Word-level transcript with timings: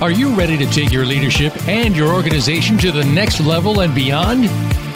Are 0.00 0.12
you 0.12 0.32
ready 0.32 0.56
to 0.56 0.66
take 0.66 0.92
your 0.92 1.04
leadership 1.04 1.66
and 1.66 1.96
your 1.96 2.14
organization 2.14 2.78
to 2.78 2.92
the 2.92 3.04
next 3.04 3.40
level 3.40 3.80
and 3.80 3.92
beyond? 3.92 4.44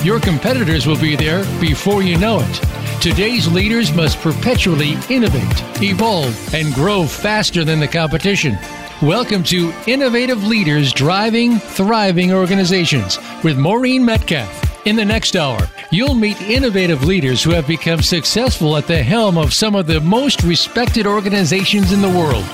Your 0.05 0.21
competitors 0.21 0.87
will 0.87 0.97
be 0.97 1.17
there 1.17 1.45
before 1.61 2.05
you 2.05 2.17
know 2.17 2.39
it. 2.41 3.03
Today's 3.03 3.49
leaders 3.49 3.93
must 3.93 4.21
perpetually 4.21 4.93
innovate, 5.11 5.83
evolve, 5.83 6.55
and 6.55 6.73
grow 6.73 7.05
faster 7.05 7.65
than 7.65 7.81
the 7.81 7.89
competition. 7.89 8.57
Welcome 9.03 9.43
to 9.45 9.75
Innovative 9.89 10.45
Leaders 10.45 10.93
Driving 10.93 11.59
Thriving 11.59 12.33
Organizations 12.33 13.19
with 13.43 13.59
Maureen 13.59 14.05
Metcalf. 14.05 14.72
In 14.85 14.97
the 14.97 15.05
next 15.05 15.37
hour, 15.37 15.61
you'll 15.93 16.17
meet 16.17 16.41
innovative 16.43 17.05
leaders 17.05 17.41
who 17.41 17.51
have 17.53 17.69
become 17.69 18.03
successful 18.03 18.77
at 18.77 18.89
the 18.89 19.01
helm 19.01 19.39
of 19.39 19.55
some 19.55 19.77
of 19.77 19.87
the 19.87 20.01
most 20.01 20.43
respected 20.43 21.07
organizations 21.07 21.93
in 21.93 22.03
the 22.03 22.09
world. 22.09 22.45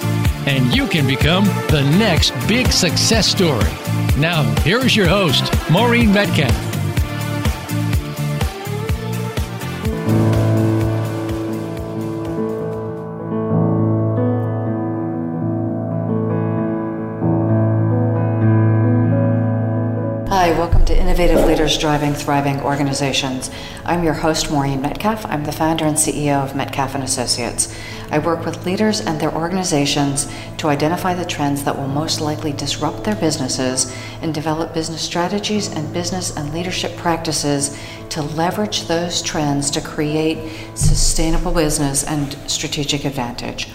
And 0.47 0.75
you 0.75 0.87
can 0.89 1.07
become 1.07 1.47
the 1.71 1.91
next 1.99 2.33
big 2.47 2.67
success 2.71 3.27
story. 3.27 3.73
Now, 4.21 4.43
here's 4.61 4.95
your 4.95 5.09
host, 5.09 5.51
Maureen 5.71 6.13
Metcalf. 6.13 6.68
Innovative 21.19 21.49
Leaders 21.49 21.77
Driving 21.77 22.15
Thriving 22.15 22.61
Organizations. 22.61 23.51
I'm 23.85 24.05
your 24.05 24.15
host, 24.15 24.53
Maureen 24.53 24.81
Metcalf. 24.81 25.27
I'm 25.27 25.43
the 25.43 25.51
founder 25.51 25.85
and 25.85 25.97
CEO 25.97 26.45
of 26.45 26.55
Metcalf 26.55 26.95
and 26.95 27.03
Associates. 27.03 27.77
I 28.13 28.21
work 28.21 28.45
with 28.45 28.65
leaders 28.65 29.01
and 29.01 29.21
their 29.21 29.35
organizations 29.35 30.33
to 30.59 30.69
identify 30.69 31.15
the 31.15 31.25
trends 31.25 31.65
that 31.65 31.77
will 31.77 31.89
most 31.89 32.21
likely 32.21 32.53
disrupt 32.53 33.03
their 33.03 33.17
businesses 33.17 33.93
and 34.23 34.33
develop 34.33 34.73
business 34.73 35.03
strategies 35.03 35.67
and 35.75 35.93
business 35.93 36.37
and 36.37 36.55
leadership 36.55 36.97
practices 36.97 37.77
to 38.11 38.23
leverage 38.23 38.87
those 38.87 39.21
trends 39.21 39.73
to 39.73 39.81
create 39.81 40.53
sustainable 40.77 41.51
business 41.51 42.05
and 42.05 42.35
strategic 42.49 43.05
advantage. 43.05 43.67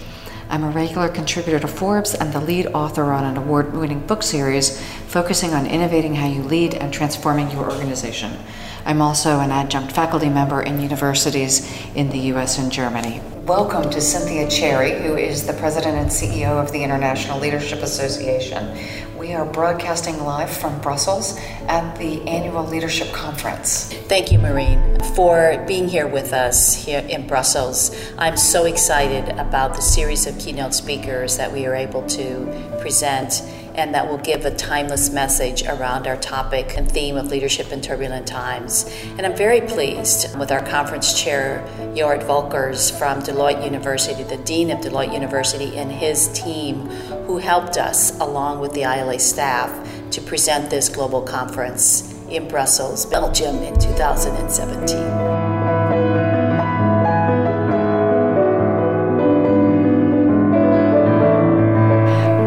I'm 0.50 0.62
a 0.62 0.70
regular 0.70 1.08
contributor 1.08 1.58
to 1.58 1.66
Forbes 1.66 2.14
and 2.14 2.32
the 2.32 2.40
lead 2.40 2.66
author 2.68 3.12
on 3.12 3.24
an 3.24 3.36
award 3.38 3.72
winning 3.72 4.06
book 4.06 4.22
series 4.22 4.80
focusing 5.06 5.54
on 5.54 5.66
innovating 5.66 6.14
how 6.14 6.26
you 6.26 6.42
lead 6.42 6.74
and 6.74 6.92
transforming 6.92 7.50
your 7.50 7.70
organization. 7.70 8.36
I'm 8.84 9.00
also 9.00 9.40
an 9.40 9.50
adjunct 9.50 9.92
faculty 9.92 10.28
member 10.28 10.60
in 10.60 10.80
universities 10.80 11.66
in 11.94 12.10
the 12.10 12.18
US 12.34 12.58
and 12.58 12.70
Germany. 12.70 13.22
Welcome 13.46 13.90
to 13.90 14.00
Cynthia 14.00 14.46
Cherrey, 14.46 15.02
who 15.02 15.16
is 15.16 15.46
the 15.46 15.54
president 15.54 15.96
and 15.96 16.10
CEO 16.10 16.62
of 16.62 16.70
the 16.72 16.82
International 16.84 17.38
Leadership 17.38 17.80
Association. 17.80 18.76
We 19.24 19.32
are 19.32 19.46
broadcasting 19.46 20.22
live 20.22 20.54
from 20.54 20.78
Brussels 20.82 21.38
at 21.66 21.96
the 21.96 22.20
annual 22.28 22.62
leadership 22.62 23.10
conference. 23.10 23.90
Thank 24.06 24.30
you, 24.30 24.38
Maureen, 24.38 25.00
for 25.14 25.64
being 25.66 25.88
here 25.88 26.06
with 26.06 26.34
us 26.34 26.74
here 26.74 26.98
in 26.98 27.26
Brussels. 27.26 27.96
I'm 28.18 28.36
so 28.36 28.66
excited 28.66 29.30
about 29.38 29.76
the 29.76 29.80
series 29.80 30.26
of 30.26 30.38
keynote 30.38 30.74
speakers 30.74 31.38
that 31.38 31.50
we 31.50 31.64
are 31.64 31.74
able 31.74 32.06
to 32.08 32.76
present 32.82 33.40
and 33.74 33.94
that 33.94 34.08
will 34.08 34.18
give 34.18 34.44
a 34.44 34.54
timeless 34.54 35.10
message 35.10 35.64
around 35.64 36.06
our 36.06 36.16
topic 36.16 36.76
and 36.76 36.90
theme 36.90 37.16
of 37.16 37.26
leadership 37.26 37.72
in 37.72 37.80
turbulent 37.80 38.26
times. 38.26 38.88
And 39.18 39.26
I'm 39.26 39.36
very 39.36 39.60
pleased 39.60 40.38
with 40.38 40.52
our 40.52 40.64
conference 40.64 41.20
chair, 41.20 41.66
Jorrit 41.94 42.24
Volkers 42.24 42.96
from 42.96 43.20
Deloitte 43.20 43.64
University, 43.64 44.22
the 44.22 44.36
Dean 44.36 44.70
of 44.70 44.80
Deloitte 44.80 45.12
University, 45.12 45.76
and 45.76 45.90
his 45.90 46.28
team 46.28 46.86
who 47.26 47.38
helped 47.38 47.76
us, 47.76 48.18
along 48.20 48.60
with 48.60 48.72
the 48.74 48.82
ILA 48.82 49.13
staff, 49.18 49.70
to 50.10 50.20
present 50.20 50.70
this 50.70 50.88
global 50.88 51.22
conference 51.22 52.14
in 52.28 52.48
Brussels, 52.48 53.06
Belgium 53.06 53.56
in 53.62 53.78
2017. 53.78 55.44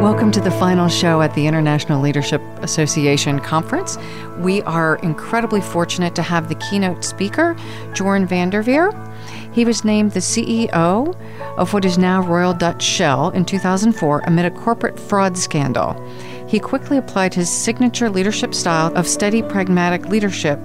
Welcome 0.02 0.32
to 0.32 0.42
the 0.42 0.52
final 0.52 0.88
show 0.88 1.22
at 1.22 1.34
the 1.36 1.48
International 1.48 2.02
Leadership 2.02 2.42
Association 2.62 3.40
Conference. 3.40 3.98
We 4.40 4.62
are 4.64 4.96
incredibly 4.98 5.62
fortunate 5.62 6.16
to 6.16 6.22
have 6.22 6.50
the 6.50 6.56
keynote 6.56 7.04
speaker, 7.04 7.56
Jeroen 7.94 8.28
van 8.28 8.50
der 8.50 8.62
Veer. 8.62 8.92
He 9.54 9.64
was 9.64 9.86
named 9.86 10.12
the 10.12 10.20
CEO 10.20 11.16
of 11.58 11.72
what 11.72 11.86
is 11.86 11.98
now 11.98 12.22
Royal 12.22 12.54
Dutch 12.54 12.84
Shell 12.84 13.30
in 13.32 13.46
2004 13.46 14.22
amid 14.26 14.46
a 14.46 14.52
corporate 14.52 15.00
fraud 15.00 15.38
scandal. 15.38 15.94
He 16.48 16.60
quickly 16.60 16.98
applied 16.98 17.34
his 17.34 17.50
signature 17.50 18.10
leadership 18.10 18.54
style 18.54 18.96
of 18.98 19.08
steady, 19.08 19.42
pragmatic 19.42 20.06
leadership 20.08 20.60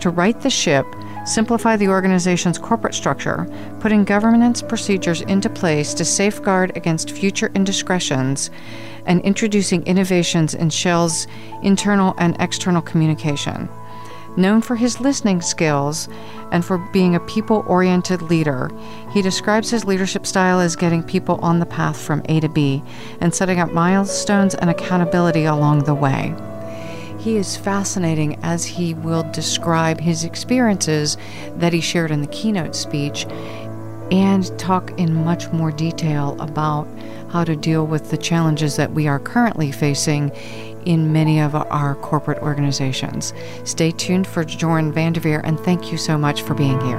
to 0.00 0.10
right 0.10 0.38
the 0.40 0.50
ship 0.50 0.86
simplify 1.24 1.76
the 1.76 1.88
organization's 1.88 2.58
corporate 2.58 2.94
structure, 2.94 3.46
putting 3.80 4.04
governance 4.04 4.62
procedures 4.62 5.20
into 5.22 5.50
place 5.50 5.94
to 5.94 6.04
safeguard 6.04 6.76
against 6.76 7.10
future 7.10 7.50
indiscretions, 7.54 8.50
and 9.06 9.20
introducing 9.22 9.86
innovations 9.86 10.54
in 10.54 10.70
Shell's 10.70 11.26
internal 11.62 12.14
and 12.18 12.36
external 12.40 12.82
communication. 12.82 13.68
Known 14.36 14.60
for 14.60 14.76
his 14.76 15.00
listening 15.00 15.42
skills 15.42 16.08
and 16.52 16.64
for 16.64 16.78
being 16.92 17.14
a 17.14 17.20
people 17.20 17.64
oriented 17.66 18.22
leader, 18.22 18.70
he 19.12 19.22
describes 19.22 19.70
his 19.70 19.84
leadership 19.84 20.26
style 20.26 20.60
as 20.60 20.76
getting 20.76 21.02
people 21.02 21.36
on 21.42 21.58
the 21.58 21.66
path 21.66 22.00
from 22.00 22.22
A 22.28 22.40
to 22.40 22.48
B 22.48 22.82
and 23.20 23.34
setting 23.34 23.58
up 23.58 23.72
milestones 23.72 24.54
and 24.54 24.70
accountability 24.70 25.44
along 25.44 25.84
the 25.84 25.94
way. 25.94 26.34
He 27.18 27.36
is 27.36 27.56
fascinating 27.56 28.38
as 28.44 28.64
he 28.64 28.94
will 28.94 29.24
describe 29.32 30.00
his 30.00 30.22
experiences 30.22 31.16
that 31.56 31.72
he 31.72 31.80
shared 31.80 32.12
in 32.12 32.20
the 32.20 32.28
keynote 32.28 32.76
speech 32.76 33.26
and 34.10 34.56
talk 34.58 34.98
in 34.98 35.24
much 35.24 35.50
more 35.52 35.70
detail 35.70 36.36
about 36.40 36.86
how 37.30 37.44
to 37.44 37.56
deal 37.56 37.86
with 37.86 38.10
the 38.10 38.16
challenges 38.16 38.76
that 38.76 38.92
we 38.92 39.06
are 39.06 39.18
currently 39.18 39.70
facing 39.70 40.30
in 40.84 41.12
many 41.12 41.40
of 41.40 41.54
our 41.54 41.94
corporate 41.96 42.38
organizations. 42.38 43.32
Stay 43.64 43.90
tuned 43.90 44.26
for 44.26 44.44
Jeroen 44.44 44.92
van 44.92 45.12
der 45.12 45.20
Veer 45.20 45.40
and 45.44 45.58
thank 45.60 45.90
you 45.90 45.98
so 45.98 46.18
much 46.18 46.42
for 46.42 46.54
being 46.54 46.80
here. 46.80 46.98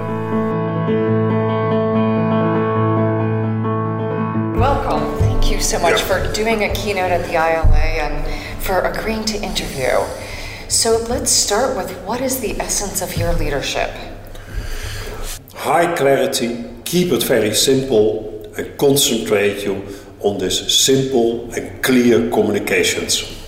Welcome. 4.59 5.17
Thank 5.19 5.51
you 5.51 5.61
so 5.61 5.79
much 5.79 6.01
for 6.01 6.31
doing 6.33 6.63
a 6.63 6.73
keynote 6.73 7.11
at 7.11 7.25
the 7.25 7.33
ILA 7.33 7.77
and 8.05 8.61
for 8.61 8.81
agreeing 8.81 9.25
to 9.25 9.41
interview. 9.41 9.97
So 10.67 10.97
let's 11.09 11.31
start 11.31 11.77
with 11.77 11.97
what 12.03 12.21
is 12.21 12.41
the 12.41 12.59
essence 12.59 13.01
of 13.01 13.15
your 13.17 13.33
leadership? 13.33 13.89
High 15.55 15.95
clarity, 15.95 16.65
keep 16.85 17.11
it 17.11 17.23
very 17.23 17.53
simple, 17.53 18.51
and 18.57 18.77
concentrate 18.77 19.63
you 19.63 19.81
on 20.19 20.37
this 20.37 20.77
simple 20.77 21.51
and 21.53 21.81
clear 21.81 22.29
communications. 22.29 23.38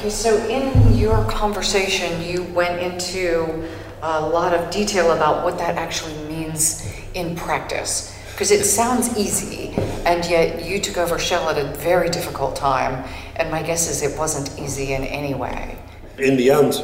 Okay, 0.00 0.08
so 0.08 0.34
in 0.48 0.96
your 0.96 1.22
conversation, 1.26 2.22
you 2.22 2.44
went 2.54 2.80
into 2.80 3.68
a 4.00 4.18
lot 4.18 4.54
of 4.54 4.70
detail 4.70 5.12
about 5.12 5.44
what 5.44 5.58
that 5.58 5.76
actually 5.76 6.16
means 6.26 6.90
in 7.12 7.36
practice. 7.36 8.18
Because 8.32 8.50
it 8.50 8.64
sounds 8.64 9.14
easy, 9.18 9.74
and 10.06 10.24
yet 10.24 10.64
you 10.64 10.80
took 10.80 10.96
over 10.96 11.18
Shell 11.18 11.50
at 11.50 11.58
a 11.58 11.76
very 11.80 12.08
difficult 12.08 12.56
time, 12.56 13.06
and 13.36 13.50
my 13.50 13.62
guess 13.62 13.90
is 13.90 14.02
it 14.02 14.18
wasn't 14.18 14.58
easy 14.58 14.94
in 14.94 15.04
any 15.04 15.34
way. 15.34 15.78
In 16.16 16.38
the 16.38 16.50
end, 16.50 16.82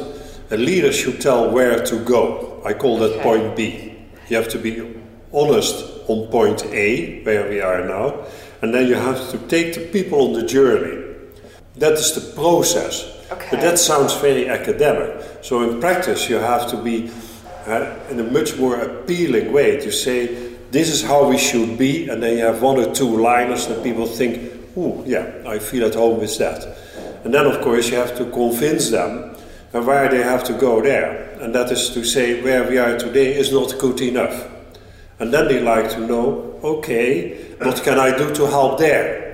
a 0.51 0.57
leader 0.57 0.93
should 0.93 1.19
tell 1.19 1.49
where 1.49 1.83
to 1.85 1.97
go. 2.05 2.61
I 2.63 2.73
call 2.73 2.99
that 2.99 3.13
okay. 3.13 3.23
point 3.23 3.55
B. 3.55 3.95
You 4.29 4.35
have 4.35 4.49
to 4.49 4.59
be 4.59 4.95
honest 5.33 5.83
on 6.07 6.27
point 6.27 6.63
A, 6.67 7.23
where 7.23 7.49
we 7.49 7.61
are 7.61 7.83
now, 7.83 8.27
and 8.61 8.71
then 8.75 8.85
you 8.85 8.93
have 8.93 9.31
to 9.31 9.39
take 9.47 9.73
the 9.73 9.87
people 9.87 10.27
on 10.27 10.33
the 10.33 10.45
journey. 10.45 11.06
That 11.77 11.93
is 11.93 12.13
the 12.13 12.33
process. 12.33 13.03
Okay. 13.31 13.49
But 13.51 13.61
that 13.61 13.77
sounds 13.77 14.13
very 14.15 14.49
academic. 14.49 15.23
So 15.41 15.69
in 15.69 15.79
practice, 15.79 16.29
you 16.29 16.37
have 16.37 16.69
to 16.71 16.77
be 16.77 17.11
uh, 17.67 17.95
in 18.09 18.19
a 18.19 18.23
much 18.23 18.57
more 18.57 18.75
appealing 18.75 19.51
way 19.51 19.77
to 19.81 19.91
say, 19.91 20.53
this 20.71 20.89
is 20.89 21.03
how 21.03 21.29
we 21.29 21.37
should 21.37 21.77
be, 21.77 22.09
and 22.09 22.21
then 22.21 22.37
you 22.37 22.43
have 22.43 22.61
one 22.61 22.77
or 22.77 22.93
two 22.93 23.17
liners 23.17 23.67
that 23.67 23.83
people 23.83 24.05
think, 24.05 24.51
oh, 24.75 25.03
yeah, 25.05 25.43
I 25.45 25.59
feel 25.59 25.85
at 25.85 25.95
home 25.95 26.19
with 26.19 26.37
that. 26.39 26.77
And 27.23 27.33
then, 27.33 27.45
of 27.45 27.61
course, 27.61 27.89
you 27.89 27.97
have 27.97 28.17
to 28.17 28.25
convince 28.31 28.89
them 28.89 29.35
and 29.73 29.85
where 29.85 30.09
they 30.09 30.23
have 30.23 30.43
to 30.45 30.53
go 30.53 30.81
there. 30.81 31.37
And 31.41 31.53
that 31.53 31.71
is 31.71 31.89
to 31.91 32.03
say, 32.03 32.41
where 32.41 32.67
we 32.67 32.77
are 32.77 32.97
today 32.97 33.35
is 33.35 33.51
not 33.51 33.77
good 33.79 34.01
enough. 34.01 34.49
And 35.19 35.33
then 35.33 35.47
they 35.47 35.61
like 35.61 35.91
to 35.91 35.99
know, 35.99 36.59
okay, 36.63 37.53
what 37.59 37.83
can 37.83 37.99
I 37.99 38.17
do 38.17 38.33
to 38.35 38.47
help 38.47 38.79
there? 38.79 39.26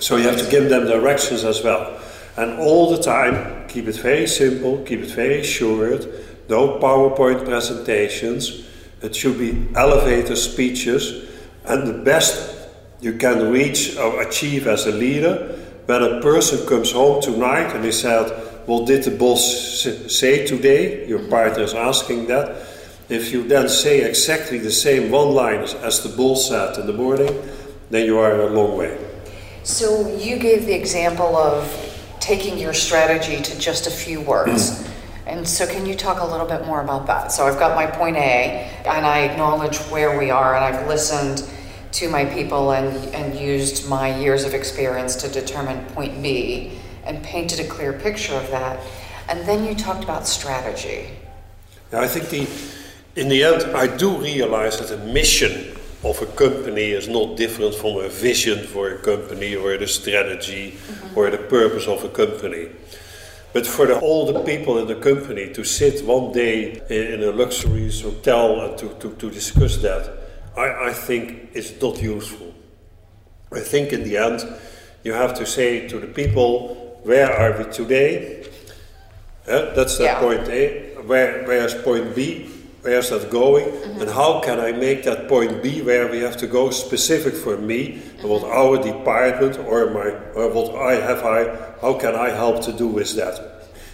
So 0.00 0.16
you 0.16 0.28
have 0.28 0.38
to 0.38 0.50
give 0.50 0.68
them 0.68 0.86
directions 0.86 1.44
as 1.44 1.62
well. 1.62 2.00
And 2.36 2.58
all 2.60 2.94
the 2.94 3.02
time, 3.02 3.66
keep 3.68 3.88
it 3.88 3.96
very 3.96 4.26
simple, 4.26 4.84
keep 4.84 5.00
it 5.00 5.10
very 5.10 5.42
short, 5.42 6.06
no 6.48 6.78
PowerPoint 6.78 7.44
presentations. 7.44 8.64
It 9.02 9.14
should 9.14 9.38
be 9.38 9.66
elevator 9.74 10.36
speeches. 10.36 11.28
And 11.64 11.86
the 11.86 12.04
best 12.04 12.68
you 13.00 13.18
can 13.18 13.50
reach 13.50 13.96
or 13.96 14.22
achieve 14.22 14.66
as 14.66 14.86
a 14.86 14.92
leader 14.92 15.56
when 15.86 16.02
a 16.02 16.20
person 16.20 16.66
comes 16.68 16.92
home 16.92 17.20
tonight 17.20 17.74
and 17.74 17.84
he 17.84 17.92
said, 17.92 18.30
What 18.66 18.86
did 18.86 19.04
the 19.04 19.10
boss 19.10 19.82
say 20.14 20.46
today? 20.46 21.08
Your 21.08 21.28
partner 21.28 21.62
is 21.62 21.74
asking 21.74 22.26
that. 22.26 22.66
If 23.08 23.32
you 23.32 23.48
then 23.48 23.68
say 23.68 24.02
exactly 24.02 24.58
the 24.58 24.70
same 24.70 25.10
one 25.10 25.34
liners 25.34 25.74
as 25.74 26.02
the 26.02 26.10
boss 26.10 26.48
said 26.48 26.78
in 26.78 26.86
the 26.86 26.92
morning, 26.92 27.42
then 27.90 28.04
you 28.04 28.18
are 28.18 28.42
a 28.42 28.50
long 28.50 28.76
way. 28.76 29.07
So 29.68 30.16
you 30.16 30.38
gave 30.38 30.64
the 30.64 30.72
example 30.72 31.36
of 31.36 31.70
taking 32.20 32.56
your 32.56 32.72
strategy 32.72 33.42
to 33.42 33.58
just 33.58 33.86
a 33.86 33.90
few 33.90 34.18
words. 34.18 34.70
Mm-hmm. 34.70 35.28
And 35.28 35.46
so, 35.46 35.66
can 35.66 35.84
you 35.84 35.94
talk 35.94 36.22
a 36.22 36.24
little 36.24 36.46
bit 36.46 36.64
more 36.64 36.80
about 36.80 37.06
that? 37.08 37.32
So, 37.32 37.46
I've 37.46 37.58
got 37.58 37.76
my 37.76 37.86
point 37.86 38.16
A, 38.16 38.72
and 38.86 39.04
I 39.04 39.24
acknowledge 39.24 39.76
where 39.90 40.18
we 40.18 40.30
are, 40.30 40.56
and 40.56 40.64
I've 40.64 40.88
listened 40.88 41.44
to 41.92 42.08
my 42.08 42.24
people 42.24 42.72
and, 42.72 43.14
and 43.14 43.38
used 43.38 43.86
my 43.90 44.18
years 44.18 44.44
of 44.44 44.54
experience 44.54 45.16
to 45.16 45.28
determine 45.28 45.84
point 45.88 46.22
B 46.22 46.72
and 47.04 47.22
painted 47.22 47.60
a 47.60 47.68
clear 47.68 47.92
picture 47.92 48.36
of 48.36 48.50
that. 48.50 48.80
And 49.28 49.46
then 49.46 49.66
you 49.66 49.74
talked 49.74 50.02
about 50.02 50.26
strategy. 50.26 51.10
Now, 51.92 52.00
I 52.00 52.08
think 52.08 52.30
the, 52.30 52.48
in 53.20 53.28
the 53.28 53.44
end, 53.44 53.76
I 53.76 53.94
do 53.98 54.16
realize 54.16 54.78
that 54.78 54.88
the 54.88 55.12
mission 55.12 55.67
of 56.04 56.22
a 56.22 56.26
company 56.26 56.90
is 56.92 57.08
not 57.08 57.36
different 57.36 57.74
from 57.74 57.96
a 57.96 58.08
vision 58.08 58.66
for 58.66 58.90
a 58.90 58.98
company 58.98 59.56
or 59.56 59.76
the 59.76 59.86
strategy 59.86 60.72
mm-hmm. 60.72 61.18
or 61.18 61.30
the 61.30 61.38
purpose 61.38 61.86
of 61.88 62.04
a 62.04 62.08
company. 62.08 62.68
But 63.52 63.66
for 63.66 63.86
the, 63.86 63.98
all 63.98 64.30
the 64.30 64.40
people 64.40 64.78
in 64.78 64.86
the 64.86 64.94
company 64.94 65.52
to 65.54 65.64
sit 65.64 66.04
one 66.04 66.32
day 66.32 66.80
in, 66.88 67.22
a 67.22 67.32
luxury 67.32 67.90
hotel 67.90 68.60
and 68.60 68.78
to, 68.78 68.94
to, 69.00 69.14
to 69.16 69.30
discuss 69.30 69.78
that, 69.78 70.12
I, 70.56 70.90
I 70.90 70.92
think 70.92 71.50
it's 71.54 71.80
not 71.80 72.00
useful. 72.00 72.54
I 73.50 73.60
think 73.60 73.92
in 73.92 74.04
the 74.04 74.18
end, 74.18 74.46
you 75.02 75.14
have 75.14 75.34
to 75.34 75.46
say 75.46 75.88
to 75.88 75.98
the 75.98 76.06
people, 76.06 77.00
where 77.02 77.32
are 77.32 77.58
we 77.58 77.72
today? 77.72 78.46
Uh, 79.48 79.74
that's 79.74 79.96
that 79.98 80.04
yeah. 80.04 80.20
point 80.20 80.48
A. 80.48 80.94
Where, 81.06 81.44
where's 81.44 81.74
point 81.74 82.14
B? 82.14 82.50
Where's 82.88 83.10
that 83.10 83.30
going? 83.30 83.66
Mm-hmm. 83.66 84.00
And 84.00 84.10
how 84.10 84.40
can 84.40 84.58
I 84.58 84.72
make 84.72 85.02
that 85.04 85.28
point 85.28 85.62
B 85.62 85.82
where 85.82 86.10
we 86.10 86.20
have 86.20 86.38
to 86.38 86.46
go 86.46 86.70
specific 86.70 87.34
for 87.34 87.58
me 87.58 88.00
and 88.18 88.30
what 88.30 88.44
our 88.44 88.82
department 88.82 89.58
or 89.58 89.90
my 89.90 90.08
or 90.32 90.48
what 90.54 90.74
I 90.74 90.94
have 90.94 91.22
I 91.22 91.40
how 91.82 91.98
can 91.98 92.14
I 92.14 92.30
help 92.30 92.62
to 92.64 92.72
do 92.72 92.88
with 92.88 93.14
that? 93.16 93.36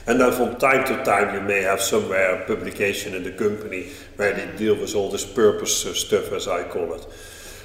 And 0.07 0.21
then 0.21 0.31
from 0.31 0.61
time 0.61 0.87
to 0.87 1.03
time, 1.03 1.35
you 1.35 1.41
may 1.41 1.63
have 1.63 1.81
somewhere 1.81 2.37
a 2.37 2.47
publication 2.47 3.15
in 3.17 3.25
the 3.25 3.33
company 3.33 3.89
where 4.15 4.33
they 4.33 4.47
deal 4.57 4.77
with 4.77 4.95
all 4.95 5.11
this 5.11 5.27
purpose 5.27 5.75
stuff, 5.99 6.31
as 6.31 6.47
I 6.47 6.63
call 6.63 6.95
it. 6.95 7.05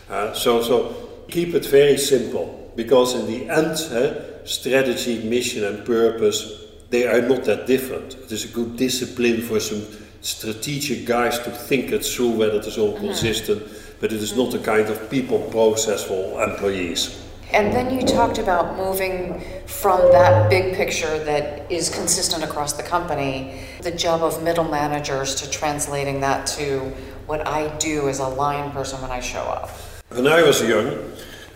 Uh, 0.10 0.34
so, 0.34 0.64
so 0.64 1.25
keep 1.30 1.54
it 1.54 1.66
very 1.68 1.98
simple 1.98 2.74
because 2.75 3.14
in 3.14 3.28
the 3.28 3.50
end, 3.50 3.78
uh, 3.94 4.44
strategy, 4.48 5.22
mission, 5.30 5.64
and 5.64 5.86
purpose 5.86 6.66
they 6.90 7.06
are 7.06 7.22
not 7.22 7.44
that 7.44 7.68
different. 7.68 8.16
It 8.16 8.32
is 8.32 8.46
a 8.46 8.48
good 8.48 8.75
discipline 8.75 9.42
for 9.42 9.60
some 9.60 9.84
strategic 10.21 11.06
guys 11.06 11.39
to 11.39 11.51
think 11.51 11.92
it 11.92 12.06
through 12.06 12.31
whether 12.31 12.60
it 12.60 12.66
is 12.66 12.77
all 12.77 12.94
mm-hmm. 12.94 13.07
consistent, 13.07 13.63
but 14.00 14.12
it 14.12 14.21
is 14.21 14.36
not 14.36 14.54
a 14.54 14.60
kind 14.60 14.88
of 14.88 15.10
people 15.10 15.39
process 15.51 16.04
for 16.04 16.44
employees. 16.44 17.25
And 17.51 17.74
then 17.74 17.92
you 17.94 18.06
talked 18.06 18.38
about 18.38 18.77
moving 18.77 19.42
from 19.66 20.00
that 20.12 20.51
big 20.51 20.75
picture 20.75 21.24
that 21.24 21.71
is 21.71 21.89
consistent 21.89 22.44
across 22.44 22.74
the 22.74 22.83
company, 22.83 23.62
the 23.81 23.92
job 23.92 24.21
of 24.21 24.44
middle 24.44 24.69
managers, 24.69 25.33
to 25.36 25.50
translating 25.50 26.22
that 26.22 26.45
to 26.57 26.94
what 27.25 27.48
I 27.48 27.75
do 27.77 28.07
as 28.07 28.19
a 28.19 28.27
line 28.27 28.69
person 28.72 29.01
when 29.01 29.10
I 29.10 29.19
show 29.19 29.42
up. 29.42 29.69
When 30.10 30.27
I 30.27 30.44
was 30.44 30.62
young, 30.62 31.12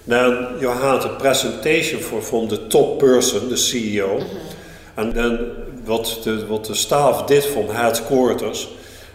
then 0.08 0.60
you 0.60 0.70
had 0.70 1.06
a 1.06 1.20
presentation 1.20 2.00
for, 2.00 2.22
from 2.22 2.48
the 2.48 2.68
top 2.70 3.00
person, 3.00 3.50
the 3.50 3.56
CEO, 3.56 4.20
mm-hmm. 4.20 5.00
and 5.00 5.14
then 5.14 5.73
what 5.86 6.06
the, 6.24 6.46
what 6.48 6.66
the 6.66 6.76
staff 6.76 7.28
did 7.28 7.44
from 7.44 7.68
headquarters, 7.68 8.68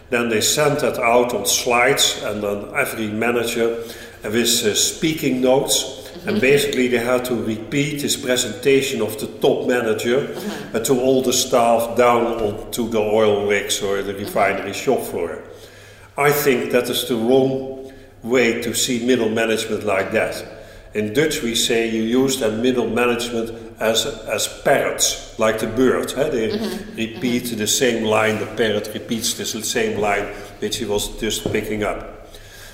then 0.09 0.29
they 0.29 0.41
sent 0.41 0.79
that 0.79 0.97
out 0.97 1.33
on 1.33 1.45
slides, 1.45 2.21
and 2.23 2.41
then 2.43 2.65
every 2.75 3.07
manager 3.07 3.83
with 4.23 4.65
uh, 4.65 4.73
speaking 4.75 5.41
notes. 5.41 5.97
And 6.25 6.41
basically, 6.41 6.87
they 6.87 6.97
had 6.97 7.23
to 7.25 7.35
repeat 7.35 8.01
his 8.01 8.17
presentation 8.17 9.01
of 9.01 9.19
the 9.19 9.27
top 9.39 9.67
manager 9.67 10.35
and 10.73 10.83
to 10.83 10.99
all 10.99 11.21
the 11.21 11.31
staff 11.31 11.95
down 11.95 12.25
onto 12.41 12.89
the 12.89 12.99
oil 12.99 13.47
rigs 13.47 13.81
or 13.81 14.01
the 14.01 14.13
refinery 14.13 14.73
shop 14.73 14.99
floor. 15.01 15.43
I 16.17 16.31
think 16.31 16.71
that 16.71 16.89
is 16.89 17.07
the 17.07 17.15
wrong 17.15 17.93
way 18.23 18.61
to 18.61 18.73
see 18.73 19.05
middle 19.05 19.29
management 19.29 19.85
like 19.85 20.11
that. 20.11 20.58
In 20.93 21.13
Dutch, 21.13 21.43
we 21.43 21.53
say 21.53 21.87
you 21.89 22.01
use 22.01 22.39
that 22.39 22.53
middle 22.53 22.89
management 22.89 23.51
as, 23.79 24.05
as 24.05 24.47
parrots, 24.63 25.37
like 25.37 25.59
the 25.59 25.67
bird. 25.67 26.11
Eh? 26.17 26.29
They 26.29 26.49
mm-hmm. 26.49 26.95
repeat 26.95 27.43
mm-hmm. 27.43 27.57
the 27.57 27.67
same 27.67 28.03
line, 28.05 28.39
the 28.39 28.47
parrot 28.47 28.89
repeats 28.93 29.35
the 29.35 29.45
same 29.45 29.99
line 29.99 30.25
which 30.59 30.77
he 30.77 30.85
was 30.85 31.19
just 31.19 31.51
picking 31.51 31.83
up. 31.83 32.27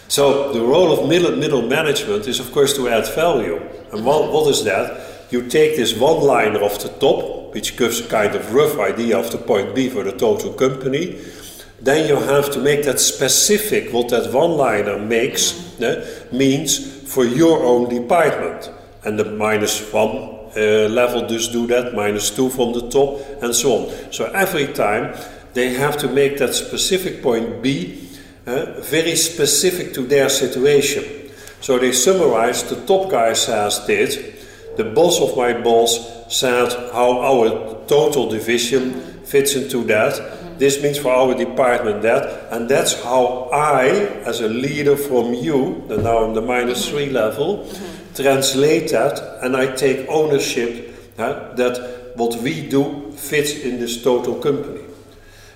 So 0.07 0.53
the 0.53 0.61
role 0.61 0.91
of 0.91 1.09
middle, 1.09 1.35
middle 1.35 1.63
management 1.63 2.27
is 2.27 2.39
of 2.39 2.51
course 2.51 2.75
to 2.75 2.87
add 2.87 3.07
value. 3.15 3.61
And 3.91 4.05
what, 4.05 4.31
what 4.31 4.49
is 4.49 4.63
that? 4.63 5.01
You 5.31 5.47
take 5.47 5.75
this 5.75 5.97
one 5.97 6.21
liner 6.21 6.61
off 6.61 6.79
the 6.79 6.89
top, 6.89 7.53
which 7.53 7.77
gives 7.77 7.99
a 7.99 8.07
kind 8.07 8.35
of 8.35 8.53
rough 8.53 8.79
idea 8.79 9.17
of 9.17 9.31
the 9.31 9.37
point 9.37 9.75
B 9.75 9.89
for 9.89 10.03
the 10.03 10.11
total 10.11 10.53
company. 10.53 11.19
Then 11.81 12.07
you 12.07 12.15
have 12.15 12.51
to 12.51 12.59
make 12.59 12.83
that 12.83 12.99
specific 12.99 13.91
what 13.91 14.09
that 14.09 14.31
one 14.31 14.51
liner 14.51 14.97
makes, 14.97 15.51
mm-hmm. 15.51 16.37
means 16.37 16.94
for 17.15 17.23
your 17.23 17.63
own 17.63 17.87
department. 17.87 18.69
And 19.05 19.17
the 19.17 19.23
minus 19.23 19.91
one 19.93 20.17
uh, 20.57 20.89
level 20.89 21.25
does 21.27 21.47
do 21.47 21.65
that, 21.67 21.93
minus 21.93 22.29
two 22.29 22.49
from 22.49 22.73
the 22.73 22.89
top, 22.89 23.21
and 23.41 23.55
so 23.55 23.87
on. 23.87 24.11
So 24.11 24.25
every 24.25 24.67
time 24.73 25.15
they 25.53 25.73
have 25.75 25.97
to 25.99 26.09
make 26.09 26.37
that 26.39 26.53
specific 26.53 27.23
point 27.23 27.63
B 27.63 28.01
uh, 28.45 28.81
very 28.81 29.15
specific 29.15 29.93
to 29.93 30.01
their 30.01 30.29
situation. 30.29 31.03
So 31.61 31.79
they 31.79 31.93
summarize 31.93 32.63
the 32.63 32.85
top 32.85 33.09
guy 33.09 33.33
says 33.33 33.79
did, 33.87 34.35
the 34.77 34.83
boss 34.83 35.21
of 35.21 35.37
my 35.37 35.53
boss 35.53 36.35
said 36.35 36.71
how 36.91 37.21
our 37.21 37.85
total 37.87 38.29
division 38.29 39.01
fits 39.23 39.55
into 39.55 39.83
that. 39.85 40.44
This 40.57 40.81
means 40.81 40.97
for 40.97 41.11
our 41.11 41.35
department 41.35 42.01
that, 42.03 42.51
and 42.51 42.69
that's 42.69 43.01
how 43.03 43.49
I, 43.51 43.87
as 44.25 44.41
a 44.41 44.47
leader 44.47 44.95
from 44.95 45.33
you, 45.33 45.83
and 45.89 46.03
now 46.03 46.23
I'm 46.23 46.33
the 46.33 46.41
minus 46.41 46.89
three 46.89 47.09
level, 47.09 47.69
translate 48.15 48.91
that 48.91 49.39
and 49.43 49.55
I 49.57 49.75
take 49.75 50.07
ownership 50.07 50.95
uh, 51.17 51.53
that 51.55 52.13
what 52.15 52.41
we 52.41 52.67
do 52.67 53.11
fits 53.11 53.53
in 53.53 53.79
this 53.79 54.01
total 54.01 54.35
company. 54.35 54.81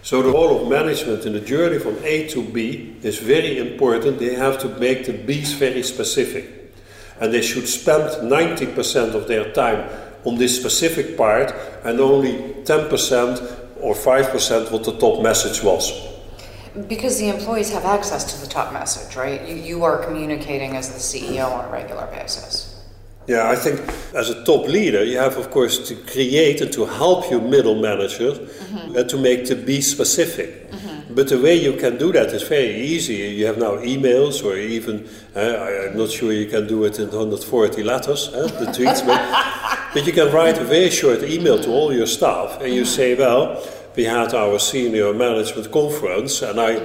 So 0.01 0.21
the 0.21 0.31
role 0.31 0.61
of 0.61 0.69
management 0.69 1.25
in 1.25 1.33
the 1.33 1.41
journey 1.41 1.77
from 1.77 1.97
A 2.03 2.27
to 2.29 2.43
B 2.43 2.95
is 3.01 3.17
very 3.19 3.57
important. 3.59 4.19
They 4.19 4.35
have 4.35 4.57
to 4.59 4.69
make 4.79 5.05
the 5.05 5.13
B's 5.13 5.53
very 5.53 5.83
specific. 5.83 6.73
And 7.19 7.33
they 7.33 7.41
should 7.41 7.67
spend 7.67 8.09
90% 8.31 9.13
of 9.13 9.27
their 9.27 9.51
time 9.51 9.89
on 10.23 10.37
this 10.37 10.57
specific 10.57 11.17
part 11.17 11.53
and 11.83 11.99
only 11.99 12.33
10% 12.63 13.58
or 13.81 13.93
5% 13.93 14.71
what 14.71 14.83
the 14.83 14.97
top 14.97 15.21
message 15.21 15.63
was. 15.63 15.91
Because 16.87 17.17
the 17.17 17.29
employees 17.29 17.71
have 17.71 17.85
access 17.85 18.33
to 18.33 18.41
the 18.41 18.47
top 18.47 18.71
message, 18.71 19.15
right? 19.15 19.47
You, 19.47 19.55
you 19.55 19.83
are 19.83 20.03
communicating 20.03 20.75
as 20.75 20.89
the 20.89 20.99
CEO 20.99 21.51
on 21.51 21.65
a 21.65 21.69
regular 21.69 22.07
basis. 22.07 22.69
Yeah, 23.29 23.47
I 23.47 23.55
think 23.55 23.79
as 24.15 24.31
a 24.31 24.43
top 24.43 24.67
leader, 24.67 25.03
you 25.03 25.19
have, 25.19 25.37
of 25.37 25.51
course, 25.51 25.87
to 25.87 25.95
create 25.95 26.61
and 26.61 26.73
to 26.73 26.85
help 26.85 27.29
your 27.29 27.41
middle 27.41 27.75
managers 27.75 28.39
mm-hmm. 28.39 28.97
uh, 28.97 29.03
to 29.03 29.17
make 29.17 29.45
to 29.45 29.55
be 29.55 29.81
specific. 29.81 30.71
Mm-hmm. 30.71 31.13
But 31.13 31.27
the 31.29 31.39
way 31.39 31.53
you 31.53 31.73
can 31.73 31.97
do 31.97 32.11
that 32.11 32.29
is 32.33 32.41
very 32.41 32.73
easy. 32.75 33.13
You 33.13 33.45
have 33.45 33.59
now 33.59 33.75
emails, 33.77 34.43
or 34.43 34.57
even, 34.57 35.07
uh, 35.35 35.89
I'm 35.91 35.97
not 35.97 36.09
sure 36.09 36.31
you 36.31 36.47
can 36.47 36.67
do 36.67 36.83
it 36.85 36.97
in 36.97 37.05
140 37.09 37.83
letters, 37.83 38.29
uh, 38.29 38.47
the 38.47 38.65
tweets, 38.67 39.05
but, 39.05 39.19
but 39.93 40.05
you 40.05 40.13
can 40.13 40.31
write 40.31 40.57
a 40.57 40.63
very 40.63 40.89
short 40.89 41.23
email 41.23 41.61
to 41.61 41.69
all 41.69 41.93
your 41.93 42.05
staff 42.05 42.61
and 42.61 42.73
you 42.73 42.85
say, 42.85 43.15
well, 43.15 43.61
we 43.95 44.03
had 44.03 44.33
our 44.33 44.59
senior 44.59 45.13
management 45.13 45.71
conference, 45.71 46.41
and 46.41 46.59
I, 46.59 46.81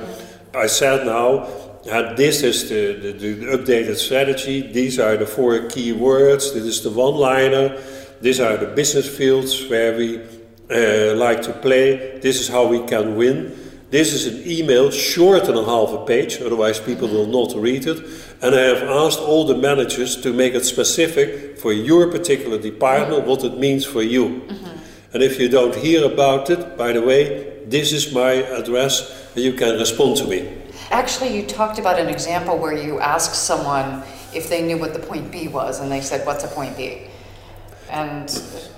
I 0.54 0.66
said 0.66 1.06
now, 1.06 1.46
uh, 1.90 2.14
this 2.14 2.42
is 2.42 2.68
the, 2.70 2.94
the, 2.94 3.12
the, 3.12 3.46
updated 3.56 3.96
strategy. 3.96 4.72
These 4.72 4.98
are 4.98 5.16
the 5.18 5.26
four 5.26 5.68
key 5.68 5.92
words. 5.92 6.54
This 6.54 6.64
is 6.64 6.82
the 6.82 6.90
one 6.90 7.14
liner. 7.14 7.78
These 8.22 8.40
are 8.40 8.56
the 8.56 8.66
business 8.66 9.06
fields 9.06 9.68
where 9.68 9.96
we 9.96 10.18
uh, 10.70 11.14
like 11.14 11.42
to 11.42 11.52
play. 11.52 12.18
This 12.20 12.40
is 12.40 12.48
how 12.48 12.66
we 12.66 12.86
can 12.86 13.16
win. 13.16 13.54
This 13.90 14.14
is 14.14 14.26
an 14.26 14.50
email 14.50 14.90
short 14.90 15.44
than 15.44 15.56
a 15.56 15.64
half 15.64 15.90
a 15.90 16.04
page, 16.06 16.40
otherwise, 16.40 16.80
people 16.80 17.06
will 17.06 17.26
not 17.26 17.54
read 17.54 17.86
it. 17.86 17.98
And 18.42 18.54
I 18.54 18.60
have 18.60 18.82
asked 18.82 19.20
all 19.20 19.46
the 19.46 19.56
managers 19.56 20.20
to 20.22 20.32
make 20.32 20.54
it 20.54 20.64
specific 20.64 21.58
for 21.58 21.72
your 21.72 22.10
particular 22.10 22.58
department 22.58 23.26
what 23.26 23.44
it 23.44 23.58
means 23.58 23.84
for 23.84 24.02
you. 24.02 24.24
Mm-hmm. 24.24 25.14
And 25.14 25.22
if 25.22 25.38
you 25.40 25.48
don't 25.48 25.74
hear 25.74 26.04
about 26.04 26.50
it, 26.50 26.76
by 26.76 26.92
the 26.92 27.00
way, 27.00 27.62
this 27.66 27.92
is 27.92 28.12
my 28.12 28.32
address 28.32 29.30
and 29.34 29.44
you 29.44 29.52
can 29.52 29.78
respond 29.78 30.16
to 30.18 30.26
me. 30.26 30.48
Actually, 30.90 31.36
you 31.36 31.46
talked 31.46 31.78
about 31.78 31.98
an 31.98 32.08
example 32.08 32.58
where 32.58 32.76
you 32.76 33.00
asked 33.00 33.34
someone 33.34 34.02
if 34.34 34.48
they 34.48 34.62
knew 34.62 34.76
what 34.76 34.92
the 34.92 34.98
point 34.98 35.30
B 35.30 35.48
was, 35.48 35.80
and 35.80 35.90
they 35.90 36.00
said, 36.00 36.26
What's 36.26 36.44
a 36.44 36.48
point 36.48 36.76
B? 36.76 37.06
And 37.90 38.28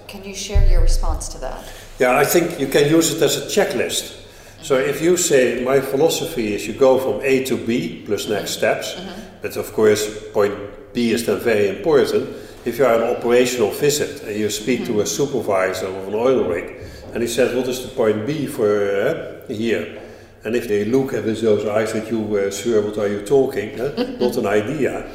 can 0.07 0.25
you 0.25 0.35
share 0.35 0.69
your 0.71 0.83
response 0.83 1.29
to 1.29 1.39
that? 1.39 1.65
Yeah, 1.99 2.17
I 2.17 2.25
think 2.25 2.61
you 2.61 2.69
can 2.69 2.89
use 2.91 3.13
it 3.15 3.23
as 3.23 3.37
a 3.37 3.47
checklist. 3.47 4.23
So 4.63 4.77
if 4.77 5.01
you 5.01 5.17
say 5.17 5.65
my 5.65 5.81
philosophy 5.81 6.55
is 6.55 6.67
you 6.67 6.75
go 6.75 6.99
from 6.99 7.25
A 7.25 7.45
to 7.45 7.57
B 7.57 8.03
plus 8.05 8.29
next 8.29 8.51
steps, 8.51 8.95
mm-hmm. 8.95 9.26
But 9.43 9.57
of 9.57 9.73
course 9.73 10.31
point 10.33 10.55
B 10.93 11.13
is 11.13 11.27
then 11.27 11.41
very 11.41 11.69
important. 11.69 12.29
If 12.65 12.79
you 12.79 12.87
are 12.87 12.95
an 12.95 13.17
operational 13.17 13.71
visit 13.71 14.23
and 14.23 14.37
you 14.37 14.51
speak 14.51 14.81
mm-hmm. 14.81 14.95
to 14.95 15.01
a 15.03 15.07
supervisor 15.07 15.87
of 15.87 16.09
an 16.09 16.15
oil 16.15 16.45
rig, 16.45 16.81
and 17.13 17.23
he 17.23 17.29
says, 17.29 17.55
"What 17.55 17.69
is 17.69 17.83
the 17.83 17.95
point 17.95 18.27
B 18.27 18.47
for 18.47 18.67
uh, 18.67 19.53
here?" 19.53 20.03
And 20.45 20.55
if 20.55 20.69
they 20.69 20.85
look 20.85 21.13
at 21.13 21.25
those 21.25 21.67
eyes 21.67 21.93
at 21.95 22.11
you, 22.11 22.21
uh, 22.37 22.51
sir, 22.51 22.81
what 22.81 22.99
are 22.99 23.09
you 23.09 23.23
talking? 23.23 23.77
Not 24.21 24.37
an 24.37 24.47
idea. 24.47 25.07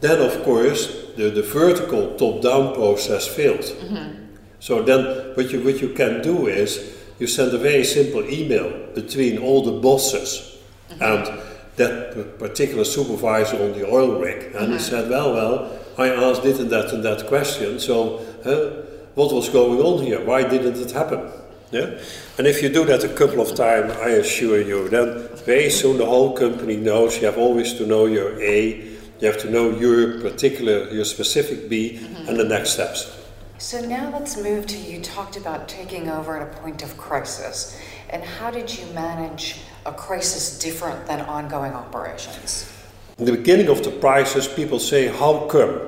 Then, 0.00 0.20
of 0.20 0.44
course, 0.44 1.12
the, 1.16 1.30
the 1.30 1.42
vertical 1.42 2.16
top-down 2.16 2.74
process 2.74 3.26
failed. 3.26 3.60
Mm-hmm. 3.60 4.26
So 4.60 4.82
then, 4.82 5.34
what 5.34 5.50
you 5.50 5.60
what 5.64 5.80
you 5.80 5.90
can 5.90 6.22
do 6.22 6.46
is 6.46 6.96
you 7.18 7.26
send 7.26 7.52
a 7.52 7.58
very 7.58 7.84
simple 7.84 8.24
email 8.28 8.70
between 8.94 9.38
all 9.38 9.62
the 9.62 9.80
bosses 9.80 10.58
mm-hmm. 10.90 11.02
and 11.02 11.45
that 11.76 12.38
particular 12.38 12.84
supervisor 12.84 13.56
on 13.62 13.72
the 13.72 13.86
oil 13.88 14.20
rig, 14.20 14.54
and 14.54 14.72
he 14.72 14.78
said, 14.78 15.10
"Well, 15.10 15.34
well, 15.34 15.78
I 15.98 16.08
asked 16.08 16.42
this 16.42 16.58
and 16.58 16.70
that 16.70 16.92
and 16.92 17.04
that 17.04 17.26
question. 17.26 17.78
So, 17.78 18.20
uh, 18.44 18.86
what 19.14 19.32
was 19.32 19.48
going 19.48 19.80
on 19.80 20.02
here? 20.02 20.24
Why 20.24 20.42
didn't 20.42 20.78
it 20.80 20.92
happen?" 20.92 21.30
Yeah? 21.70 21.98
And 22.38 22.46
if 22.46 22.62
you 22.62 22.68
do 22.68 22.84
that 22.84 23.02
a 23.02 23.08
couple 23.08 23.40
of 23.40 23.54
times, 23.54 23.92
I 23.92 24.10
assure 24.10 24.60
you, 24.60 24.88
then 24.88 25.28
very 25.44 25.70
soon 25.70 25.98
the 25.98 26.06
whole 26.06 26.32
company 26.32 26.76
knows 26.76 27.18
you 27.18 27.26
have 27.26 27.38
always 27.38 27.74
to 27.74 27.86
know 27.86 28.06
your 28.06 28.40
A, 28.40 28.96
you 29.20 29.26
have 29.26 29.38
to 29.38 29.50
know 29.50 29.70
your 29.70 30.20
particular, 30.20 30.88
your 30.90 31.04
specific 31.04 31.68
B, 31.68 31.98
mm-hmm. 31.98 32.28
and 32.28 32.38
the 32.38 32.44
next 32.44 32.70
steps. 32.70 33.10
So 33.58 33.80
now 33.80 34.10
let's 34.12 34.36
move 34.36 34.66
to 34.66 34.76
you 34.76 35.00
talked 35.00 35.36
about 35.36 35.66
taking 35.66 36.10
over 36.10 36.36
at 36.36 36.42
a 36.42 36.60
point 36.60 36.82
of 36.82 36.96
crisis. 36.98 37.80
And 38.10 38.22
how 38.22 38.50
did 38.50 38.76
you 38.76 38.86
manage 38.94 39.60
a 39.84 39.92
crisis 39.92 40.58
different 40.58 41.06
than 41.06 41.20
ongoing 41.22 41.72
operations? 41.72 42.72
In 43.18 43.24
the 43.24 43.32
beginning 43.32 43.68
of 43.68 43.82
the 43.82 43.90
crisis, 43.90 44.46
people 44.52 44.78
say, 44.78 45.08
How 45.08 45.46
come? 45.46 45.80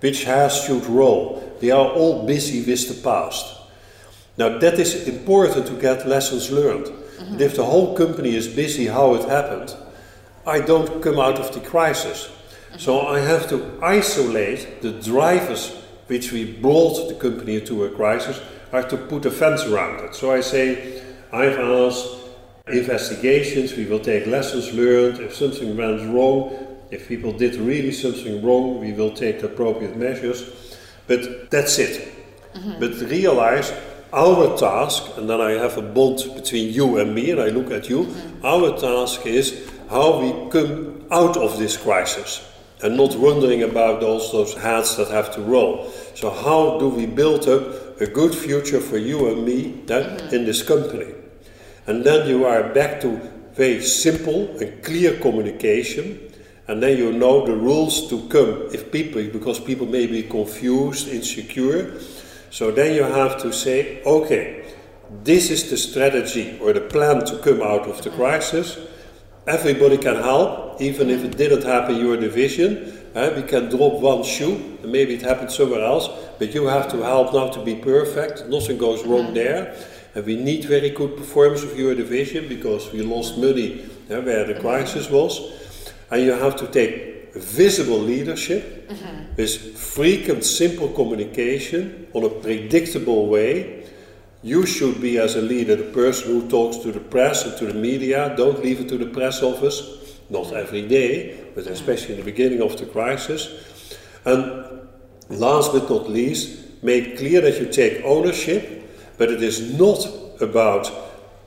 Which 0.00 0.24
has 0.24 0.64
should 0.64 0.84
roll? 0.86 1.56
They 1.60 1.70
are 1.70 1.88
all 1.88 2.26
busy 2.26 2.62
with 2.64 2.88
the 2.88 3.02
past. 3.02 3.60
Now, 4.36 4.58
that 4.58 4.74
is 4.74 5.08
important 5.08 5.66
to 5.66 5.80
get 5.80 6.06
lessons 6.06 6.50
learned. 6.50 6.86
Mm-hmm. 6.86 7.40
if 7.40 7.54
the 7.54 7.64
whole 7.64 7.96
company 7.96 8.34
is 8.34 8.48
busy 8.48 8.86
how 8.86 9.14
it 9.14 9.28
happened, 9.28 9.74
I 10.46 10.58
don't 10.58 11.00
come 11.00 11.20
out 11.20 11.38
of 11.38 11.54
the 11.54 11.60
crisis. 11.60 12.26
Mm-hmm. 12.26 12.78
So 12.78 13.06
I 13.06 13.20
have 13.20 13.48
to 13.50 13.78
isolate 13.80 14.82
the 14.82 14.90
drivers 14.90 15.72
which 16.06 16.32
we 16.32 16.52
brought 16.52 17.08
the 17.08 17.14
company 17.14 17.56
into 17.56 17.84
a 17.84 17.90
crisis, 17.90 18.40
I 18.72 18.76
have 18.76 18.88
to 18.88 18.96
put 18.96 19.24
a 19.24 19.30
fence 19.30 19.64
around 19.64 20.04
it. 20.04 20.14
So 20.14 20.32
I 20.32 20.40
say, 20.40 21.02
I've 21.34 21.58
asked 21.58 22.06
investigations, 22.68 23.74
we 23.74 23.86
will 23.86 23.98
take 23.98 24.24
lessons 24.26 24.72
learned. 24.72 25.18
If 25.18 25.34
something 25.34 25.76
went 25.76 26.14
wrong, 26.14 26.78
if 26.92 27.08
people 27.08 27.32
did 27.32 27.56
really 27.56 27.90
something 27.90 28.40
wrong, 28.40 28.78
we 28.78 28.92
will 28.92 29.10
take 29.10 29.40
the 29.40 29.46
appropriate 29.46 29.96
measures. 29.96 30.78
But 31.08 31.50
that's 31.50 31.80
it. 31.80 32.08
Mm-hmm. 32.54 32.78
But 32.78 33.10
realize 33.10 33.72
our 34.12 34.56
task, 34.56 35.02
and 35.16 35.28
then 35.28 35.40
I 35.40 35.52
have 35.52 35.76
a 35.76 35.82
bond 35.82 36.22
between 36.36 36.72
you 36.72 36.98
and 36.98 37.12
me, 37.12 37.32
and 37.32 37.40
I 37.40 37.48
look 37.48 37.72
at 37.72 37.88
you, 37.88 38.04
mm-hmm. 38.04 38.46
our 38.46 38.78
task 38.78 39.26
is 39.26 39.68
how 39.90 40.20
we 40.20 40.50
come 40.50 41.04
out 41.10 41.36
of 41.36 41.58
this 41.58 41.76
crisis 41.76 42.48
and 42.84 42.96
not 42.96 43.16
wondering 43.16 43.64
about 43.64 44.00
those, 44.00 44.30
those 44.30 44.54
hats 44.54 44.94
that 44.96 45.08
have 45.08 45.34
to 45.34 45.40
roll. 45.40 45.90
So, 46.14 46.30
how 46.30 46.78
do 46.78 46.88
we 46.88 47.06
build 47.06 47.48
up 47.48 48.00
a 48.00 48.06
good 48.06 48.36
future 48.36 48.80
for 48.80 48.98
you 48.98 49.30
and 49.30 49.44
me 49.44 49.82
that, 49.86 50.20
mm-hmm. 50.20 50.34
in 50.34 50.44
this 50.44 50.62
company? 50.62 51.12
And 51.86 52.04
then 52.04 52.28
you 52.28 52.46
are 52.46 52.72
back 52.72 53.00
to 53.02 53.20
very 53.52 53.82
simple 53.82 54.56
and 54.58 54.82
clear 54.82 55.18
communication, 55.20 56.18
and 56.66 56.82
then 56.82 56.96
you 56.96 57.12
know 57.12 57.44
the 57.44 57.54
rules 57.54 58.08
to 58.08 58.26
come 58.28 58.68
if 58.72 58.90
people, 58.90 59.22
because 59.24 59.60
people 59.60 59.86
may 59.86 60.06
be 60.06 60.22
confused, 60.22 61.08
insecure. 61.08 62.00
So 62.50 62.70
then 62.70 62.94
you 62.94 63.02
have 63.02 63.40
to 63.42 63.52
say, 63.52 64.02
okay, 64.04 64.64
this 65.22 65.50
is 65.50 65.70
the 65.70 65.76
strategy 65.76 66.58
or 66.60 66.72
the 66.72 66.80
plan 66.80 67.24
to 67.26 67.38
come 67.38 67.60
out 67.60 67.86
of 67.86 68.02
the 68.02 68.10
crisis. 68.10 68.78
Everybody 69.46 69.98
can 69.98 70.16
help, 70.16 70.80
even 70.80 71.10
if 71.10 71.22
it 71.22 71.36
didn't 71.36 71.64
happen 71.64 71.96
in 71.96 72.00
your 72.00 72.16
division. 72.16 72.98
Uh, 73.14 73.30
we 73.36 73.42
can 73.42 73.68
drop 73.68 74.00
one 74.00 74.24
shoe, 74.24 74.78
and 74.82 74.90
maybe 74.90 75.14
it 75.14 75.22
happened 75.22 75.52
somewhere 75.52 75.84
else, 75.84 76.08
but 76.38 76.52
you 76.54 76.66
have 76.66 76.90
to 76.90 77.02
help 77.02 77.32
now 77.34 77.48
to 77.48 77.62
be 77.62 77.76
perfect. 77.76 78.48
Nothing 78.48 78.78
goes 78.78 79.04
wrong 79.04 79.26
mm-hmm. 79.26 79.34
there. 79.34 79.76
And 80.14 80.24
we 80.24 80.36
need 80.36 80.64
very 80.64 80.90
good 80.90 81.16
performance 81.16 81.62
of 81.62 81.78
your 81.78 81.94
division 81.94 82.48
because 82.48 82.92
we 82.92 83.02
lost 83.02 83.36
money 83.36 83.84
uh, 84.10 84.20
where 84.20 84.44
the 84.44 84.60
crisis 84.60 85.10
was. 85.10 85.40
And 86.10 86.22
you 86.22 86.32
have 86.32 86.56
to 86.56 86.66
take 86.68 87.34
visible 87.34 87.98
leadership 87.98 88.88
mm-hmm. 88.88 89.34
with 89.36 89.76
frequent, 89.76 90.44
simple 90.44 90.88
communication 90.88 92.06
on 92.14 92.24
a 92.24 92.28
predictable 92.28 93.26
way 93.26 93.84
you 94.44 94.66
should 94.66 95.00
be, 95.00 95.16
as 95.18 95.36
a 95.36 95.40
leader, 95.40 95.74
the 95.74 95.90
person 95.90 96.26
who 96.28 96.46
talks 96.50 96.76
to 96.76 96.92
the 96.92 97.00
press 97.00 97.46
and 97.46 97.56
to 97.56 97.64
the 97.64 97.72
media. 97.72 98.34
Don't 98.36 98.62
leave 98.62 98.78
it 98.78 98.90
to 98.90 98.98
the 98.98 99.06
press 99.06 99.42
office, 99.42 100.20
not 100.28 100.52
every 100.52 100.86
day, 100.86 101.40
but 101.54 101.66
especially 101.66 102.16
in 102.16 102.18
the 102.18 102.30
beginning 102.30 102.60
of 102.60 102.76
the 102.76 102.84
crisis. 102.84 103.96
And 104.26 104.86
last 105.30 105.72
but 105.72 105.88
not 105.88 106.10
least, 106.10 106.82
make 106.82 107.16
clear 107.16 107.40
that 107.40 107.58
you 107.58 107.72
take 107.72 108.04
ownership, 108.04 108.83
but 109.18 109.30
it 109.30 109.42
is 109.42 109.78
not 109.78 110.06
about 110.40 110.90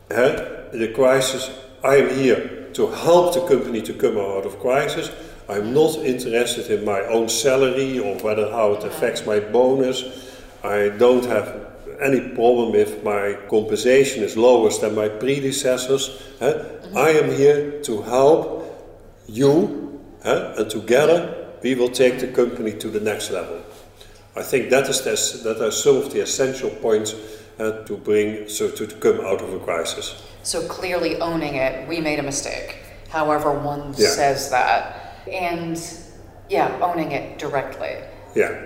the 0.09 0.91
crisis. 0.95 1.49
I 1.83 1.97
am 1.97 2.15
here 2.17 2.69
to 2.73 2.87
help 2.87 3.33
the 3.33 3.41
company 3.47 3.81
to 3.81 3.93
come 3.93 4.17
out 4.17 4.45
of 4.45 4.59
crisis. 4.59 5.11
I'm 5.49 5.73
not 5.73 5.95
interested 5.97 6.69
in 6.69 6.85
my 6.85 7.01
own 7.01 7.29
salary 7.29 7.99
or 7.99 8.15
whether 8.19 8.49
how 8.51 8.73
it 8.73 8.83
affects 8.83 9.25
my 9.25 9.39
bonus. 9.39 10.03
I 10.63 10.89
don't 10.89 11.25
have 11.25 11.67
any 12.01 12.29
problem 12.35 12.75
if 12.75 13.03
my 13.03 13.37
compensation 13.49 14.23
is 14.23 14.37
lower 14.37 14.69
than 14.69 14.95
my 14.95 15.09
predecessors. 15.09 16.09
Mm-hmm. 16.39 16.97
I 16.97 17.09
am 17.09 17.31
here 17.31 17.81
to 17.83 18.01
help 18.01 18.63
you, 19.27 20.01
and 20.23 20.69
together 20.69 21.49
we 21.63 21.75
will 21.75 21.89
take 21.89 22.19
the 22.19 22.27
company 22.27 22.73
to 22.73 22.89
the 22.89 22.99
next 22.99 23.31
level. 23.31 23.61
I 24.35 24.43
think 24.43 24.69
that 24.69 24.87
is 24.87 25.01
the, 25.01 25.49
that 25.49 25.65
are 25.65 25.71
some 25.71 25.97
of 25.97 26.13
the 26.13 26.21
essential 26.21 26.69
points 26.69 27.15
uh, 27.59 27.83
to 27.85 27.97
bring 27.97 28.47
so 28.47 28.69
to, 28.71 28.87
to 28.87 28.95
come 28.95 29.25
out 29.25 29.41
of 29.41 29.53
a 29.53 29.59
crisis. 29.59 30.23
So 30.43 30.67
clearly 30.67 31.19
owning 31.19 31.55
it, 31.55 31.87
we 31.87 31.99
made 31.99 32.19
a 32.19 32.23
mistake. 32.23 32.77
However, 33.09 33.51
one 33.51 33.93
yeah. 33.97 34.09
says 34.09 34.49
that, 34.51 35.23
and 35.31 35.81
yeah, 36.49 36.79
owning 36.81 37.11
it 37.11 37.39
directly. 37.39 37.97
Yeah, 38.35 38.63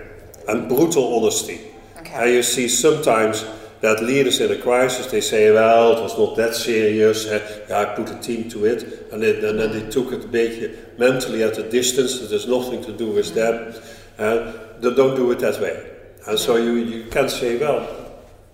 and 0.48 0.68
brutal 0.68 1.18
honesty. 1.18 1.62
Okay. 1.98 2.14
And 2.14 2.32
you 2.32 2.44
see 2.44 2.68
sometimes 2.68 3.46
that 3.82 4.04
leaders 4.04 4.40
in 4.40 4.52
a 4.52 4.62
crisis 4.62 5.08
they 5.08 5.22
say, 5.22 5.52
well, 5.52 5.98
it 5.98 6.02
was 6.02 6.18
not 6.18 6.36
that 6.38 6.54
serious. 6.54 7.26
Yeah, 7.26 7.76
I 7.76 7.96
put 7.96 8.12
a 8.12 8.20
team 8.20 8.50
to 8.50 8.66
it, 8.66 9.12
and, 9.12 9.24
it, 9.24 9.44
and 9.44 9.60
then 9.60 9.72
they 9.72 9.90
took 9.90 10.12
it 10.12 10.26
a 10.26 10.28
bit 10.28 11.00
mentally 11.00 11.44
at 11.44 11.58
a 11.58 11.70
distance. 11.70 12.20
There's 12.20 12.48
nothing 12.48 12.84
to 12.84 12.96
do 12.96 13.12
with 13.12 13.34
them. 13.34 13.74
Uh, 14.20 14.54
they 14.80 14.94
don't 14.94 15.16
do 15.16 15.32
it 15.32 15.40
that 15.40 15.60
way. 15.60 15.92
And 16.28 16.38
so 16.38 16.58
you, 16.58 16.74
you 16.74 17.10
can 17.10 17.28
say, 17.30 17.58
well, 17.58 18.01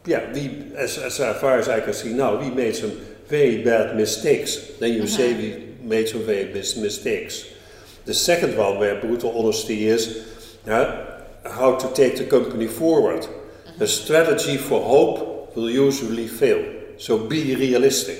yeah, 0.07 0.31
we, 0.31 0.71
as, 0.75 0.97
as 0.97 1.17
far 1.17 1.59
as 1.59 1.67
I 1.67 1.81
can 1.81 1.93
see 1.93 2.13
now, 2.13 2.37
we 2.37 2.49
made 2.49 2.75
some 2.75 2.91
very 3.27 3.63
bad 3.63 3.95
mistakes. 3.95 4.55
Then 4.79 4.93
you 4.93 5.03
mm-hmm. 5.03 5.07
say 5.07 5.33
we 5.35 5.85
made 5.85 6.07
some 6.07 6.23
very 6.23 6.45
bad 6.45 6.65
mistakes. 6.77 7.45
The 8.05 8.13
second 8.13 8.57
one, 8.57 8.79
where 8.79 8.99
brutal 9.01 9.37
honesty 9.37 9.87
is, 9.87 10.57
uh, 10.65 11.23
how 11.45 11.75
to 11.75 11.93
take 11.93 12.17
the 12.17 12.25
company 12.25 12.67
forward. 12.67 13.27
A 13.79 13.87
strategy 13.87 14.57
for 14.57 14.81
hope 14.81 15.55
will 15.55 15.69
usually 15.69 16.27
fail. 16.27 16.63
So 16.97 17.27
be 17.27 17.55
realistic. 17.55 18.17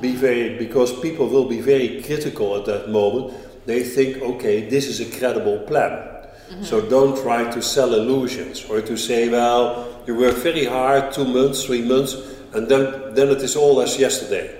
Be 0.00 0.12
very 0.12 0.58
because 0.58 0.92
people 1.00 1.28
will 1.28 1.48
be 1.48 1.60
very 1.60 2.02
critical 2.02 2.56
at 2.56 2.66
that 2.66 2.90
moment. 2.90 3.34
They 3.64 3.82
think, 3.82 4.22
okay, 4.22 4.68
this 4.68 4.86
is 4.86 5.00
a 5.00 5.18
credible 5.18 5.60
plan. 5.60 5.92
Mm-hmm. 5.92 6.64
So 6.64 6.82
don't 6.82 7.16
try 7.22 7.50
to 7.50 7.62
sell 7.62 7.94
illusions 7.94 8.64
or 8.66 8.82
to 8.82 8.96
say, 8.96 9.28
well, 9.28 9.93
you 10.06 10.14
work 10.14 10.36
very 10.36 10.66
hard, 10.66 11.12
two 11.12 11.24
months, 11.24 11.64
three 11.64 11.82
months, 11.82 12.14
and 12.52 12.68
then, 12.68 13.14
then 13.14 13.28
it 13.28 13.38
is 13.38 13.56
all 13.56 13.80
as 13.80 13.98
yesterday. 13.98 14.54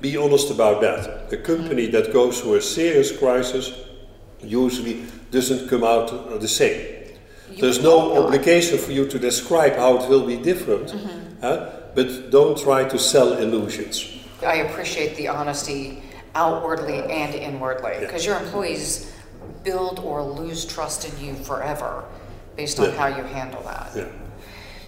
Be 0.00 0.16
honest 0.16 0.50
about 0.50 0.80
that. 0.82 1.32
A 1.32 1.36
company 1.36 1.86
that 1.88 2.12
goes 2.12 2.40
through 2.40 2.56
a 2.56 2.62
serious 2.62 3.16
crisis 3.16 3.72
usually 4.40 5.04
doesn't 5.30 5.68
come 5.68 5.82
out 5.82 6.40
the 6.40 6.48
same. 6.48 6.94
There's 7.58 7.82
no 7.82 8.24
obligation 8.24 8.78
for 8.78 8.92
you 8.92 9.06
to 9.08 9.18
describe 9.18 9.76
how 9.76 9.96
it 9.98 10.10
will 10.10 10.26
be 10.26 10.36
different, 10.36 10.88
mm-hmm. 10.88 11.94
but 11.94 12.30
don't 12.30 12.58
try 12.58 12.84
to 12.84 12.98
sell 12.98 13.32
illusions. 13.34 14.18
I 14.44 14.56
appreciate 14.56 15.16
the 15.16 15.28
honesty 15.28 16.02
outwardly 16.34 16.98
and 16.98 17.34
inwardly 17.34 17.96
because 18.00 18.26
yeah. 18.26 18.32
your 18.32 18.42
employees 18.42 19.10
build 19.64 20.00
or 20.00 20.22
lose 20.22 20.66
trust 20.66 21.08
in 21.08 21.24
you 21.24 21.34
forever. 21.34 22.04
based 22.56 22.80
on 22.80 22.86
yeah. 22.86 22.96
how 22.96 23.06
you 23.06 23.22
handle 23.22 23.62
that. 23.62 23.90
Yeah. 23.94 24.08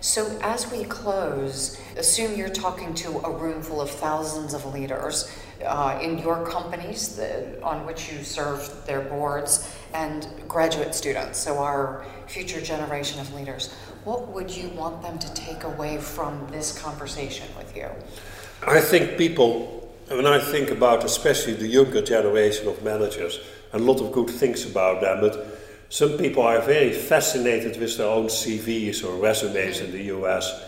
So, 0.00 0.38
as 0.43 0.71
we 0.71 0.85
close, 0.85 1.76
assume 1.97 2.37
you're 2.37 2.49
talking 2.49 2.95
to 2.95 3.19
a 3.19 3.37
room 3.37 3.62
full 3.62 3.81
of 3.81 3.90
thousands 3.90 4.55
of 4.55 4.64
leaders 4.73 5.28
uh, 5.67 5.99
in 6.00 6.19
your 6.19 6.47
companies 6.47 7.19
on 7.64 7.85
which 7.85 8.12
you 8.12 8.23
serve 8.23 8.87
their 8.87 9.00
boards 9.00 9.75
and 9.93 10.28
graduate 10.47 10.95
students, 10.95 11.40
so 11.40 11.59
our 11.59 12.07
future 12.28 12.61
generation 12.61 13.21
of 13.21 13.35
leaders. 13.35 13.73
What 14.05 14.28
would 14.28 14.57
you 14.57 14.69
want 14.69 15.02
them 15.02 15.19
to 15.19 15.35
take 15.35 15.64
away 15.64 15.99
from 15.99 16.47
this 16.52 16.78
conversation 16.78 17.49
with 17.57 17.76
you? 17.76 17.88
I 18.64 18.81
think 18.81 19.19
people, 19.19 19.93
when 20.07 20.26
I 20.26 20.38
think 20.38 20.71
about 20.71 21.02
especially 21.02 21.55
the 21.55 21.67
younger 21.67 22.02
generation 22.02 22.69
of 22.69 22.85
managers, 22.85 23.40
a 23.73 23.78
lot 23.81 24.00
of 24.00 24.12
good 24.12 24.31
things 24.31 24.64
about 24.64 25.00
them, 25.00 25.21
but 25.21 25.57
some 25.90 26.18
people 26.18 26.42
are 26.42 26.61
very 26.61 26.92
fascinated 26.92 27.80
with 27.80 27.97
their 27.97 28.09
own 28.09 28.26
CVs 28.26 29.04
or 29.04 29.21
resumes 29.21 29.80
in 29.80 29.92
the 29.92 30.04
US. 30.14 30.62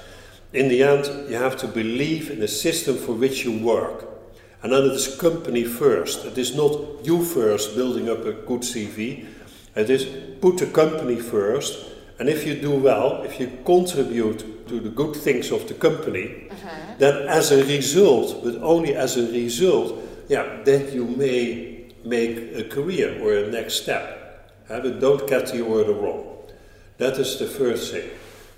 In 0.53 0.69
the 0.69 0.83
end, 0.83 1.31
you 1.31 1.37
have 1.37 1.57
to 1.59 1.69
believe 1.69 2.31
in 2.31 2.41
the 2.41 2.49
system 2.49 2.97
for 2.97 3.12
which 3.12 3.45
you 3.45 3.59
work. 3.59 4.09
And 4.62 4.73
then 4.73 4.85
it 4.85 4.93
is 4.93 5.17
company 5.17 5.65
first. 5.65 6.25
It 6.25 6.39
is 6.39 6.57
not 6.57 7.05
you 7.05 7.25
first 7.25 7.77
building 7.77 8.09
up 8.09 8.25
a 8.25 8.33
good 8.33 8.62
CV. 8.62 9.27
It 9.77 9.91
is 9.91 10.07
put 10.41 10.59
the 10.59 10.67
company 10.67 11.17
first. 11.17 11.87
And 12.19 12.29
if 12.29 12.47
you 12.47 12.55
do 12.55 12.73
well, 12.73 13.23
if 13.23 13.39
you 13.39 13.59
contribute 13.65 14.69
to 14.69 14.81
the 14.81 14.91
good 14.91 15.17
things 15.17 15.50
of 15.50 15.67
the 15.69 15.75
company, 15.75 16.49
uh-huh. 16.50 16.95
then 16.99 17.29
as 17.29 17.53
a 17.53 17.65
result, 17.65 18.43
but 18.45 18.57
only 18.57 18.95
as 18.95 19.17
a 19.17 19.31
result, 19.33 19.99
yeah, 20.29 20.62
then 20.65 20.93
you 20.93 21.07
may 21.07 21.93
make 22.05 22.57
a 22.57 22.65
career 22.65 23.21
or 23.23 23.35
a 23.35 23.50
next 23.50 23.83
step. 23.83 24.20
But 24.71 25.00
don't 25.00 25.29
get 25.29 25.49
the 25.49 25.62
order 25.62 25.93
wrong. 25.93 26.39
That 26.99 27.19
is 27.19 27.39
the 27.39 27.47
first 27.47 27.93
thing. 27.93 28.09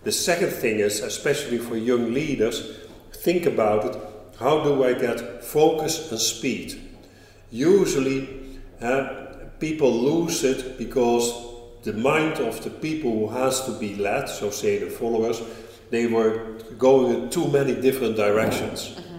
The 0.05 0.13
second 0.13 0.51
thing 0.51 0.79
is, 0.79 1.01
especially 1.01 1.57
for 1.59 1.77
young 1.77 2.13
leaders, 2.13 2.77
think 3.13 3.47
about 3.47 3.87
it. 3.87 3.97
How 4.39 4.63
do 4.63 4.85
I 4.85 4.93
get 4.93 5.43
focus 5.43 6.11
and 6.11 6.21
speed? 6.21 6.79
Usually, 7.51 8.61
uh, 8.81 9.25
people 9.59 9.91
lose 9.91 10.45
it 10.45 10.77
because 10.77 11.33
the 11.83 11.95
mind 11.95 12.41
of 12.41 12.63
the 12.63 12.71
people 12.71 13.11
who 13.11 13.29
has 13.29 13.65
to 13.65 13.73
be 13.73 13.95
led, 13.95 14.29
so 14.29 14.51
say 14.51 14.79
the 14.79 14.91
followers, 14.91 15.41
they 15.91 16.07
were 16.07 16.59
going 16.79 17.15
in 17.15 17.31
too 17.31 17.49
many 17.49 17.75
different 17.81 18.17
directions. 18.17 18.89
Mm-hmm. 18.89 19.17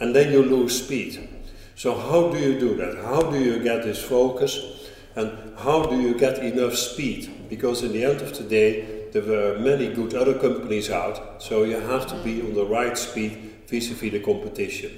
And 0.00 0.14
then 0.14 0.32
you 0.32 0.42
lose 0.42 0.84
speed. 0.84 1.28
So 1.74 1.94
how 1.98 2.28
do 2.30 2.38
you 2.38 2.60
do 2.60 2.76
that? 2.76 2.96
How 3.04 3.22
do 3.22 3.38
you 3.38 3.58
get 3.60 3.82
this 3.82 4.02
focus? 4.02 4.77
And 5.18 5.58
how 5.58 5.84
do 5.84 6.00
you 6.00 6.14
get 6.16 6.38
enough 6.38 6.76
speed? 6.76 7.48
Because 7.50 7.82
in 7.82 7.90
the 7.90 8.04
end 8.04 8.20
of 8.20 8.38
the 8.38 8.44
day, 8.44 9.08
there 9.12 9.22
were 9.22 9.58
many 9.58 9.92
good 9.92 10.14
other 10.14 10.38
companies 10.38 10.90
out, 10.90 11.42
so 11.42 11.64
you 11.64 11.74
have 11.74 12.06
to 12.06 12.14
be 12.22 12.40
on 12.40 12.54
the 12.54 12.64
right 12.64 12.96
speed 12.96 13.32
vis-a-vis 13.66 14.12
the 14.12 14.20
competition. 14.20 14.92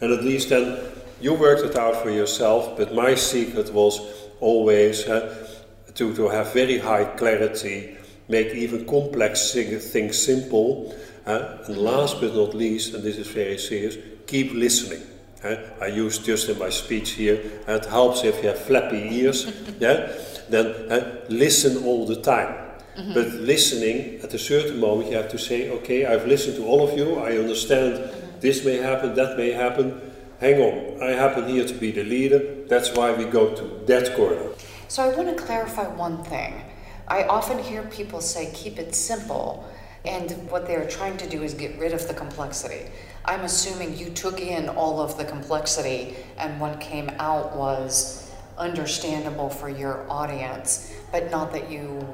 And 0.00 0.12
at 0.12 0.22
least 0.22 0.50
then 0.50 0.78
you 1.20 1.34
worked 1.34 1.64
it 1.64 1.74
out 1.74 1.96
for 1.96 2.10
yourself, 2.10 2.76
but 2.76 2.94
my 2.94 3.16
secret 3.16 3.72
was 3.72 4.00
always 4.38 5.08
uh, 5.08 5.48
to, 5.94 6.14
to 6.14 6.28
have 6.28 6.52
very 6.52 6.78
high 6.78 7.06
clarity, 7.16 7.96
make 8.28 8.54
even 8.54 8.86
complex 8.86 9.52
things 9.54 10.22
simple, 10.22 10.94
uh, 11.26 11.58
and 11.66 11.78
last 11.78 12.20
but 12.20 12.32
not 12.32 12.54
least, 12.54 12.94
and 12.94 13.02
this 13.02 13.16
is 13.16 13.26
very 13.26 13.58
serious, 13.58 13.96
keep 14.28 14.52
listening. 14.52 15.02
I 15.44 15.86
use 15.86 16.18
just 16.18 16.48
in 16.48 16.58
my 16.58 16.70
speech 16.70 17.10
here, 17.10 17.40
it 17.68 17.84
helps 17.86 18.24
if 18.24 18.42
you 18.42 18.48
have 18.48 18.58
flappy 18.58 19.08
ears, 19.20 19.46
yeah, 19.80 20.12
then 20.48 21.18
listen 21.28 21.84
all 21.84 22.06
the 22.06 22.20
time. 22.20 22.54
Mm-hmm. 22.96 23.14
But 23.14 23.26
listening, 23.34 24.20
at 24.22 24.32
a 24.32 24.38
certain 24.38 24.78
moment, 24.78 25.10
you 25.10 25.16
have 25.16 25.30
to 25.30 25.38
say, 25.38 25.70
okay, 25.70 26.06
I've 26.06 26.26
listened 26.26 26.56
to 26.56 26.64
all 26.64 26.88
of 26.88 26.96
you, 26.96 27.16
I 27.16 27.36
understand 27.36 27.94
mm-hmm. 27.94 28.40
this 28.40 28.64
may 28.64 28.76
happen, 28.76 29.14
that 29.16 29.36
may 29.36 29.50
happen. 29.50 30.00
Hang 30.40 30.60
on, 30.60 31.02
I 31.02 31.10
happen 31.10 31.48
here 31.48 31.66
to 31.66 31.74
be 31.74 31.90
the 31.90 32.04
leader, 32.04 32.64
that's 32.66 32.94
why 32.94 33.12
we 33.12 33.24
go 33.24 33.54
to 33.54 33.84
that 33.86 34.16
corner. 34.16 34.50
So 34.88 35.02
I 35.02 35.14
want 35.14 35.36
to 35.36 35.42
clarify 35.42 35.88
one 35.88 36.22
thing. 36.24 36.62
I 37.08 37.24
often 37.24 37.58
hear 37.58 37.82
people 37.82 38.20
say, 38.20 38.50
keep 38.54 38.78
it 38.78 38.94
simple, 38.94 39.68
and 40.04 40.30
what 40.50 40.66
they're 40.66 40.88
trying 40.88 41.16
to 41.18 41.28
do 41.28 41.42
is 41.42 41.54
get 41.54 41.78
rid 41.78 41.92
of 41.92 42.06
the 42.08 42.14
complexity. 42.14 42.90
I'm 43.26 43.40
assuming 43.40 43.96
you 43.96 44.10
took 44.10 44.40
in 44.40 44.68
all 44.68 45.00
of 45.00 45.16
the 45.16 45.24
complexity 45.24 46.14
and 46.36 46.60
what 46.60 46.80
came 46.80 47.10
out 47.18 47.56
was 47.56 48.30
understandable 48.58 49.48
for 49.48 49.70
your 49.70 50.04
audience, 50.10 50.92
but 51.10 51.30
not 51.30 51.52
that 51.52 51.70
you 51.70 52.06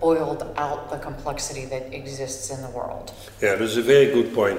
boiled 0.00 0.42
out 0.56 0.90
the 0.90 0.98
complexity 0.98 1.66
that 1.66 1.92
exists 1.92 2.50
in 2.50 2.62
the 2.62 2.70
world. 2.70 3.12
Yeah, 3.42 3.56
that's 3.56 3.76
a 3.76 3.82
very 3.82 4.06
good 4.06 4.34
point. 4.34 4.58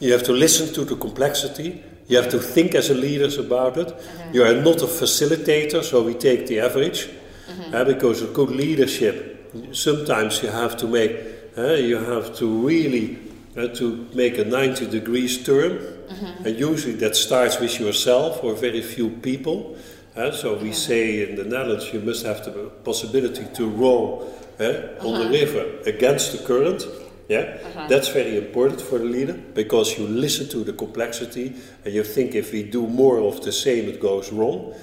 You 0.00 0.12
have 0.12 0.24
to 0.24 0.32
listen 0.32 0.74
to 0.74 0.84
the 0.84 0.96
complexity. 0.96 1.84
You 2.08 2.16
have 2.16 2.28
to 2.30 2.40
think 2.40 2.74
as 2.74 2.90
a 2.90 2.94
leader 2.94 3.28
about 3.40 3.78
it. 3.78 3.88
Mm-hmm. 3.88 4.34
You 4.34 4.42
are 4.42 4.54
not 4.54 4.82
a 4.82 4.86
facilitator, 4.86 5.84
so 5.84 6.02
we 6.02 6.14
take 6.14 6.48
the 6.48 6.58
average. 6.58 7.06
Mm-hmm. 7.06 7.74
Uh, 7.74 7.84
because 7.84 8.22
of 8.22 8.34
good 8.34 8.50
leadership, 8.50 9.52
sometimes 9.72 10.42
you 10.42 10.48
have 10.48 10.76
to 10.78 10.88
make, 10.88 11.16
uh, 11.56 11.74
you 11.74 11.98
have 11.98 12.34
to 12.38 12.66
really 12.66 13.18
uh, 13.56 13.68
to 13.68 14.08
make 14.14 14.38
a 14.38 14.44
90 14.44 14.86
degrees 14.88 15.44
turn. 15.44 15.78
Mm-hmm. 15.78 16.46
And 16.46 16.58
usually 16.58 16.94
that 16.94 17.16
starts 17.16 17.60
with 17.60 17.78
yourself 17.78 18.42
or 18.42 18.54
very 18.54 18.82
few 18.82 19.10
people. 19.10 19.76
Uh, 20.16 20.30
so 20.30 20.56
we 20.56 20.72
say 20.72 21.28
in 21.28 21.36
the 21.36 21.44
Netherlands 21.44 21.92
you 21.92 22.00
must 22.00 22.24
have 22.26 22.44
the 22.44 22.70
possibility 22.84 23.46
to 23.54 23.66
row 23.68 24.26
uh, 24.60 24.64
uh-huh. 24.64 25.08
on 25.08 25.14
the 25.14 25.20
uh-huh. 25.20 25.30
river 25.30 25.78
against 25.86 26.32
the 26.32 26.38
current. 26.46 26.86
Yeah, 27.28 27.58
uh-huh. 27.64 27.86
that's 27.88 28.08
very 28.08 28.36
important 28.36 28.80
for 28.80 28.98
the 28.98 29.04
leader 29.04 29.32
because 29.32 29.96
you 29.96 30.06
listen 30.06 30.48
to 30.50 30.64
the 30.64 30.72
complexity 30.72 31.54
and 31.84 31.94
you 31.94 32.04
think 32.04 32.34
if 32.34 32.52
we 32.52 32.62
do 32.62 32.86
more 32.86 33.20
of 33.20 33.42
the 33.42 33.52
same, 33.52 33.88
it 33.88 34.00
goes 34.00 34.32
wrong. 34.32 34.74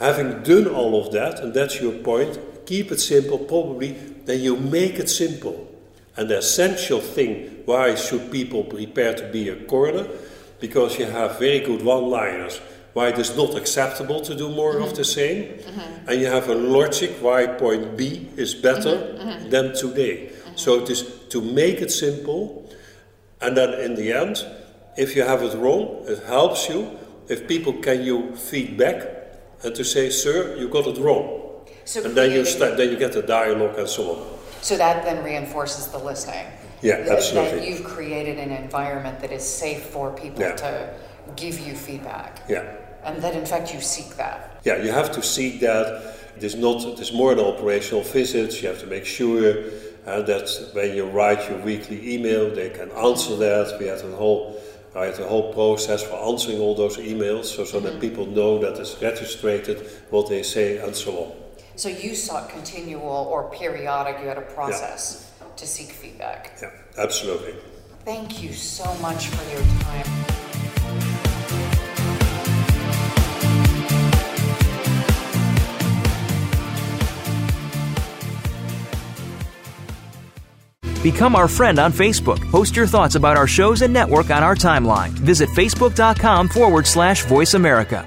Having 0.00 0.42
done 0.42 0.66
all 0.66 0.98
of 0.98 1.12
that, 1.12 1.40
and 1.40 1.52
that's 1.52 1.80
your 1.80 1.92
point, 1.92 2.38
keep 2.66 2.90
it 2.90 2.98
simple. 2.98 3.38
Probably 3.38 3.92
then 4.24 4.40
you 4.40 4.56
make 4.56 4.98
it 4.98 5.10
simple. 5.10 5.68
And 6.16 6.28
the 6.28 6.38
essential 6.38 7.00
thing 7.00 7.59
why 7.70 7.94
should 7.94 8.30
people 8.30 8.64
prepare 8.64 9.14
to 9.14 9.26
be 9.28 9.48
a 9.48 9.56
coroner? 9.72 10.06
Because 10.58 10.98
you 10.98 11.06
have 11.06 11.38
very 11.38 11.60
good 11.60 11.82
one 11.82 12.10
liners 12.10 12.60
why 12.92 13.08
it 13.08 13.18
is 13.18 13.36
not 13.36 13.54
acceptable 13.54 14.20
to 14.20 14.34
do 14.34 14.48
more 14.48 14.74
mm-hmm. 14.74 14.90
of 14.90 14.96
the 14.96 15.04
same. 15.04 15.44
Mm-hmm. 15.44 16.08
And 16.08 16.20
you 16.20 16.26
have 16.26 16.48
a 16.48 16.54
logic 16.54 17.10
why 17.20 17.46
point 17.46 17.96
B 17.96 18.28
is 18.36 18.54
better 18.54 18.96
mm-hmm. 18.96 19.28
mm-hmm. 19.28 19.50
than 19.50 19.74
today. 19.74 20.32
So 20.56 20.82
it 20.82 20.90
is 20.90 21.00
to 21.30 21.40
make 21.40 21.80
it 21.80 21.90
simple. 21.90 22.68
And 23.40 23.56
then 23.56 23.70
in 23.80 23.94
the 23.94 24.12
end, 24.12 24.44
if 24.96 25.14
you 25.16 25.22
have 25.22 25.42
it 25.42 25.56
wrong, 25.56 26.04
it 26.06 26.22
helps 26.24 26.68
you 26.68 26.98
if 27.28 27.46
people 27.46 27.72
can 27.74 28.02
you 28.02 28.34
feedback 28.34 28.96
and 29.62 29.74
to 29.74 29.84
say, 29.84 30.10
sir, 30.10 30.56
you 30.58 30.68
got 30.68 30.86
it 30.86 30.98
wrong. 30.98 31.24
So 31.84 32.04
and 32.04 32.14
then 32.14 32.32
you, 32.32 32.44
start, 32.44 32.76
then 32.76 32.90
you 32.90 32.98
get 32.98 33.12
the 33.12 33.22
dialogue 33.22 33.78
and 33.78 33.88
so 33.88 34.02
on. 34.14 34.38
So 34.62 34.76
that 34.76 35.04
then 35.04 35.24
reinforces 35.24 35.86
the 35.88 35.98
listening. 35.98 36.46
Yeah, 36.82 37.06
absolutely. 37.08 37.60
That 37.60 37.68
you've 37.68 37.84
created 37.84 38.38
an 38.38 38.50
environment 38.50 39.20
that 39.20 39.32
is 39.32 39.46
safe 39.46 39.84
for 39.84 40.12
people 40.12 40.40
yeah. 40.40 40.56
to 40.56 40.94
give 41.36 41.58
you 41.60 41.74
feedback. 41.74 42.42
Yeah. 42.48 42.76
And 43.04 43.22
that 43.22 43.34
in 43.34 43.46
fact 43.46 43.72
you 43.74 43.80
seek 43.80 44.16
that. 44.16 44.60
Yeah, 44.64 44.82
you 44.82 44.92
have 44.92 45.10
to 45.12 45.22
seek 45.22 45.60
that. 45.60 46.16
It 46.36 46.44
is 46.44 46.54
not. 46.54 46.84
It 46.84 47.00
is 47.00 47.12
more 47.12 47.34
than 47.34 47.44
operational 47.44 48.02
visits. 48.02 48.62
You 48.62 48.68
have 48.68 48.80
to 48.80 48.86
make 48.86 49.04
sure 49.04 49.64
uh, 50.06 50.22
that 50.22 50.70
when 50.72 50.94
you 50.94 51.06
write 51.06 51.48
your 51.48 51.58
weekly 51.58 52.14
email, 52.14 52.54
they 52.54 52.70
can 52.70 52.90
answer 52.92 53.36
that. 53.36 53.78
We 53.78 53.86
have 53.86 54.04
a 54.04 54.16
whole. 54.16 54.60
I 54.94 55.06
had 55.06 55.20
a 55.20 55.28
whole 55.28 55.52
process 55.54 56.02
for 56.02 56.16
answering 56.16 56.58
all 56.58 56.74
those 56.74 56.96
emails, 56.96 57.44
so, 57.44 57.64
so 57.64 57.78
mm-hmm. 57.78 57.86
that 57.86 58.00
people 58.00 58.26
know 58.26 58.58
that 58.58 58.76
it's 58.78 59.00
registered, 59.00 59.86
what 60.10 60.28
they 60.28 60.42
say, 60.42 60.78
and 60.78 60.96
so 60.96 61.12
on. 61.12 61.32
So 61.76 61.88
you 61.88 62.16
sought 62.16 62.48
continual 62.48 63.28
or 63.30 63.48
periodic, 63.50 64.20
you 64.20 64.26
had 64.26 64.36
a 64.36 64.42
process. 64.42 65.30
To 65.56 65.66
seek 65.66 65.90
feedback. 65.90 66.58
Yeah, 66.60 66.70
absolutely. 66.98 67.54
Thank 68.04 68.42
you 68.42 68.52
so 68.52 68.92
much 69.00 69.28
for 69.28 69.50
your 69.50 69.62
time. 69.80 70.30
Become 81.02 81.34
our 81.34 81.48
friend 81.48 81.78
on 81.78 81.92
Facebook. 81.92 82.38
Post 82.50 82.76
your 82.76 82.86
thoughts 82.86 83.14
about 83.14 83.38
our 83.38 83.46
shows 83.46 83.80
and 83.80 83.92
network 83.92 84.30
on 84.30 84.42
our 84.42 84.54
timeline. 84.54 85.10
Visit 85.10 85.48
facebook.com 85.50 86.48
forward 86.48 86.86
slash 86.86 87.24
voice 87.24 87.54
America. 87.54 88.06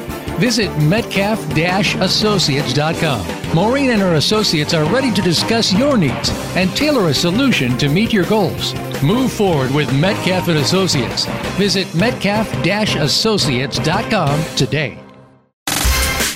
Visit 0.41 0.75
metcalf-associates.com. 0.79 3.55
Maureen 3.55 3.91
and 3.91 4.01
her 4.01 4.15
associates 4.15 4.73
are 4.73 4.91
ready 4.91 5.13
to 5.13 5.21
discuss 5.21 5.71
your 5.71 5.97
needs 5.97 6.31
and 6.55 6.75
tailor 6.75 7.09
a 7.09 7.13
solution 7.13 7.77
to 7.77 7.87
meet 7.87 8.11
your 8.11 8.25
goals. 8.25 8.73
Move 9.03 9.31
forward 9.31 9.69
with 9.69 9.93
Metcalf 9.93 10.47
and 10.47 10.57
Associates. 10.57 11.27
Visit 11.59 11.93
metcalf-associates.com 11.93 14.55
today. 14.55 15.10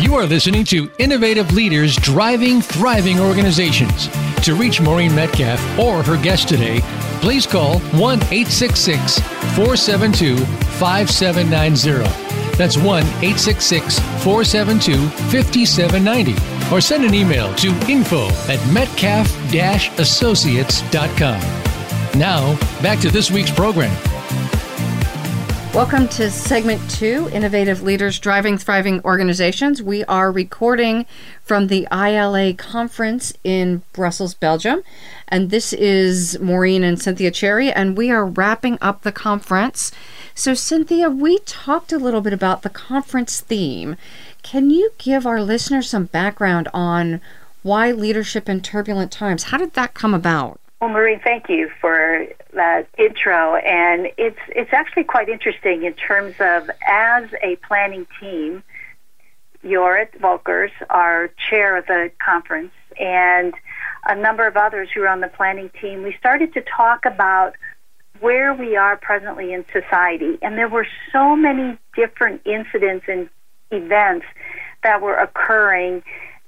You 0.00 0.14
are 0.14 0.24
listening 0.24 0.64
to 0.64 0.90
Innovative 0.98 1.52
Leaders 1.52 1.94
Driving 1.94 2.62
Thriving 2.62 3.20
Organizations. 3.20 4.08
To 4.46 4.54
reach 4.54 4.80
Maureen 4.80 5.14
Metcalf 5.14 5.60
or 5.78 6.02
her 6.02 6.16
guest 6.22 6.48
today, 6.48 6.80
please 7.20 7.46
call 7.46 7.80
1 7.80 8.18
866 8.18 9.18
472 9.54 10.38
5790. 10.78 12.56
That's 12.56 12.78
1 12.78 12.86
866 12.86 13.98
472 14.24 15.06
5790. 15.30 16.74
Or 16.74 16.80
send 16.80 17.04
an 17.04 17.12
email 17.12 17.54
to 17.56 17.68
info 17.86 18.28
at 18.48 18.58
metcalf 18.72 19.30
associates.com. 19.98 21.40
Now, 22.18 22.56
back 22.80 23.00
to 23.00 23.10
this 23.10 23.30
week's 23.30 23.50
program. 23.50 23.94
Welcome 25.72 26.08
to 26.08 26.32
segment 26.32 26.90
two 26.90 27.30
Innovative 27.32 27.80
Leaders 27.80 28.18
Driving 28.18 28.58
Thriving 28.58 29.00
Organizations. 29.04 29.80
We 29.80 30.04
are 30.06 30.32
recording 30.32 31.06
from 31.44 31.68
the 31.68 31.86
ILA 31.92 32.54
conference 32.54 33.32
in 33.44 33.82
Brussels, 33.92 34.34
Belgium. 34.34 34.82
And 35.28 35.50
this 35.50 35.72
is 35.72 36.36
Maureen 36.40 36.82
and 36.82 37.00
Cynthia 37.00 37.30
Cherrey, 37.30 37.72
and 37.72 37.96
we 37.96 38.10
are 38.10 38.26
wrapping 38.26 38.78
up 38.80 39.02
the 39.02 39.12
conference. 39.12 39.92
So, 40.34 40.54
Cynthia, 40.54 41.08
we 41.08 41.38
talked 41.46 41.92
a 41.92 41.98
little 41.98 42.20
bit 42.20 42.32
about 42.32 42.62
the 42.62 42.68
conference 42.68 43.40
theme. 43.40 43.96
Can 44.42 44.70
you 44.70 44.90
give 44.98 45.24
our 45.24 45.40
listeners 45.40 45.88
some 45.88 46.06
background 46.06 46.66
on 46.74 47.20
why 47.62 47.92
leadership 47.92 48.48
in 48.48 48.60
turbulent 48.60 49.12
times? 49.12 49.44
How 49.44 49.58
did 49.58 49.74
that 49.74 49.94
come 49.94 50.14
about? 50.14 50.59
Well, 50.80 50.90
Maureen, 50.90 51.20
thank 51.22 51.50
you 51.50 51.70
for 51.80 52.26
that 52.54 52.88
intro. 52.96 53.56
And 53.56 54.08
it's 54.16 54.38
it's 54.48 54.72
actually 54.72 55.04
quite 55.04 55.28
interesting 55.28 55.84
in 55.84 55.92
terms 55.92 56.36
of 56.40 56.70
as 56.86 57.28
a 57.42 57.56
planning 57.56 58.06
team. 58.18 58.62
Jorrit 59.62 60.18
Volkers, 60.18 60.70
our 60.88 61.28
chair 61.50 61.76
of 61.76 61.86
the 61.86 62.10
conference, 62.24 62.72
and 62.98 63.52
a 64.06 64.16
number 64.16 64.46
of 64.46 64.56
others 64.56 64.88
who 64.94 65.02
are 65.02 65.08
on 65.08 65.20
the 65.20 65.28
planning 65.28 65.70
team, 65.80 66.02
we 66.02 66.16
started 66.18 66.54
to 66.54 66.62
talk 66.62 67.04
about 67.04 67.56
where 68.20 68.54
we 68.54 68.76
are 68.76 68.96
presently 68.96 69.52
in 69.52 69.66
society. 69.70 70.38
And 70.40 70.56
there 70.56 70.68
were 70.68 70.86
so 71.12 71.36
many 71.36 71.76
different 71.94 72.40
incidents 72.46 73.04
and 73.06 73.28
events 73.70 74.24
that 74.82 75.02
were 75.02 75.16
occurring 75.16 76.02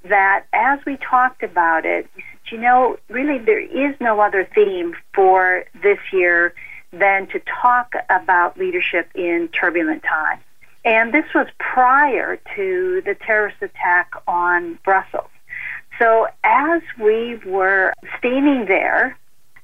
that 0.04 0.46
as 0.54 0.78
we 0.86 0.96
talked 0.96 1.42
about 1.42 1.84
it, 1.84 2.08
you 2.52 2.58
know, 2.58 2.98
really 3.08 3.38
there 3.38 3.60
is 3.60 3.96
no 3.98 4.20
other 4.20 4.46
theme 4.54 4.94
for 5.14 5.64
this 5.82 5.98
year 6.12 6.54
than 6.92 7.26
to 7.28 7.40
talk 7.62 7.94
about 8.10 8.58
leadership 8.58 9.08
in 9.14 9.48
turbulent 9.48 10.02
times. 10.02 10.42
And 10.84 11.14
this 11.14 11.24
was 11.34 11.46
prior 11.58 12.38
to 12.54 13.02
the 13.06 13.14
terrorist 13.14 13.56
attack 13.62 14.12
on 14.28 14.78
Brussels. 14.84 15.30
So 15.98 16.26
as 16.44 16.82
we 17.00 17.36
were 17.46 17.94
standing 18.18 18.66
there 18.66 19.16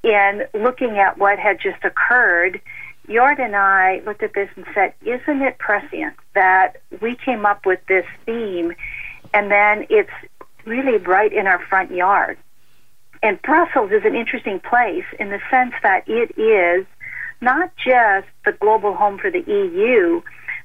and 0.03 0.47
looking 0.55 0.97
at 0.97 1.19
what 1.19 1.37
had 1.37 1.59
just 1.59 1.83
occurred, 1.83 2.59
Yard 3.07 3.39
and 3.39 3.55
I 3.55 4.01
looked 4.05 4.23
at 4.23 4.33
this 4.33 4.49
and 4.55 4.65
said, 4.73 4.93
isn't 5.05 5.41
it 5.41 5.59
prescient 5.59 6.15
that 6.33 6.81
we 7.01 7.15
came 7.15 7.45
up 7.45 7.65
with 7.65 7.79
this 7.87 8.05
theme 8.25 8.73
and 9.33 9.51
then 9.51 9.85
it's 9.89 10.09
really 10.65 10.97
right 10.97 11.31
in 11.31 11.45
our 11.45 11.59
front 11.59 11.91
yard? 11.91 12.37
And 13.21 13.41
Brussels 13.41 13.91
is 13.91 14.03
an 14.05 14.15
interesting 14.15 14.59
place 14.59 15.05
in 15.19 15.29
the 15.29 15.39
sense 15.49 15.73
that 15.83 16.07
it 16.07 16.37
is 16.39 16.85
not 17.41 17.71
just 17.75 18.27
the 18.45 18.53
global 18.53 18.95
home 18.95 19.17
for 19.17 19.29
the 19.29 19.43
EU, 19.45 20.21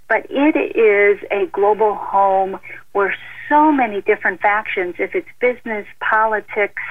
but 0.08 0.26
it 0.30 0.56
is 0.76 1.18
a 1.30 1.46
global 1.46 1.94
home 1.94 2.58
where 2.92 3.14
so 3.48 3.72
many 3.72 4.00
different 4.02 4.40
factions, 4.40 4.94
if 4.98 5.14
it's 5.14 5.28
business, 5.40 5.86
politics, 6.00 6.82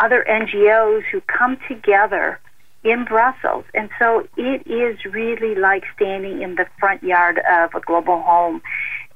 other 0.00 0.24
NGOs 0.28 1.02
who 1.10 1.20
come 1.22 1.58
together 1.68 2.38
in 2.84 3.04
Brussels. 3.04 3.64
And 3.74 3.90
so 3.98 4.26
it 4.36 4.66
is 4.66 5.04
really 5.04 5.54
like 5.54 5.84
standing 5.96 6.42
in 6.42 6.54
the 6.54 6.66
front 6.78 7.02
yard 7.02 7.38
of 7.38 7.74
a 7.74 7.80
global 7.80 8.22
home. 8.22 8.62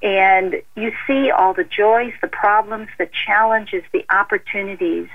And 0.03 0.57
you 0.77 0.93
see 1.07 1.31
all 1.31 1.55
the 1.55 1.64
joys, 1.64 2.12
the 2.21 2.29
problems, 2.29 2.88
the 2.99 3.09
challenges, 3.27 3.83
the 3.93 4.05
opportunities 4.11 5.09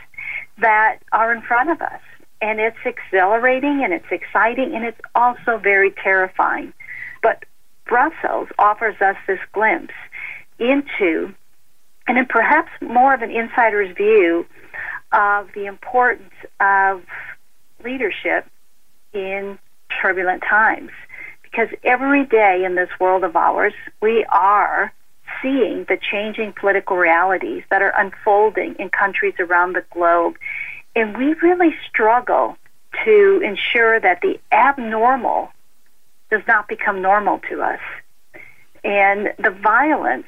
that 0.62 1.00
are 1.12 1.34
in 1.34 1.42
front 1.42 1.70
of 1.70 1.82
us. 1.82 2.02
And 2.42 2.60
it's 2.60 2.78
exhilarating 2.86 3.84
and 3.84 3.94
it's 3.94 4.12
exciting 4.12 4.74
and 4.74 4.86
it's 4.86 5.00
also 5.14 5.58
very 5.58 5.92
terrifying. 5.92 6.74
But 7.22 7.44
Brussels 7.86 8.48
offers 8.58 8.96
us 9.02 9.18
this 9.28 9.40
glimpse 9.52 9.94
into, 10.58 11.34
and 12.08 12.18
then 12.18 12.26
perhaps 12.28 12.70
more 12.82 13.14
of 13.14 13.22
an 13.22 13.32
insider's 13.32 13.96
view 13.96 14.46
of 15.12 15.50
the 15.54 15.66
importance 15.66 16.34
of 16.60 17.04
leadership 17.84 18.46
in 19.14 19.58
turbulent 20.02 20.44
times. 20.48 20.92
Because 21.44 21.70
every 21.84 22.26
day 22.26 22.64
in 22.64 22.76
this 22.76 22.90
world 23.00 23.24
of 23.24 23.36
ours, 23.36 23.74
we 24.02 24.24
are 24.26 24.94
seeing 25.42 25.86
the 25.86 25.98
changing 25.98 26.54
political 26.54 26.98
realities 26.98 27.64
that 27.70 27.82
are 27.82 27.94
unfolding 27.98 28.76
in 28.76 28.90
countries 28.90 29.36
around 29.40 29.74
the 29.74 29.84
globe. 29.94 30.38
And 30.96 31.18
we 31.18 31.34
really 31.36 31.76
struggle 31.88 32.58
to 33.06 33.42
ensure 33.44 34.00
that 34.00 34.22
the 34.22 34.40
abnormal 34.52 35.52
does 36.30 36.42
not 36.48 36.68
become 36.68 37.02
normal 37.02 37.40
to 37.50 37.62
us. 37.62 37.80
And 38.84 39.34
the 39.38 39.52
violence 39.52 40.28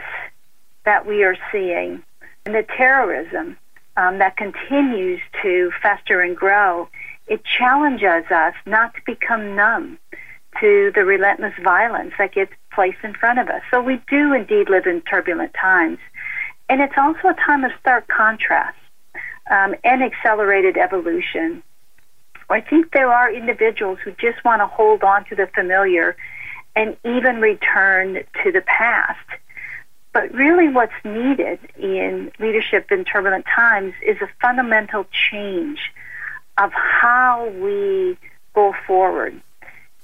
that 0.84 1.06
we 1.06 1.24
are 1.24 1.38
seeing 1.52 2.04
and 2.46 2.56
the 2.56 2.64
terrorism 2.64 3.58
um, 3.98 4.18
that 4.20 4.38
continues 4.38 5.22
to 5.42 5.72
fester 5.82 6.22
and 6.22 6.36
grow, 6.36 6.90
it 7.28 7.44
challenges 7.44 8.30
us 8.32 8.54
not 8.66 8.94
to 8.96 9.02
become 9.06 9.56
numb 9.56 10.00
to 10.60 10.92
the 10.94 11.04
relentless 11.06 11.54
violence 11.64 12.14
that 12.18 12.34
gets 12.34 12.52
placed 12.74 13.00
in 13.04 13.14
front 13.14 13.40
of 13.40 13.48
us. 13.48 13.62
So 13.72 13.82
we 13.82 14.02
do 14.10 14.34
indeed 14.34 14.70
live 14.70 14.86
in 14.86 15.02
turbulent 15.02 15.54
times. 15.54 16.00
And 16.70 16.82
it's 16.82 16.94
also 16.98 17.30
a 17.30 17.34
time 17.34 17.64
of 17.64 17.72
stark 17.80 18.08
contrast 18.08 18.78
um, 19.50 19.76
and 19.84 20.04
accelerated 20.04 20.78
evolution. 20.78 21.64
I 22.50 22.62
think 22.62 22.92
there 22.92 23.12
are 23.12 23.32
individuals 23.34 24.00
who 24.04 24.12
just 24.12 24.44
want 24.44 24.62
to 24.62 24.68
hold 24.68 25.04
on 25.04 25.26
to 25.26 25.36
the 25.36 25.48
familiar 25.48 26.18
and 26.76 26.98
even 27.06 27.40
return 27.40 28.24
to 28.44 28.52
the 28.52 28.62
past. 28.62 29.20
But 30.14 30.34
really, 30.34 30.68
what's 30.68 30.94
needed 31.06 31.60
in 31.78 32.32
leadership 32.40 32.92
in 32.92 33.06
turbulent 33.06 33.46
times 33.46 33.94
is 34.06 34.18
a 34.22 34.28
fundamental 34.42 35.06
change 35.30 35.80
of 36.58 36.72
how 36.74 37.48
we 37.48 38.18
go 38.54 38.74
forward 38.86 39.42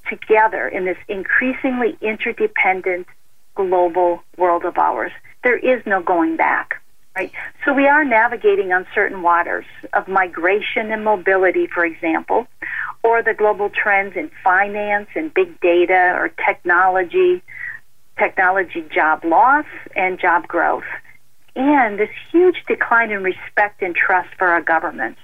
together 0.10 0.68
in 0.68 0.86
this 0.86 0.98
increasingly 1.08 1.98
interdependent 2.02 3.08
global 3.56 4.22
world 4.38 4.66
of 4.66 4.78
ours. 4.78 5.12
There 5.44 5.58
is 5.58 5.86
no 5.86 6.02
going 6.02 6.38
back. 6.38 6.82
Right? 7.16 7.32
So 7.66 7.74
we 7.74 7.88
are 7.88 8.04
navigating 8.04 8.72
uncertain 8.72 9.24
waters 9.24 9.66
of 9.94 10.08
migration 10.08 10.92
and 10.92 11.04
mobility, 11.04 11.66
for 11.66 11.84
example, 11.84 12.46
or 13.04 13.24
the 13.24 13.34
global 13.34 13.72
trends 13.72 14.16
in 14.16 14.30
finance 14.44 15.08
and 15.16 15.34
big 15.34 15.60
data 15.60 16.14
or 16.16 16.30
technology, 16.46 17.42
technology 18.20 18.86
job 18.94 19.26
loss 19.26 19.66
and 19.96 20.20
job 20.20 20.48
growth, 20.48 20.84
and 21.56 21.98
this 21.98 22.10
huge 22.32 22.58
decline 22.68 23.10
in 23.10 23.24
respect 23.24 23.82
and 23.82 23.96
trust 23.96 24.30
for 24.38 24.48
our 24.48 24.62
government. 24.62 25.18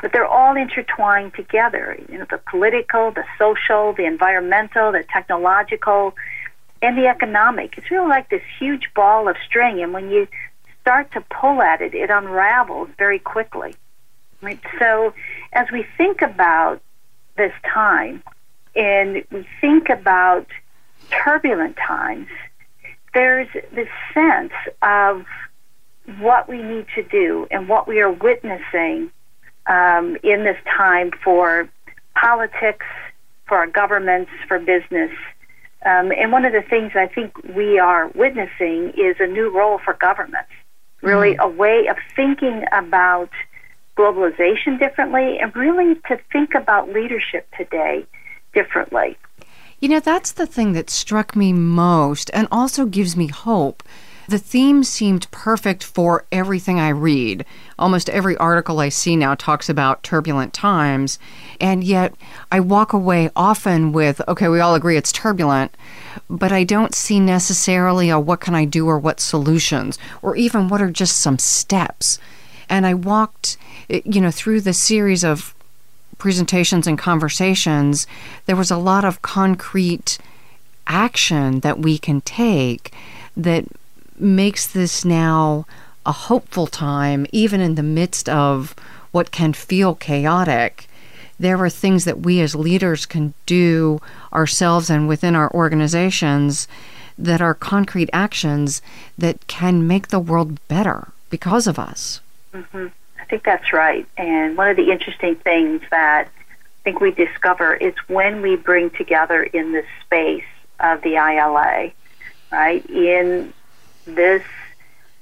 But 0.00 0.12
they're 0.12 0.26
all 0.26 0.56
intertwined 0.56 1.34
together. 1.34 1.98
You 2.08 2.18
know, 2.18 2.26
the 2.30 2.38
political, 2.38 3.10
the 3.10 3.24
social, 3.36 3.92
the 3.92 4.04
environmental, 4.04 4.92
the 4.92 5.04
technological, 5.12 6.14
and 6.80 6.96
the 6.96 7.06
economic. 7.06 7.76
It's 7.76 7.90
really 7.90 8.08
like 8.08 8.30
this 8.30 8.42
huge 8.58 8.90
ball 8.94 9.28
of 9.28 9.36
string, 9.46 9.82
and 9.82 9.92
when 9.92 10.10
you 10.10 10.28
start 10.80 11.12
to 11.12 11.20
pull 11.22 11.60
at 11.60 11.80
it, 11.80 11.94
it 11.94 12.10
unravels 12.10 12.88
very 12.96 13.18
quickly. 13.18 13.74
Right? 14.40 14.60
So, 14.78 15.12
as 15.52 15.66
we 15.72 15.84
think 15.96 16.22
about 16.22 16.80
this 17.36 17.52
time 17.64 18.22
and 18.76 19.24
we 19.32 19.46
think 19.60 19.88
about 19.88 20.46
turbulent 21.10 21.76
times, 21.76 22.28
there's 23.14 23.48
this 23.74 23.88
sense 24.14 24.52
of 24.82 25.24
what 26.20 26.48
we 26.48 26.62
need 26.62 26.86
to 26.94 27.02
do 27.02 27.48
and 27.50 27.68
what 27.68 27.88
we 27.88 28.00
are 28.00 28.10
witnessing 28.10 29.10
um, 29.68 30.16
in 30.22 30.44
this 30.44 30.56
time 30.76 31.10
for 31.22 31.68
politics, 32.14 32.86
for 33.46 33.58
our 33.58 33.66
governments, 33.66 34.30
for 34.46 34.58
business. 34.58 35.10
Um, 35.86 36.10
and 36.10 36.32
one 36.32 36.44
of 36.44 36.52
the 36.52 36.62
things 36.62 36.92
I 36.94 37.06
think 37.06 37.36
we 37.54 37.78
are 37.78 38.08
witnessing 38.08 38.92
is 38.96 39.16
a 39.20 39.26
new 39.26 39.50
role 39.50 39.78
for 39.78 39.94
governments, 39.94 40.50
really 41.02 41.34
mm-hmm. 41.34 41.42
a 41.42 41.48
way 41.48 41.86
of 41.88 41.96
thinking 42.16 42.64
about 42.72 43.30
globalization 43.96 44.78
differently 44.78 45.38
and 45.38 45.54
really 45.54 45.96
to 46.08 46.18
think 46.32 46.54
about 46.54 46.88
leadership 46.92 47.46
today 47.56 48.06
differently. 48.54 49.16
You 49.80 49.88
know, 49.88 50.00
that's 50.00 50.32
the 50.32 50.46
thing 50.46 50.72
that 50.72 50.90
struck 50.90 51.36
me 51.36 51.52
most 51.52 52.30
and 52.34 52.48
also 52.50 52.86
gives 52.86 53.16
me 53.16 53.28
hope. 53.28 53.82
The 54.28 54.38
theme 54.38 54.84
seemed 54.84 55.30
perfect 55.30 55.82
for 55.82 56.26
everything 56.30 56.78
I 56.78 56.90
read. 56.90 57.46
Almost 57.78 58.10
every 58.10 58.36
article 58.36 58.78
I 58.78 58.90
see 58.90 59.16
now 59.16 59.34
talks 59.34 59.70
about 59.70 60.02
turbulent 60.02 60.52
times, 60.52 61.18
and 61.58 61.82
yet 61.82 62.14
I 62.52 62.60
walk 62.60 62.92
away 62.92 63.30
often 63.34 63.90
with, 63.90 64.20
okay, 64.28 64.48
we 64.48 64.60
all 64.60 64.74
agree 64.74 64.98
it's 64.98 65.12
turbulent, 65.12 65.74
but 66.28 66.52
I 66.52 66.64
don't 66.64 66.94
see 66.94 67.20
necessarily 67.20 68.10
a 68.10 68.20
what 68.20 68.40
can 68.40 68.54
I 68.54 68.66
do 68.66 68.86
or 68.86 68.98
what 68.98 69.18
solutions, 69.18 69.98
or 70.20 70.36
even 70.36 70.68
what 70.68 70.82
are 70.82 70.90
just 70.90 71.18
some 71.20 71.38
steps. 71.38 72.18
And 72.68 72.86
I 72.86 72.92
walked, 72.92 73.56
you 73.88 74.20
know, 74.20 74.30
through 74.30 74.60
the 74.60 74.74
series 74.74 75.24
of 75.24 75.54
presentations 76.18 76.86
and 76.86 76.98
conversations, 76.98 78.06
there 78.44 78.56
was 78.56 78.70
a 78.70 78.76
lot 78.76 79.06
of 79.06 79.22
concrete 79.22 80.18
action 80.86 81.60
that 81.60 81.78
we 81.78 81.96
can 81.96 82.20
take 82.20 82.92
that 83.34 83.64
makes 84.20 84.66
this 84.66 85.04
now 85.04 85.66
a 86.06 86.12
hopeful 86.12 86.66
time, 86.66 87.26
even 87.32 87.60
in 87.60 87.74
the 87.74 87.82
midst 87.82 88.28
of 88.28 88.74
what 89.10 89.30
can 89.30 89.52
feel 89.52 89.94
chaotic. 89.94 90.88
There 91.40 91.62
are 91.62 91.70
things 91.70 92.04
that 92.04 92.20
we 92.20 92.40
as 92.40 92.54
leaders 92.54 93.06
can 93.06 93.34
do 93.46 94.00
ourselves 94.32 94.90
and 94.90 95.06
within 95.06 95.36
our 95.36 95.52
organizations 95.52 96.66
that 97.16 97.40
are 97.40 97.54
concrete 97.54 98.10
actions 98.12 98.80
that 99.16 99.46
can 99.46 99.86
make 99.86 100.08
the 100.08 100.20
world 100.20 100.66
better 100.68 101.08
because 101.30 101.66
of 101.66 101.78
us. 101.78 102.20
Mm-hmm 102.52 102.88
I 103.28 103.30
think 103.30 103.44
that's 103.44 103.72
right. 103.74 104.06
And 104.16 104.56
one 104.56 104.70
of 104.70 104.76
the 104.76 104.90
interesting 104.90 105.36
things 105.36 105.82
that 105.90 106.28
I 106.28 106.82
think 106.82 107.00
we 107.00 107.10
discover 107.10 107.74
is 107.74 107.94
when 108.06 108.40
we 108.40 108.56
bring 108.56 108.88
together 108.88 109.42
in 109.42 109.72
this 109.72 109.84
space 110.04 110.44
of 110.80 111.02
the 111.02 111.16
ILA, 111.16 111.90
right, 112.50 112.86
in 112.88 113.52
this 114.14 114.42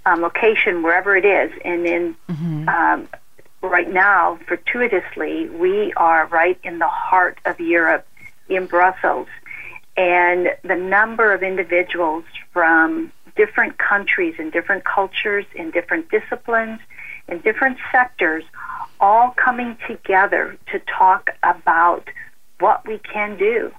um, 0.05 0.23
location, 0.23 0.83
wherever 0.83 1.17
it 1.17 1.25
is, 1.25 1.53
and 1.65 1.87
in 1.87 2.17
mm-hmm. 2.29 2.69
um, 2.69 3.09
right 3.63 3.91
now, 3.91 4.39
fortuitously, 4.47 5.49
we 5.51 5.93
are 5.95 6.27
right 6.27 6.59
in 6.63 6.79
the 6.79 6.89
heart 6.89 7.39
of 7.45 7.59
Europe, 7.61 8.07
in 8.49 8.67
Brussels, 8.67 9.29
and 9.97 10.51
the 10.63 10.77
number 10.77 11.33
of 11.33 11.43
individuals 11.43 12.25
from 12.53 13.13
different 13.37 13.79
countries 13.79 14.35
and 14.39 14.53
different 14.53 14.85
cultures 14.85 15.45
and 15.59 15.73
different 15.73 16.11
disciplines 16.11 16.81
in 17.29 17.41
different 17.41 17.79
sectors 17.93 18.45
all 19.01 19.31
coming 19.33 19.77
together 19.87 20.57
to 20.73 20.81
talk 20.81 21.31
about 21.43 22.09
what 22.61 22.87
we 22.87 22.99
can 22.99 23.37
do 23.37 23.71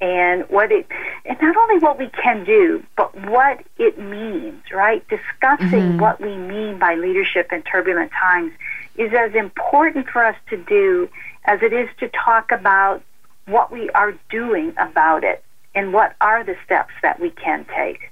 and 0.00 0.48
what 0.48 0.72
it 0.72 0.86
and 1.24 1.38
not 1.40 1.56
only 1.56 1.78
what 1.78 1.98
we 1.98 2.08
can 2.08 2.44
do 2.44 2.82
but 2.96 3.14
what 3.28 3.64
it 3.78 3.98
means 3.98 4.62
right 4.72 5.06
discussing 5.08 5.68
mm-hmm. 5.68 5.98
what 5.98 6.20
we 6.20 6.36
mean 6.36 6.78
by 6.78 6.94
leadership 6.94 7.52
in 7.52 7.62
turbulent 7.62 8.10
times 8.12 8.52
is 8.96 9.12
as 9.12 9.34
important 9.34 10.08
for 10.08 10.24
us 10.24 10.36
to 10.48 10.56
do 10.56 11.08
as 11.44 11.62
it 11.62 11.72
is 11.72 11.88
to 11.98 12.08
talk 12.08 12.52
about 12.52 13.02
what 13.46 13.70
we 13.70 13.90
are 13.90 14.14
doing 14.30 14.72
about 14.78 15.24
it 15.24 15.44
and 15.74 15.92
what 15.92 16.14
are 16.20 16.44
the 16.44 16.56
steps 16.64 16.92
that 17.02 17.20
we 17.20 17.30
can 17.30 17.66
take 17.74 18.10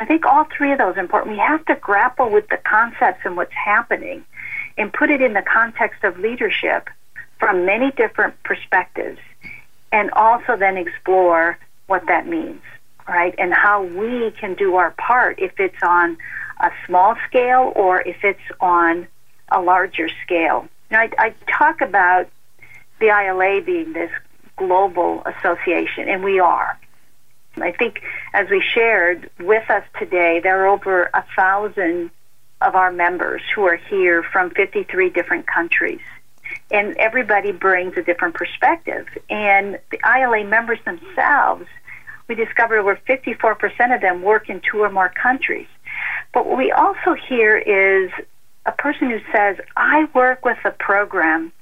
I 0.00 0.04
think 0.04 0.24
all 0.24 0.46
three 0.56 0.72
of 0.72 0.78
those 0.78 0.96
are 0.96 1.00
important. 1.00 1.32
We 1.32 1.38
have 1.38 1.64
to 1.66 1.74
grapple 1.74 2.30
with 2.30 2.48
the 2.48 2.56
concepts 2.58 3.22
and 3.24 3.36
what's 3.36 3.52
happening 3.52 4.24
and 4.76 4.92
put 4.92 5.10
it 5.10 5.20
in 5.20 5.32
the 5.32 5.42
context 5.42 6.04
of 6.04 6.18
leadership 6.18 6.88
from 7.38 7.66
many 7.66 7.90
different 7.92 8.40
perspectives 8.44 9.18
and 9.90 10.10
also 10.12 10.56
then 10.56 10.76
explore 10.76 11.58
what 11.88 12.06
that 12.06 12.26
means, 12.26 12.62
right? 13.08 13.34
And 13.36 13.52
how 13.52 13.82
we 13.82 14.30
can 14.30 14.54
do 14.54 14.76
our 14.76 14.92
part 14.92 15.40
if 15.40 15.58
it's 15.58 15.82
on 15.82 16.16
a 16.60 16.70
small 16.86 17.16
scale 17.26 17.72
or 17.74 18.00
if 18.00 18.22
it's 18.22 18.40
on 18.60 19.08
a 19.50 19.60
larger 19.60 20.08
scale. 20.22 20.68
Now, 20.90 21.00
I, 21.00 21.10
I 21.18 21.34
talk 21.50 21.80
about 21.80 22.28
the 23.00 23.06
ILA 23.06 23.62
being 23.62 23.92
this 23.92 24.10
global 24.56 25.22
association, 25.24 26.08
and 26.08 26.22
we 26.22 26.38
are. 26.38 26.78
I 27.56 27.72
think, 27.72 28.02
as 28.34 28.48
we 28.50 28.62
shared 28.62 29.30
with 29.40 29.68
us 29.70 29.84
today, 29.98 30.40
there 30.40 30.64
are 30.64 30.68
over 30.68 31.10
a 31.14 31.24
thousand 31.34 32.10
of 32.60 32.74
our 32.74 32.92
members 32.92 33.42
who 33.54 33.64
are 33.64 33.76
here 33.76 34.22
from 34.22 34.50
53 34.50 35.10
different 35.10 35.46
countries. 35.46 36.00
And 36.70 36.96
everybody 36.96 37.52
brings 37.52 37.96
a 37.96 38.02
different 38.02 38.34
perspective. 38.34 39.06
And 39.30 39.78
the 39.90 39.98
ILA 40.04 40.44
members 40.44 40.78
themselves, 40.84 41.66
we 42.28 42.34
discovered 42.34 42.78
over 42.78 42.96
54% 43.08 43.94
of 43.94 44.00
them 44.00 44.22
work 44.22 44.48
in 44.48 44.60
two 44.60 44.82
or 44.82 44.90
more 44.90 45.08
countries. 45.08 45.66
But 46.32 46.46
what 46.46 46.58
we 46.58 46.70
also 46.70 47.14
hear 47.14 47.56
is 47.56 48.10
a 48.66 48.72
person 48.72 49.10
who 49.10 49.18
says, 49.32 49.56
I 49.76 50.08
work 50.14 50.44
with 50.44 50.58
a 50.64 50.70
program, 50.70 51.52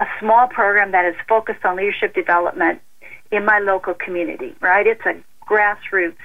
a 0.00 0.06
small 0.20 0.48
program 0.48 0.92
that 0.92 1.06
is 1.06 1.14
focused 1.26 1.64
on 1.64 1.76
leadership 1.76 2.14
development 2.14 2.80
in 3.30 3.44
my 3.46 3.58
local 3.58 3.94
community, 3.94 4.54
right? 4.60 4.86
It's 4.86 5.04
a 5.06 5.16
grassroots 5.48 6.16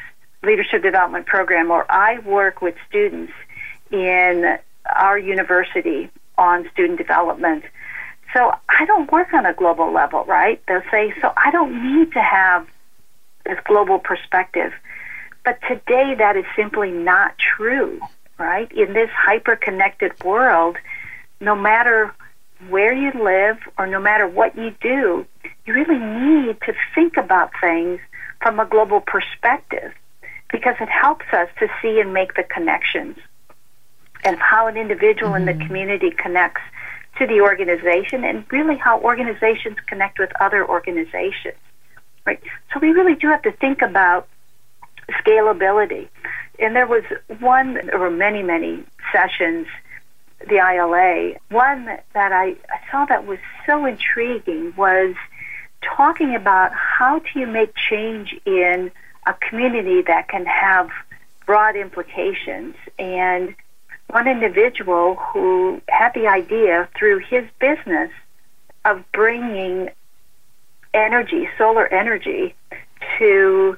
leadership 0.44 0.84
development 0.84 1.26
program, 1.26 1.72
or 1.72 1.90
I 1.90 2.20
work 2.20 2.62
with 2.62 2.76
students 2.88 3.32
in 3.92 4.58
our 4.96 5.18
university 5.18 6.10
on 6.38 6.70
student 6.74 6.98
development. 6.98 7.64
So 8.34 8.54
I 8.68 8.86
don't 8.86 9.12
work 9.12 9.34
on 9.34 9.46
a 9.46 9.54
global 9.54 9.92
level, 9.92 10.26
right? 10.26 10.62
They'll 10.68 10.84
say, 10.92 11.14
so 11.22 11.32
I 11.38 11.52
don't 11.52 11.96
need 11.96 12.12
to 12.12 12.22
have 12.22 12.68
this 13.48 13.58
global 13.66 14.00
perspective. 14.00 14.72
But 15.44 15.60
today 15.68 16.16
that 16.18 16.36
is 16.36 16.46
simply 16.56 16.92
not 16.92 17.36
true, 17.38 18.00
right? 18.38 18.72
In 18.72 18.94
this 18.94 19.10
hyper 19.12 19.56
connected 19.56 20.12
world, 20.24 20.78
no 21.40 21.56
matter 21.56 22.14
where 22.70 22.94
you 22.94 23.12
live 23.24 23.58
or 23.78 23.88
no 23.88 24.00
matter 24.00 24.28
what 24.28 24.58
you 24.58 24.74
do, 24.82 25.26
you 25.66 25.74
really 25.74 26.00
need 26.00 26.60
to 26.62 26.74
think 26.96 27.18
about 27.18 27.52
things 27.62 28.00
from 28.42 28.60
a 28.60 28.66
global 28.66 29.02
perspective 29.02 29.94
because 30.52 30.76
it 30.80 30.90
helps 30.90 31.26
us 31.34 31.50
to 31.60 31.68
see 31.82 32.00
and 32.00 32.14
make 32.14 32.36
the 32.36 32.44
connections 32.44 33.18
and 34.24 34.38
how 34.40 34.68
an 34.68 34.78
individual 34.78 35.32
mm-hmm. 35.32 35.42
in 35.42 35.46
the 35.46 35.54
mm-hmm. 35.54 35.68
community 35.68 36.12
connects 36.12 36.62
to 37.18 37.28
the 37.28 37.42
organization 37.42 38.24
and 38.24 38.46
really 38.52 38.76
how 38.76 39.00
organizations 39.02 39.78
connect 39.88 40.20
with 40.20 40.32
other 40.40 40.68
organizations. 40.68 41.58
Right? 42.28 42.42
So 42.74 42.82
we 42.82 42.90
really 42.90 43.16
do 43.16 43.30
have 43.30 43.42
to 43.44 43.54
think 43.54 43.82
about 43.82 44.28
scalability. 45.12 46.10
And 46.60 46.76
there 46.76 46.86
was 46.86 47.04
one, 47.40 47.76
there 47.76 47.98
were 47.98 48.12
many, 48.12 48.44
many 48.44 48.84
sessions, 49.14 49.66
the 50.46 50.56
ILA. 50.56 51.40
One 51.50 51.86
that 51.86 52.34
I, 52.34 52.58
I 52.70 52.92
saw 52.92 53.06
that 53.06 53.26
was 53.26 53.40
so 53.66 53.86
intriguing 53.86 54.74
was 54.76 55.16
talking 55.82 56.36
about 56.36 56.74
how 56.74 57.20
do 57.20 57.40
you 57.40 57.48
make 57.48 57.74
change 57.76 58.36
in 58.46 58.92
a 59.26 59.34
community 59.34 60.02
that 60.02 60.28
can 60.28 60.46
have 60.46 60.90
broad 61.46 61.78
implications. 61.78 62.76
And 63.00 63.56
one 64.08 64.28
individual 64.28 65.16
who 65.16 65.82
had 65.88 66.14
the 66.14 66.28
idea 66.28 66.90
through 66.98 67.20
his 67.20 67.46
business 67.60 68.12
of 68.84 69.04
bringing 69.14 69.92
energy, 70.98 71.48
solar 71.58 71.88
energy, 71.88 72.56
to 73.20 73.78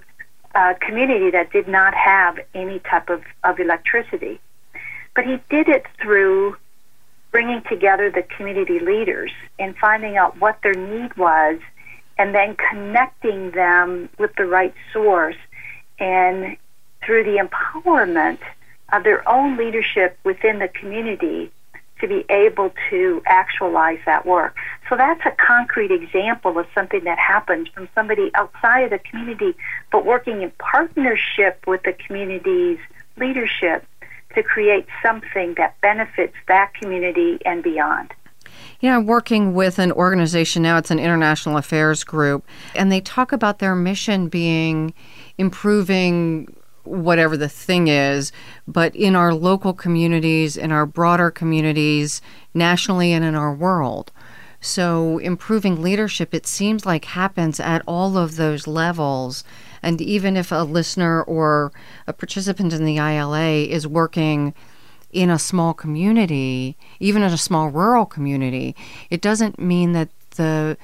a 0.56 0.76
community 0.76 1.32
that 1.32 1.52
did 1.52 1.68
not 1.68 1.94
have 1.94 2.40
any 2.56 2.80
type 2.80 3.10
of, 3.10 3.24
of 3.44 3.60
electricity. 3.60 4.40
But 5.16 5.26
he 5.26 5.40
did 5.50 5.68
it 5.68 5.86
through 6.02 6.58
bringing 7.32 7.62
together 7.70 8.10
the 8.10 8.24
community 8.24 8.80
leaders 8.80 9.32
and 9.60 9.78
finding 9.78 10.18
out 10.18 10.40
what 10.40 10.60
their 10.64 10.74
need 10.74 11.16
was 11.16 11.60
and 12.18 12.34
then 12.34 12.56
connecting 12.56 13.52
them 13.52 14.10
with 14.18 14.32
the 14.36 14.46
right 14.46 14.74
source 14.92 15.38
and 16.00 16.58
through 17.06 17.24
the 17.24 17.38
empowerment 17.38 18.40
of 18.92 19.04
their 19.04 19.28
own 19.30 19.58
leadership 19.58 20.18
within 20.24 20.60
the 20.60 20.68
community 20.68 21.52
to 22.00 22.08
be 22.08 22.26
able 22.30 22.72
to 22.90 23.22
actualize 23.26 24.00
that 24.06 24.26
work. 24.26 24.56
So 24.88 24.96
that's 24.96 25.22
a 25.26 25.32
concrete 25.32 25.92
example 25.92 26.58
of 26.58 26.66
something 26.74 27.04
that 27.04 27.20
happens 27.20 27.68
from 27.70 27.88
somebody 27.94 28.32
outside 28.36 28.82
of 28.82 28.90
the 28.92 29.00
community, 29.00 29.56
but 29.92 30.06
working 30.06 30.42
in 30.42 30.52
partnership 30.58 31.64
with 31.68 31.84
the 31.84 31.94
community's 31.94 32.80
leadership 33.18 33.86
to 34.36 34.44
create 34.44 34.88
something 35.02 35.56
that 35.58 35.80
benefits 35.82 36.36
that 36.48 36.74
community 36.74 37.40
and 37.46 37.64
beyond. 37.64 38.14
Yeah, 38.80 38.96
I'm 38.98 39.06
working 39.06 39.54
with 39.54 39.78
an 39.80 39.92
organization 39.92 40.64
now, 40.64 40.78
it's 40.78 40.92
an 40.92 41.00
international 41.00 41.58
affairs 41.58 42.04
group, 42.04 42.46
and 42.76 42.92
they 42.92 43.02
talk 43.02 43.32
about 43.32 43.60
their 43.60 43.76
mission 43.76 44.28
being 44.28 44.94
improving 45.38 46.56
whatever 46.90 47.38
the 47.38 47.50
thing 47.50 47.88
is, 47.88 48.32
but 48.68 48.96
in 48.96 49.16
our 49.16 49.34
local 49.34 49.74
communities, 49.74 50.58
in 50.58 50.72
our 50.72 50.86
broader 50.86 51.30
communities, 51.32 52.22
nationally, 52.54 53.14
and 53.14 53.24
in 53.24 53.36
our 53.36 53.54
world. 53.54 54.12
So, 54.62 55.20
improving 55.20 55.82
leadership, 55.82 56.34
it 56.34 56.46
seems 56.46 56.86
like, 56.86 57.06
happens 57.06 57.60
at 57.60 57.82
all 57.88 58.18
of 58.18 58.36
those 58.36 58.68
levels. 58.68 59.46
And 59.82 60.02
even 60.02 60.36
if 60.36 60.52
a 60.52 60.64
listener 60.64 61.24
or 61.24 61.72
a 62.08 62.12
participant 62.12 62.74
in 62.74 62.84
the 62.84 62.98
ILA 62.98 63.50
is 63.50 63.88
working 63.88 64.54
in 65.12 65.30
a 65.30 65.40
small 65.40 65.74
community, 65.74 66.76
even 67.00 67.24
in 67.24 67.32
a 67.32 67.38
small 67.38 67.70
rural 67.70 68.06
community, 68.06 68.76
it 69.10 69.22
doesn't 69.22 69.60
mean 69.60 69.94
that 69.94 70.10
the 70.32 70.78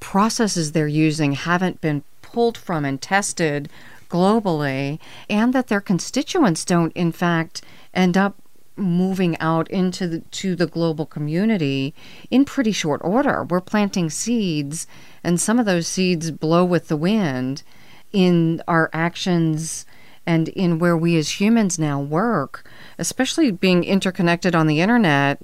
processes 0.00 0.72
they're 0.72 0.88
using 0.88 1.32
haven't 1.32 1.80
been 1.80 2.04
pulled 2.22 2.58
from 2.58 2.84
and 2.84 3.00
tested 3.00 3.68
globally, 4.14 5.00
and 5.28 5.52
that 5.52 5.66
their 5.66 5.80
constituents 5.80 6.64
don't, 6.64 6.92
in 6.92 7.10
fact, 7.10 7.62
end 7.92 8.16
up 8.16 8.40
moving 8.76 9.36
out 9.38 9.68
into 9.70 10.06
the, 10.06 10.20
to 10.20 10.54
the 10.54 10.66
global 10.66 11.06
community 11.06 11.94
in 12.30 12.44
pretty 12.44 12.72
short 12.72 13.00
order. 13.04 13.42
We're 13.42 13.60
planting 13.60 14.10
seeds, 14.10 14.86
and 15.24 15.40
some 15.40 15.58
of 15.58 15.66
those 15.66 15.88
seeds 15.88 16.30
blow 16.30 16.64
with 16.64 16.86
the 16.88 16.96
wind 16.96 17.64
in 18.12 18.62
our 18.68 18.88
actions 18.92 19.84
and 20.26 20.48
in 20.50 20.78
where 20.78 20.96
we 20.96 21.16
as 21.16 21.40
humans 21.40 21.78
now 21.78 22.00
work, 22.00 22.64
especially 22.98 23.50
being 23.50 23.82
interconnected 23.82 24.54
on 24.54 24.68
the 24.68 24.80
internet. 24.80 25.42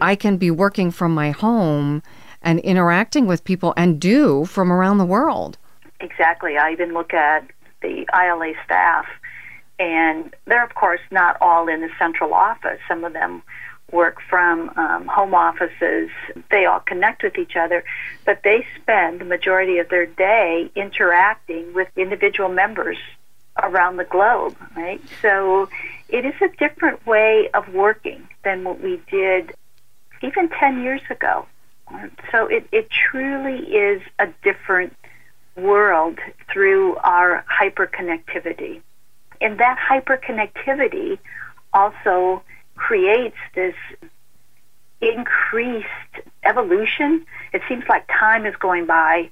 I 0.00 0.16
can 0.16 0.36
be 0.36 0.50
working 0.50 0.90
from 0.90 1.14
my 1.14 1.30
home 1.30 2.02
and 2.42 2.60
interacting 2.60 3.26
with 3.26 3.44
people 3.44 3.72
and 3.76 4.00
do 4.00 4.44
from 4.44 4.70
around 4.72 4.98
the 4.98 5.04
world. 5.04 5.58
Exactly. 6.00 6.56
I 6.56 6.72
even 6.72 6.92
look 6.92 7.14
at 7.14 7.46
the 7.82 8.06
ILA 8.12 8.54
staff. 8.64 9.06
And 9.78 10.34
they're, 10.46 10.64
of 10.64 10.74
course, 10.74 11.00
not 11.10 11.36
all 11.40 11.68
in 11.68 11.80
the 11.80 11.90
central 11.98 12.34
office. 12.34 12.78
Some 12.88 13.04
of 13.04 13.12
them 13.12 13.42
work 13.90 14.18
from 14.28 14.70
um, 14.76 15.06
home 15.06 15.34
offices. 15.34 16.10
They 16.50 16.64
all 16.64 16.80
connect 16.80 17.22
with 17.22 17.36
each 17.36 17.56
other, 17.56 17.84
but 18.24 18.40
they 18.42 18.66
spend 18.80 19.20
the 19.20 19.24
majority 19.24 19.78
of 19.78 19.88
their 19.88 20.06
day 20.06 20.70
interacting 20.74 21.74
with 21.74 21.88
individual 21.96 22.48
members 22.48 22.96
around 23.62 23.98
the 23.98 24.04
globe, 24.04 24.56
right? 24.76 25.00
So 25.20 25.68
it 26.08 26.24
is 26.24 26.34
a 26.40 26.48
different 26.56 27.06
way 27.06 27.50
of 27.52 27.72
working 27.74 28.28
than 28.44 28.64
what 28.64 28.80
we 28.80 29.00
did 29.10 29.54
even 30.22 30.48
10 30.48 30.82
years 30.82 31.02
ago. 31.10 31.46
So 32.30 32.46
it, 32.46 32.66
it 32.72 32.88
truly 32.90 33.58
is 33.58 34.02
a 34.18 34.28
different 34.42 34.96
world 35.56 36.18
through 36.52 36.96
our 36.96 37.44
hyperconnectivity. 37.60 38.80
And 39.40 39.58
that 39.58 39.78
hyperconnectivity 39.78 41.18
also 41.72 42.42
creates 42.76 43.36
this 43.54 43.74
increased 45.00 45.86
evolution. 46.44 47.26
It 47.52 47.62
seems 47.68 47.84
like 47.88 48.06
time 48.08 48.46
is 48.46 48.54
going 48.56 48.86
by 48.86 49.30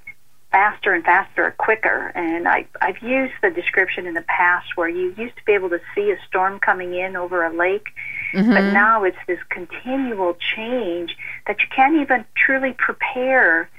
faster 0.51 0.93
and 0.93 1.05
faster, 1.05 1.55
quicker. 1.59 2.09
And 2.15 2.49
I, 2.49 2.67
I've 2.81 2.99
used 2.99 3.35
the 3.41 3.51
description 3.51 4.07
in 4.07 4.15
the 4.15 4.23
past 4.23 4.77
where 4.77 4.89
you 4.89 5.15
used 5.17 5.37
to 5.37 5.45
be 5.45 5.53
able 5.53 5.71
to 5.71 5.81
see 5.95 6.11
a 6.11 6.19
storm 6.27 6.59
coming 6.59 6.95
in 6.95 7.17
over 7.17 7.45
a 7.45 7.55
lake, 7.55 7.89
mm-hmm. 8.35 8.51
but 8.53 8.73
now 8.73 9.05
it's 9.05 9.17
this 9.29 9.39
continual 9.49 10.37
change 10.57 11.17
that 11.47 11.61
you 11.61 11.69
can't 11.75 12.01
even 12.01 12.25
truly 12.35 12.73
prepare 12.73 13.71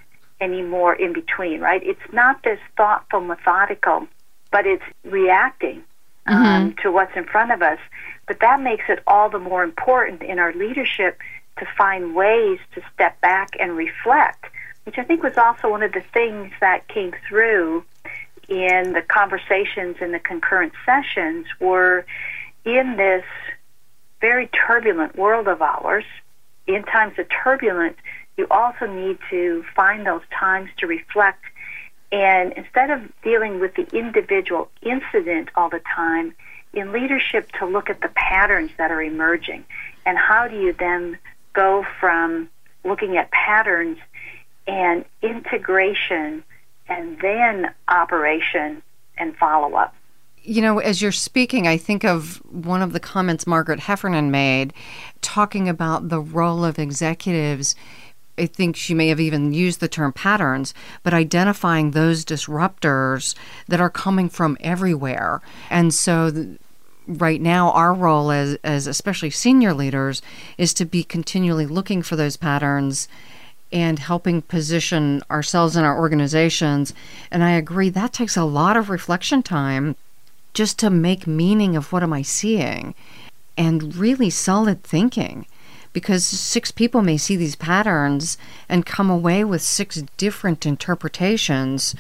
anymore 0.42 0.94
in 0.96 1.14
between, 1.14 1.62
right? 1.62 1.82
It's 1.84 2.02
not 2.12 2.44
this 2.44 2.60
thoughtful, 2.76 3.22
methodical, 3.22 4.08
but 4.52 4.66
it's 4.66 4.84
reacting 5.04 5.84
um, 6.26 6.44
mm-hmm. 6.44 6.82
to 6.82 6.92
what's 6.92 7.16
in 7.16 7.26
front 7.26 7.52
of 7.52 7.62
us. 7.62 7.80
But 8.28 8.40
that 8.42 8.62
makes 8.62 8.86
it 8.90 9.00
all 9.08 9.30
the 9.30 9.40
more 9.40 9.64
important 9.64 10.24
in 10.24 10.40
our 10.40 10.54
leadership 10.54 11.20
to 11.60 11.66
find 11.78 12.16
ways 12.16 12.60
to 12.76 12.82
step 12.94 13.20
back 13.22 13.52
and 13.60 13.78
reflect, 13.78 14.46
which 14.86 14.98
I 14.98 15.04
think 15.04 15.24
was 15.24 15.38
also 15.38 15.70
one 15.70 15.84
of 15.84 15.94
the 15.94 16.04
things 16.14 16.52
that 16.60 16.88
came 16.88 17.14
through 17.28 17.86
in 18.48 18.94
the 18.94 19.02
conversations 19.08 19.98
in 20.02 20.12
the 20.12 20.20
concurrent 20.20 20.74
sessions 20.86 21.46
were 21.60 22.06
in 22.66 22.98
this 22.98 23.24
very 24.20 24.48
turbulent 24.48 25.16
world 25.16 25.48
of 25.48 25.62
ours, 25.62 26.06
in 26.68 26.84
times 26.84 27.18
of 27.18 27.28
turbulence, 27.44 27.98
you 28.38 28.48
also 28.50 28.86
need 28.88 29.20
to 29.30 29.64
find 29.76 30.06
those 30.06 30.24
times 30.38 30.70
to 30.78 30.88
reflect. 30.88 31.44
And 32.12 32.54
instead 32.54 32.90
of 32.90 33.02
dealing 33.24 33.60
with 33.60 33.76
the 33.76 33.88
individual 33.96 34.70
incident 34.82 35.50
all 35.56 35.70
the 35.70 35.82
time, 35.96 36.34
in 36.74 36.92
leadership 36.92 37.52
to 37.60 37.66
look 37.66 37.90
at 37.90 38.02
the 38.02 38.10
patterns 38.10 38.72
that 38.78 38.92
are 38.92 39.02
emerging. 39.02 39.66
And 40.06 40.18
how 40.18 40.48
do 40.48 40.56
you 40.56 40.74
then 40.74 41.18
go 41.54 41.86
from 42.00 42.50
looking 42.84 43.18
at 43.18 43.30
patterns 43.32 43.98
and 44.68 45.06
integration 45.22 46.44
and 46.88 47.20
then 47.22 47.74
operation 47.88 48.82
and 49.18 49.36
follow 49.36 49.76
up? 49.76 49.94
You 50.44 50.62
know, 50.62 50.80
as 50.80 51.02
you're 51.02 51.12
speaking, 51.12 51.68
I 51.68 51.78
think 51.78 52.04
of 52.04 52.38
one 52.52 52.82
of 52.82 52.94
the 52.94 53.00
comments 53.00 53.46
Margaret 53.46 53.82
Heffernan 53.82 54.32
made 54.32 54.74
talking 55.22 55.70
about 55.70 56.10
the 56.10 56.20
role 56.20 56.66
of 56.66 56.80
executives 56.80 57.76
I 58.42 58.48
think 58.48 58.76
she 58.76 58.96
may 58.96 59.10
have 59.10 59.20
even 59.20 59.54
used 59.54 59.80
the 59.80 59.88
term 59.88 60.14
patterns, 60.14 60.74
but 61.04 61.14
identifying 61.14 61.92
those 61.92 62.26
disruptors 62.26 63.36
that 63.68 63.80
are 63.80 63.90
coming 63.90 64.30
from 64.30 64.58
everywhere. 64.62 65.42
And 65.70 65.94
so, 65.94 66.32
th- 66.32 66.60
right 67.08 67.40
now, 67.40 67.72
our 67.72 67.94
role 67.94 68.32
as, 68.32 68.58
as 68.64 68.88
especially 68.88 69.30
senior 69.30 69.76
leaders 69.76 70.24
is 70.58 70.74
to 70.74 70.86
be 70.86 71.04
continually 71.04 71.68
looking 71.68 72.02
for 72.02 72.16
those 72.16 72.36
patterns 72.36 73.08
and 73.72 74.00
helping 74.00 74.42
position 74.42 75.22
ourselves 75.30 75.76
and 75.76 75.86
our 75.86 75.98
organizations. 75.98 76.96
And 77.30 77.44
I 77.44 77.52
agree, 77.52 77.90
that 77.90 78.12
takes 78.12 78.36
a 78.36 78.44
lot 78.44 78.76
of 78.76 78.90
reflection 78.90 79.44
time 79.44 79.96
just 80.54 80.80
to 80.80 80.90
make 80.90 81.28
meaning 81.28 81.76
of 81.76 81.94
what 81.94 82.04
am 82.04 82.12
I 82.12 82.24
seeing 82.24 82.96
and 83.56 83.96
really 83.96 84.32
solid 84.32 84.84
thinking 84.84 85.46
because 85.94 86.26
six 86.26 86.72
people 86.72 87.02
may 87.02 87.18
see 87.18 87.36
these 87.36 87.56
patterns 87.56 88.38
and 88.70 88.86
come 88.86 89.10
away 89.10 89.44
with 89.44 89.62
six 89.62 90.02
different 90.18 90.66
interpretations. 90.66 91.96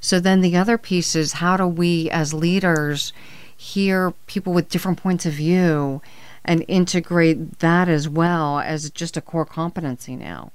So 0.00 0.20
then 0.20 0.40
the 0.40 0.56
other 0.56 0.78
piece 0.78 1.14
is 1.14 1.34
how 1.34 1.56
do 1.56 1.66
we 1.66 2.10
as 2.10 2.34
leaders 2.34 3.12
hear 3.56 4.12
people 4.26 4.52
with 4.52 4.68
different 4.68 5.02
points 5.02 5.26
of 5.26 5.32
view 5.32 6.02
and 6.44 6.64
integrate 6.68 7.58
that 7.58 7.88
as 7.88 8.08
well 8.08 8.60
as 8.60 8.90
just 8.90 9.16
a 9.16 9.20
core 9.20 9.44
competency 9.44 10.14
now. 10.14 10.52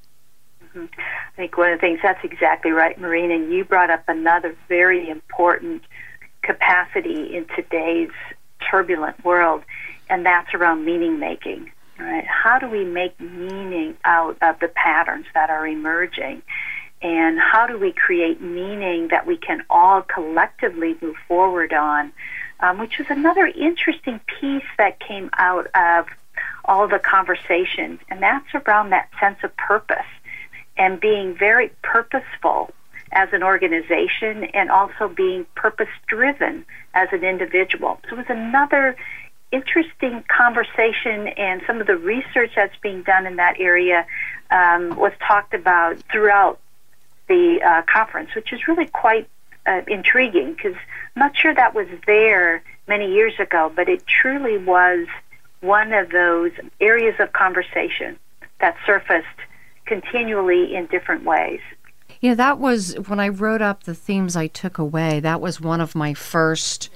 Mm-hmm. 0.64 0.86
I 0.88 1.36
think 1.36 1.58
one 1.58 1.72
of 1.72 1.80
the 1.80 1.82
things 1.82 2.00
that's 2.02 2.24
exactly 2.24 2.72
right, 2.72 3.00
Marina. 3.00 3.36
And 3.36 3.52
you 3.52 3.66
brought 3.66 3.90
up 3.90 4.04
another 4.08 4.56
very 4.70 5.10
important 5.10 5.84
capacity 6.44 7.36
in 7.36 7.46
today's 7.56 8.12
turbulent 8.70 9.24
world, 9.26 9.64
and 10.10 10.26
that's 10.26 10.54
around 10.54 10.86
meaning 10.86 11.20
making. 11.20 11.72
Right? 12.02 12.26
How 12.26 12.58
do 12.58 12.68
we 12.68 12.84
make 12.84 13.20
meaning 13.20 13.96
out 14.04 14.38
of 14.42 14.60
the 14.60 14.68
patterns 14.68 15.28
that 15.34 15.50
are 15.50 15.68
emerging? 15.68 16.42
And 17.02 17.40
how 17.40 17.68
do 17.68 17.78
we 17.78 17.92
create 17.92 18.42
meaning 18.42 19.10
that 19.10 19.28
we 19.28 19.38
can 19.38 19.64
all 19.70 20.02
collectively 20.02 20.96
move 21.02 21.16
forward 21.28 21.74
on? 21.74 22.12
Um, 22.60 22.78
which 22.78 22.98
was 22.98 23.08
another 23.10 23.46
interesting 23.48 24.20
piece 24.40 24.66
that 24.78 25.00
came 25.00 25.32
out 25.34 25.68
of 25.74 26.08
all 26.66 26.88
the 26.88 27.00
conversations, 27.00 28.00
and 28.10 28.22
that's 28.22 28.54
around 28.54 28.92
that 28.92 29.10
sense 29.20 29.40
of 29.44 29.56
purpose 29.58 30.06
and 30.78 31.00
being 31.00 31.36
very 31.36 31.72
purposeful 31.82 32.72
as 33.12 33.30
an 33.34 33.44
organization 33.44 34.46
and 34.54 34.70
also 34.72 35.08
being 35.08 35.46
purpose 35.56 35.90
driven 36.08 36.66
as 36.94 37.10
an 37.12 37.24
individual. 37.24 38.00
So 38.10 38.16
it 38.16 38.18
was 38.18 38.26
another 38.30 38.96
interesting 39.52 40.24
conversation, 40.28 41.28
and 41.30 41.62
some 41.68 41.82
of 41.82 41.88
the 41.88 41.98
research 41.98 42.52
that's 42.56 42.76
being 42.82 43.04
done 43.04 43.26
in 43.26 43.36
that 43.38 43.60
area 43.60 44.06
um, 44.50 44.96
was 44.98 45.14
talked 45.26 45.54
about 45.54 45.98
throughout 46.12 46.60
the 47.28 47.60
uh, 47.66 47.82
conference, 47.92 48.34
which 48.36 48.52
is 48.52 48.68
really 48.68 48.88
quite 48.88 49.28
uh, 49.66 49.82
intriguing 49.88 50.54
because 50.54 50.76
I'm 51.16 51.20
not 51.20 51.38
sure 51.38 51.54
that 51.54 51.74
was 51.74 51.88
there 52.08 52.64
many 52.88 53.14
years 53.14 53.34
ago, 53.40 53.72
but 53.76 53.88
it 53.88 54.06
truly 54.06 54.58
was 54.58 55.08
one 55.62 55.94
of 55.94 56.10
those 56.10 56.52
areas 56.80 57.16
of 57.20 57.32
conversation 57.34 58.18
that 58.60 58.76
surfaced 58.86 59.28
continually 59.86 60.76
in 60.76 60.88
different 60.88 61.24
ways. 61.24 61.60
Yeah, 62.20 62.36
that 62.36 62.60
was 62.60 62.94
when 63.08 63.20
I 63.20 63.30
wrote 63.30 63.62
up 63.62 63.84
the 63.84 63.96
themes 63.96 64.36
I 64.36 64.48
took 64.48 64.78
away. 64.78 65.20
That 65.20 65.42
was 65.42 65.60
one 65.60 65.82
of 65.82 65.96
my 65.96 66.14
first 66.14 66.90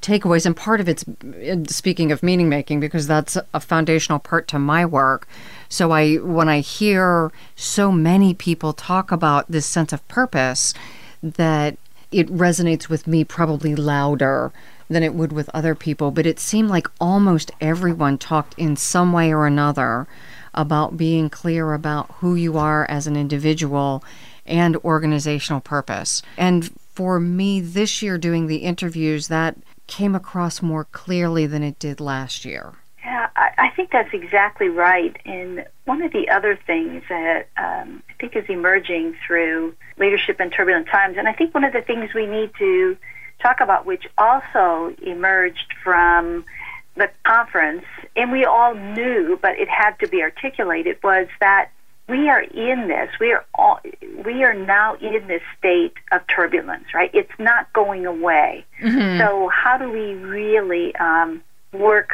takeaways, 0.00 0.46
and 0.46 0.56
part 0.56 0.80
of 0.80 0.88
it's 0.88 1.04
uh, 1.08 1.64
speaking 1.68 2.12
of 2.12 2.22
meaning 2.22 2.48
making 2.48 2.80
because 2.80 3.06
that's 3.06 3.36
a 3.52 3.60
foundational 3.60 4.18
part 4.18 4.48
to 4.48 4.58
my 4.58 4.84
work. 4.84 5.28
So 5.68 5.92
I, 5.92 6.16
when 6.16 6.48
I 6.48 6.60
hear 6.60 7.32
so 7.56 7.92
many 7.92 8.34
people 8.34 8.72
talk 8.72 9.12
about 9.12 9.50
this 9.50 9.66
sense 9.66 9.92
of 9.92 10.06
purpose, 10.08 10.74
that 11.22 11.76
it 12.10 12.28
resonates 12.28 12.88
with 12.88 13.06
me 13.06 13.24
probably 13.24 13.74
louder 13.74 14.52
than 14.88 15.02
it 15.02 15.14
would 15.14 15.32
with 15.32 15.48
other 15.54 15.74
people. 15.74 16.10
But 16.10 16.26
it 16.26 16.40
seemed 16.40 16.68
like 16.68 16.88
almost 17.00 17.52
everyone 17.60 18.18
talked 18.18 18.54
in 18.58 18.76
some 18.76 19.12
way 19.12 19.32
or 19.32 19.46
another 19.46 20.08
about 20.52 20.96
being 20.96 21.30
clear 21.30 21.72
about 21.74 22.10
who 22.16 22.34
you 22.34 22.58
are 22.58 22.84
as 22.90 23.06
an 23.06 23.16
individual 23.16 24.02
and 24.44 24.76
organizational 24.78 25.60
purpose. 25.60 26.22
And 26.36 26.70
for 26.94 27.20
me 27.20 27.60
this 27.60 28.02
year 28.02 28.18
doing 28.18 28.48
the 28.48 28.58
interviews, 28.58 29.28
that 29.28 29.56
came 29.90 30.14
across 30.14 30.62
more 30.62 30.84
clearly 30.84 31.46
than 31.46 31.62
it 31.62 31.78
did 31.78 32.00
last 32.00 32.44
year. 32.46 32.72
Yeah, 33.04 33.28
I, 33.36 33.50
I 33.58 33.70
think 33.70 33.90
that's 33.90 34.14
exactly 34.14 34.68
right. 34.68 35.14
And 35.26 35.66
one 35.84 36.00
of 36.00 36.12
the 36.12 36.30
other 36.30 36.58
things 36.66 37.02
that 37.08 37.48
um, 37.56 38.02
I 38.08 38.12
think 38.20 38.36
is 38.36 38.44
emerging 38.48 39.16
through 39.26 39.74
leadership 39.98 40.40
in 40.40 40.50
turbulent 40.50 40.86
times, 40.86 41.16
and 41.18 41.28
I 41.28 41.32
think 41.32 41.52
one 41.52 41.64
of 41.64 41.72
the 41.72 41.82
things 41.82 42.14
we 42.14 42.26
need 42.26 42.52
to 42.58 42.96
talk 43.42 43.60
about, 43.60 43.84
which 43.84 44.04
also 44.16 44.94
emerged 45.02 45.74
from 45.82 46.44
the 46.94 47.10
conference, 47.24 47.84
and 48.14 48.30
we 48.30 48.44
all 48.44 48.74
knew, 48.74 49.38
but 49.42 49.58
it 49.58 49.68
had 49.68 49.98
to 50.00 50.08
be 50.08 50.22
articulated, 50.22 50.98
was 51.02 51.26
that 51.40 51.70
we 52.10 52.28
are 52.28 52.42
in 52.42 52.88
this. 52.88 53.08
We 53.20 53.32
are 53.32 53.44
all, 53.54 53.80
we 54.24 54.42
are 54.42 54.54
now 54.54 54.96
in 54.96 55.26
this 55.28 55.42
state 55.58 55.94
of 56.10 56.26
turbulence, 56.26 56.92
right? 56.92 57.10
It's 57.14 57.32
not 57.38 57.72
going 57.72 58.04
away. 58.04 58.64
Mm-hmm. 58.82 59.20
So 59.20 59.48
how 59.48 59.78
do 59.78 59.90
we 59.90 60.14
really 60.14 60.94
um, 60.96 61.42
work 61.72 62.10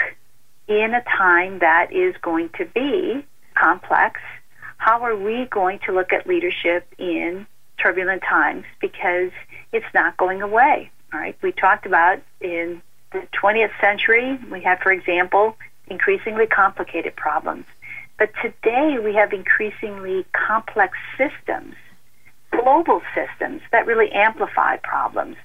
in 0.69 0.95
a 0.95 1.03
time 1.03 1.61
that 1.61 1.93
is 1.93 2.15
going 2.21 2.51
to 2.59 2.67
be 2.67 3.25
complex? 3.55 4.21
How 4.77 5.03
are 5.03 5.17
we 5.17 5.47
going 5.47 5.79
to 5.87 5.93
look 5.93 6.13
at 6.13 6.27
leadership 6.27 6.87
in 6.99 7.47
turbulent 7.83 8.23
times 8.23 8.65
because 8.81 9.31
it's 9.73 9.87
not 9.95 10.17
going 10.19 10.43
away? 10.43 10.91
All 11.15 11.21
right, 11.21 11.37
we 11.41 11.53
talked 11.53 11.87
about 11.87 12.21
in 12.41 12.83
the 13.13 13.27
20th 13.43 13.73
century, 13.81 14.39
we 14.51 14.61
had, 14.61 14.81
for 14.81 14.93
example, 14.93 15.57
increasingly 15.89 16.47
complicated 16.47 17.17
problems. 17.17 17.65
But 18.19 18.31
today 18.41 18.99
we 19.03 19.15
have 19.15 19.33
increasingly 19.33 20.25
complex 20.33 20.97
systems, 21.19 21.75
global 22.51 23.03
systems 23.15 23.61
that 23.73 23.87
really 23.87 24.11
amplify 24.13 24.77
problems. 24.79 25.37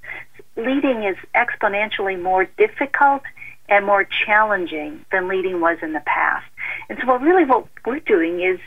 Leading 0.55 1.03
is 1.03 1.17
exponentially 1.35 2.21
more 2.21 2.45
difficult 2.45 3.23
and 3.67 3.85
more 3.85 4.05
challenging 4.25 5.05
than 5.11 5.27
leading 5.27 5.59
was 5.59 5.77
in 5.81 5.93
the 5.93 6.01
past. 6.05 6.45
And 6.89 6.97
so, 6.99 7.07
what 7.07 7.21
really 7.21 7.45
what 7.45 7.67
we're 7.85 7.99
doing 7.99 8.41
is 8.41 8.59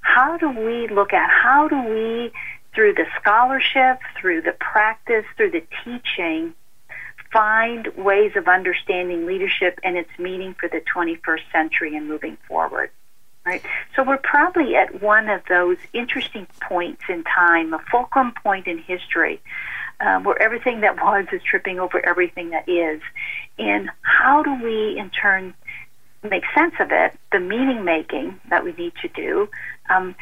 how 0.00 0.36
do 0.36 0.50
we 0.50 0.88
look 0.88 1.12
at 1.12 1.30
how 1.30 1.68
do 1.68 1.80
we, 1.82 2.32
through 2.74 2.94
the 2.94 3.06
scholarship, 3.20 4.00
through 4.20 4.42
the 4.42 4.52
practice, 4.52 5.24
through 5.36 5.50
the 5.50 5.64
teaching, 5.84 6.54
find 7.32 7.88
ways 7.96 8.32
of 8.36 8.46
understanding 8.46 9.26
leadership 9.26 9.78
and 9.82 9.96
its 9.96 10.10
meaning 10.18 10.54
for 10.58 10.68
the 10.68 10.82
21st 10.94 11.42
century 11.50 11.96
and 11.96 12.08
moving 12.08 12.36
forward. 12.48 12.90
Right? 13.44 13.62
So 13.96 14.04
we're 14.04 14.18
probably 14.18 14.76
at 14.76 15.02
one 15.02 15.28
of 15.28 15.42
those 15.48 15.76
interesting 15.92 16.46
points 16.60 17.02
in 17.08 17.24
time, 17.24 17.74
a 17.74 17.80
fulcrum 17.90 18.32
point 18.42 18.68
in 18.68 18.78
history, 18.78 19.40
um, 20.00 20.22
where 20.22 20.40
everything 20.40 20.82
that 20.82 21.02
was 21.02 21.26
is 21.32 21.42
tripping 21.42 21.80
over 21.80 22.04
everything 22.04 22.50
that 22.50 22.68
is. 22.68 23.00
And 23.58 23.90
how 24.02 24.44
do 24.44 24.62
we, 24.62 24.96
in 24.96 25.10
turn, 25.10 25.54
make 26.22 26.44
sense 26.54 26.74
of 26.78 26.92
it, 26.92 27.18
the 27.32 27.40
meaning 27.40 27.84
making 27.84 28.40
that 28.48 28.64
we 28.64 28.72
need 28.72 28.92
to 29.02 29.08
do, 29.08 29.48
um, 29.90 30.14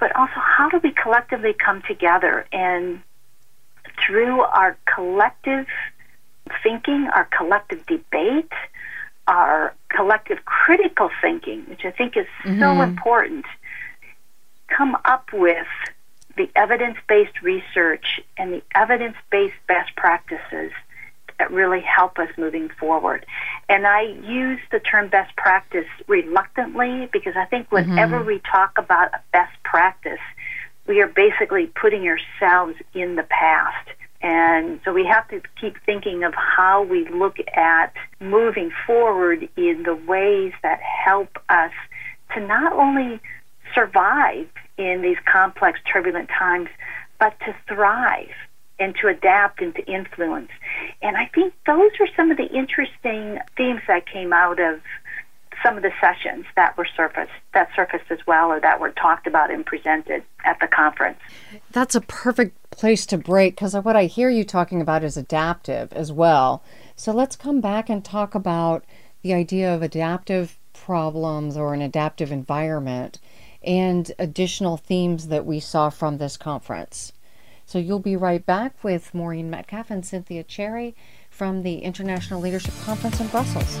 but 0.00 0.14
also 0.16 0.34
how 0.36 0.68
do 0.70 0.80
we 0.82 0.92
collectively 0.92 1.52
come 1.52 1.82
together 1.82 2.46
and 2.52 3.02
through 4.06 4.40
our 4.40 4.76
collective 4.94 5.66
thinking, 6.62 7.08
our 7.14 7.28
collective 7.36 7.84
debate, 7.86 8.52
our 9.28 9.74
collective 9.90 10.44
critical 10.44 11.10
thinking, 11.20 11.62
which 11.68 11.84
I 11.84 11.90
think 11.90 12.16
is 12.16 12.26
mm-hmm. 12.44 12.60
so 12.60 12.82
important, 12.82 13.44
come 14.66 14.96
up 15.04 15.32
with 15.32 15.66
the 16.36 16.50
evidence 16.56 16.96
based 17.08 17.42
research 17.42 18.20
and 18.36 18.52
the 18.52 18.62
evidence 18.74 19.16
based 19.30 19.54
best 19.66 19.94
practices 19.96 20.72
that 21.38 21.50
really 21.52 21.80
help 21.80 22.18
us 22.18 22.28
moving 22.36 22.68
forward. 22.68 23.24
And 23.68 23.86
I 23.86 24.02
use 24.02 24.58
the 24.72 24.80
term 24.80 25.08
best 25.08 25.36
practice 25.36 25.86
reluctantly 26.06 27.08
because 27.12 27.34
I 27.36 27.44
think 27.44 27.70
whenever 27.70 28.18
mm-hmm. 28.18 28.26
we 28.26 28.40
talk 28.40 28.76
about 28.76 29.12
a 29.14 29.20
best 29.32 29.62
practice, 29.62 30.20
we 30.86 31.00
are 31.00 31.06
basically 31.06 31.66
putting 31.66 32.08
ourselves 32.08 32.76
in 32.94 33.16
the 33.16 33.22
past. 33.24 33.88
And 34.20 34.80
so 34.84 34.92
we 34.92 35.06
have 35.06 35.28
to 35.28 35.40
keep 35.60 35.76
thinking 35.84 36.24
of 36.24 36.34
how 36.34 36.82
we 36.82 37.08
look 37.08 37.36
at 37.54 37.92
moving 38.20 38.72
forward 38.86 39.48
in 39.56 39.84
the 39.84 39.94
ways 39.94 40.52
that 40.62 40.80
help 40.80 41.38
us 41.48 41.72
to 42.34 42.40
not 42.40 42.72
only 42.72 43.20
survive 43.74 44.48
in 44.76 45.02
these 45.02 45.18
complex, 45.30 45.78
turbulent 45.90 46.28
times, 46.28 46.68
but 47.18 47.38
to 47.40 47.54
thrive 47.68 48.30
and 48.80 48.94
to 49.00 49.08
adapt 49.08 49.60
and 49.60 49.74
to 49.74 49.84
influence. 49.86 50.50
And 51.02 51.16
I 51.16 51.26
think 51.26 51.52
those 51.66 51.90
are 52.00 52.08
some 52.16 52.30
of 52.30 52.36
the 52.36 52.46
interesting 52.46 53.38
themes 53.56 53.82
that 53.88 54.06
came 54.06 54.32
out 54.32 54.60
of 54.60 54.80
some 55.62 55.76
of 55.76 55.82
the 55.82 55.92
sessions 56.00 56.46
that 56.56 56.76
were 56.76 56.86
surfaced 56.96 57.30
that 57.54 57.68
surfaced 57.74 58.10
as 58.10 58.18
well 58.26 58.48
or 58.48 58.60
that 58.60 58.80
were 58.80 58.90
talked 58.90 59.26
about 59.26 59.50
and 59.50 59.64
presented 59.64 60.22
at 60.44 60.58
the 60.60 60.66
conference. 60.66 61.18
That's 61.72 61.94
a 61.94 62.00
perfect 62.00 62.70
place 62.70 63.06
to 63.06 63.18
break 63.18 63.56
because 63.56 63.74
what 63.74 63.96
I 63.96 64.04
hear 64.04 64.30
you 64.30 64.44
talking 64.44 64.80
about 64.80 65.04
is 65.04 65.16
adaptive 65.16 65.92
as 65.92 66.12
well. 66.12 66.62
So 66.96 67.12
let's 67.12 67.36
come 67.36 67.60
back 67.60 67.88
and 67.88 68.04
talk 68.04 68.34
about 68.34 68.84
the 69.22 69.34
idea 69.34 69.74
of 69.74 69.82
adaptive 69.82 70.58
problems 70.72 71.56
or 71.56 71.74
an 71.74 71.82
adaptive 71.82 72.30
environment 72.30 73.18
and 73.62 74.12
additional 74.18 74.76
themes 74.76 75.28
that 75.28 75.44
we 75.44 75.60
saw 75.60 75.90
from 75.90 76.18
this 76.18 76.36
conference. 76.36 77.12
So 77.66 77.78
you'll 77.78 77.98
be 77.98 78.16
right 78.16 78.44
back 78.44 78.82
with 78.82 79.12
Maureen 79.12 79.50
Metcalf 79.50 79.90
and 79.90 80.06
Cynthia 80.06 80.44
Cherrey 80.44 80.94
from 81.28 81.62
the 81.62 81.80
International 81.80 82.40
Leadership 82.40 82.74
Conference 82.84 83.20
in 83.20 83.26
Brussels. 83.26 83.80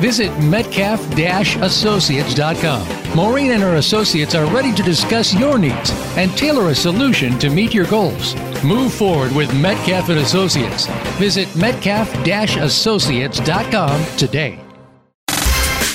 Visit 0.00 0.36
metcalf-associates.com. 0.38 3.16
Maureen 3.16 3.52
and 3.52 3.62
her 3.62 3.76
associates 3.76 4.34
are 4.34 4.46
ready 4.54 4.72
to 4.72 4.82
discuss 4.82 5.32
your 5.34 5.58
needs 5.58 5.90
and 6.16 6.30
tailor 6.36 6.70
a 6.70 6.74
solution 6.74 7.38
to 7.38 7.50
meet 7.50 7.72
your 7.74 7.86
goals. 7.86 8.34
Move 8.64 8.92
forward 8.92 9.32
with 9.32 9.54
Metcalf 9.60 10.08
and 10.08 10.18
Associates. 10.20 10.86
Visit 11.18 11.54
metcalf-associates.com 11.56 14.16
today. 14.16 14.69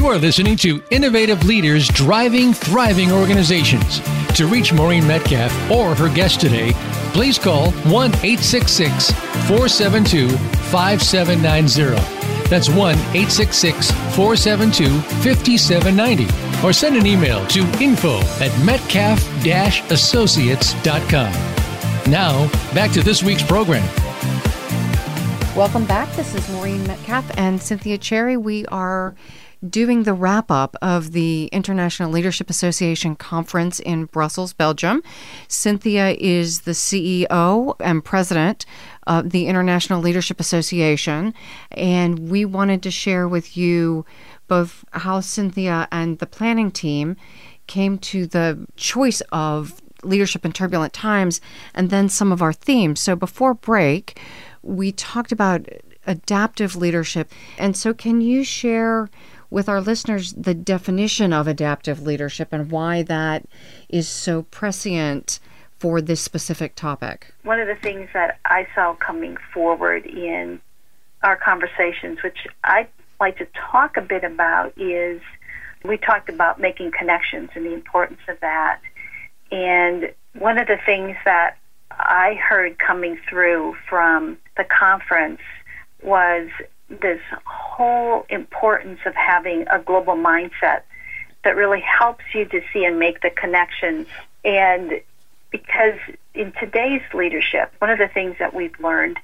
You 0.00 0.06
are 0.06 0.16
listening 0.16 0.56
to 0.56 0.82
Innovative 0.88 1.44
Leaders 1.44 1.86
Driving 1.86 2.54
Thriving 2.54 3.12
Organizations. 3.12 4.00
To 4.34 4.46
reach 4.46 4.72
Maureen 4.72 5.06
Metcalf 5.06 5.52
or 5.70 5.94
her 5.94 6.08
guest 6.08 6.40
today, 6.40 6.72
please 7.12 7.38
call 7.38 7.70
1 7.70 8.08
866 8.24 9.10
472 9.46 10.30
5790. 10.70 12.48
That's 12.48 12.70
1 12.70 12.94
866 12.94 13.90
472 14.16 14.88
5790. 15.22 16.66
Or 16.66 16.72
send 16.72 16.96
an 16.96 17.04
email 17.04 17.46
to 17.48 17.60
info 17.78 18.20
at 18.42 18.58
metcalf 18.64 19.22
associates.com. 19.44 21.32
Now, 22.10 22.48
back 22.72 22.90
to 22.92 23.02
this 23.02 23.22
week's 23.22 23.42
program. 23.42 23.86
Welcome 25.54 25.84
back. 25.84 26.10
This 26.16 26.34
is 26.34 26.48
Maureen 26.48 26.86
Metcalf 26.86 27.30
and 27.36 27.60
Cynthia 27.60 27.98
Cherrey. 27.98 28.40
We 28.40 28.64
are 28.68 29.14
doing 29.68 30.04
the 30.04 30.14
wrap 30.14 30.50
up 30.50 30.76
of 30.80 31.12
the 31.12 31.46
International 31.46 32.10
Leadership 32.10 32.48
Association 32.48 33.14
conference 33.14 33.80
in 33.80 34.06
Brussels, 34.06 34.52
Belgium. 34.52 35.02
Cynthia 35.48 36.10
is 36.18 36.62
the 36.62 36.70
CEO 36.70 37.74
and 37.80 38.04
president 38.04 38.64
of 39.06 39.30
the 39.30 39.46
International 39.46 40.00
Leadership 40.00 40.40
Association, 40.40 41.34
and 41.72 42.30
we 42.30 42.44
wanted 42.44 42.82
to 42.82 42.90
share 42.90 43.28
with 43.28 43.56
you 43.56 44.04
both 44.48 44.84
how 44.92 45.20
Cynthia 45.20 45.86
and 45.92 46.18
the 46.18 46.26
planning 46.26 46.70
team 46.70 47.16
came 47.66 47.98
to 47.98 48.26
the 48.26 48.66
choice 48.76 49.20
of 49.30 49.80
leadership 50.02 50.44
in 50.44 50.52
turbulent 50.52 50.92
times 50.92 51.40
and 51.74 51.90
then 51.90 52.08
some 52.08 52.32
of 52.32 52.42
our 52.42 52.52
themes. 52.52 53.00
So 53.00 53.14
before 53.14 53.54
break, 53.54 54.18
we 54.62 54.92
talked 54.92 55.30
about 55.30 55.66
adaptive 56.06 56.74
leadership. 56.76 57.30
And 57.58 57.76
so, 57.76 57.94
can 57.94 58.20
you 58.20 58.44
share 58.44 59.08
with 59.50 59.68
our 59.68 59.80
listeners 59.80 60.32
the 60.32 60.54
definition 60.54 61.32
of 61.32 61.46
adaptive 61.46 62.02
leadership 62.02 62.48
and 62.52 62.70
why 62.70 63.02
that 63.02 63.44
is 63.88 64.08
so 64.08 64.42
prescient 64.42 65.40
for 65.78 66.00
this 66.00 66.20
specific 66.20 66.74
topic. 66.74 67.32
One 67.42 67.58
of 67.58 67.66
the 67.66 67.74
things 67.74 68.08
that 68.12 68.38
I 68.44 68.66
saw 68.74 68.94
coming 68.94 69.36
forward 69.52 70.06
in 70.06 70.60
our 71.22 71.36
conversations, 71.36 72.22
which 72.22 72.46
I'd 72.64 72.88
like 73.18 73.38
to 73.38 73.46
talk 73.54 73.96
a 73.96 74.02
bit 74.02 74.24
about, 74.24 74.72
is 74.76 75.20
we 75.84 75.96
talked 75.96 76.28
about 76.28 76.60
making 76.60 76.92
connections 76.96 77.50
and 77.54 77.64
the 77.64 77.72
importance 77.72 78.20
of 78.28 78.38
that. 78.40 78.80
And 79.50 80.12
one 80.38 80.58
of 80.58 80.66
the 80.66 80.78
things 80.84 81.16
that 81.24 81.56
I 81.90 82.34
heard 82.34 82.78
coming 82.78 83.18
through 83.28 83.76
from 83.88 84.38
the 84.56 84.64
conference 84.64 85.40
was 86.02 86.48
this 86.90 87.20
whole 87.44 88.26
importance 88.28 89.00
of 89.06 89.14
having 89.14 89.66
a 89.68 89.78
global 89.78 90.14
mindset 90.14 90.82
that 91.44 91.56
really 91.56 91.80
helps 91.80 92.24
you 92.34 92.44
to 92.46 92.60
see 92.72 92.84
and 92.84 92.98
make 92.98 93.20
the 93.22 93.30
connections. 93.30 94.06
And 94.44 95.00
because 95.50 95.98
in 96.34 96.52
today's 96.52 97.02
leadership, 97.14 97.72
one 97.78 97.90
of 97.90 97.98
the 97.98 98.08
things 98.08 98.36
that 98.38 98.54
we've 98.54 98.78
learned 98.80 99.18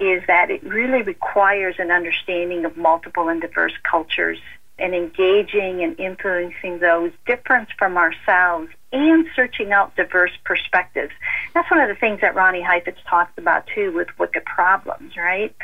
is 0.00 0.22
that 0.26 0.50
it 0.50 0.62
really 0.64 1.02
requires 1.02 1.76
an 1.78 1.90
understanding 1.90 2.64
of 2.64 2.76
multiple 2.76 3.28
and 3.28 3.40
diverse 3.40 3.72
cultures 3.88 4.38
and 4.78 4.94
engaging 4.94 5.84
and 5.84 5.98
influencing 6.00 6.80
those 6.80 7.12
different 7.26 7.68
from 7.78 7.96
ourselves 7.96 8.68
and 8.92 9.26
searching 9.36 9.72
out 9.72 9.94
diverse 9.96 10.32
perspectives. 10.44 11.12
That's 11.54 11.70
one 11.70 11.80
of 11.80 11.88
the 11.88 11.94
things 11.94 12.20
that 12.22 12.34
Ronnie 12.34 12.60
Heifetz 12.60 12.98
talks 13.08 13.32
about 13.38 13.66
too 13.72 13.92
with 13.92 14.08
Wicked 14.18 14.44
Problems, 14.44 15.16
right? 15.16 15.54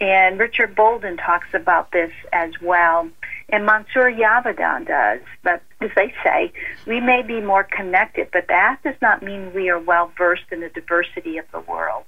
And 0.00 0.38
Richard 0.38 0.76
Bolden 0.76 1.16
talks 1.16 1.48
about 1.54 1.90
this 1.90 2.12
as 2.32 2.52
well. 2.62 3.08
And 3.48 3.66
Mansour 3.66 4.12
Javidan 4.12 4.86
does. 4.86 5.20
But 5.42 5.62
as 5.80 5.90
they 5.96 6.14
say, 6.22 6.52
we 6.86 7.00
may 7.00 7.22
be 7.22 7.40
more 7.40 7.64
connected, 7.64 8.28
but 8.32 8.46
that 8.48 8.78
does 8.84 8.94
not 9.02 9.22
mean 9.22 9.52
we 9.52 9.70
are 9.70 9.78
well 9.78 10.12
versed 10.16 10.44
in 10.52 10.60
the 10.60 10.68
diversity 10.68 11.38
of 11.38 11.46
the 11.52 11.60
world. 11.60 12.04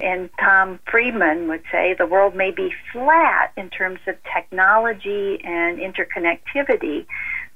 And 0.00 0.30
Tom 0.38 0.78
Friedman 0.88 1.48
would 1.48 1.62
say 1.72 1.94
the 1.94 2.06
world 2.06 2.36
may 2.36 2.52
be 2.52 2.72
flat 2.92 3.52
in 3.56 3.68
terms 3.70 3.98
of 4.06 4.16
technology 4.32 5.40
and 5.42 5.78
interconnectivity, 5.78 7.06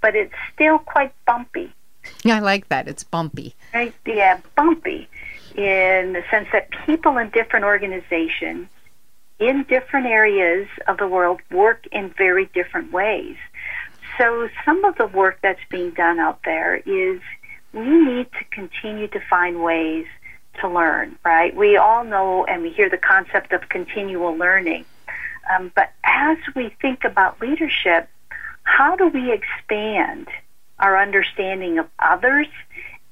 but 0.01 0.16
it's 0.16 0.34
still 0.53 0.78
quite 0.78 1.12
bumpy. 1.24 1.72
Yeah, 2.24 2.37
I 2.37 2.41
like 2.41 2.68
that. 2.68 2.89
It's 2.89 3.05
bumpy. 3.05 3.55
Right? 3.72 3.95
Yeah, 4.05 4.41
bumpy 4.57 5.09
in 5.55 6.12
the 6.12 6.22
sense 6.30 6.49
that 6.53 6.68
people 6.84 7.16
in 7.18 7.30
different 7.30 7.64
organizations 7.64 8.68
in 9.39 9.64
different 9.64 10.07
areas 10.07 10.68
of 10.89 10.99
the 10.99 11.07
world 11.07 11.41
work 11.51 11.87
in 11.93 12.12
very 12.16 12.47
different 12.47 12.93
ways. 12.93 13.37
So 14.18 14.49
some 14.64 14.84
of 14.84 14.97
the 14.97 15.07
work 15.07 15.39
that's 15.43 15.61
being 15.70 15.91
done 15.91 16.18
out 16.18 16.41
there 16.45 16.76
is 16.76 17.20
we 17.72 18.05
need 18.05 18.32
to 18.32 18.45
continue 18.51 19.09
to 19.09 19.20
find 19.28 19.62
ways 19.62 20.07
to 20.61 20.68
learn, 20.68 21.18
right? 21.24 21.55
We 21.55 21.76
all 21.76 22.05
know 22.05 22.45
and 22.47 22.62
we 22.62 22.70
hear 22.70 22.89
the 22.89 22.99
concept 22.99 23.53
of 23.53 23.68
continual 23.68 24.34
learning. 24.37 24.87
Um, 25.55 25.70
but 25.74 25.93
as 26.03 26.39
we 26.55 26.74
think 26.80 27.05
about 27.05 27.41
leadership, 27.41 28.09
how 28.62 28.97
do 28.97 29.09
we 29.09 29.32
expand 29.32 30.28
our 30.78 31.01
understanding 31.01 31.78
of 31.78 31.87
others 31.99 32.49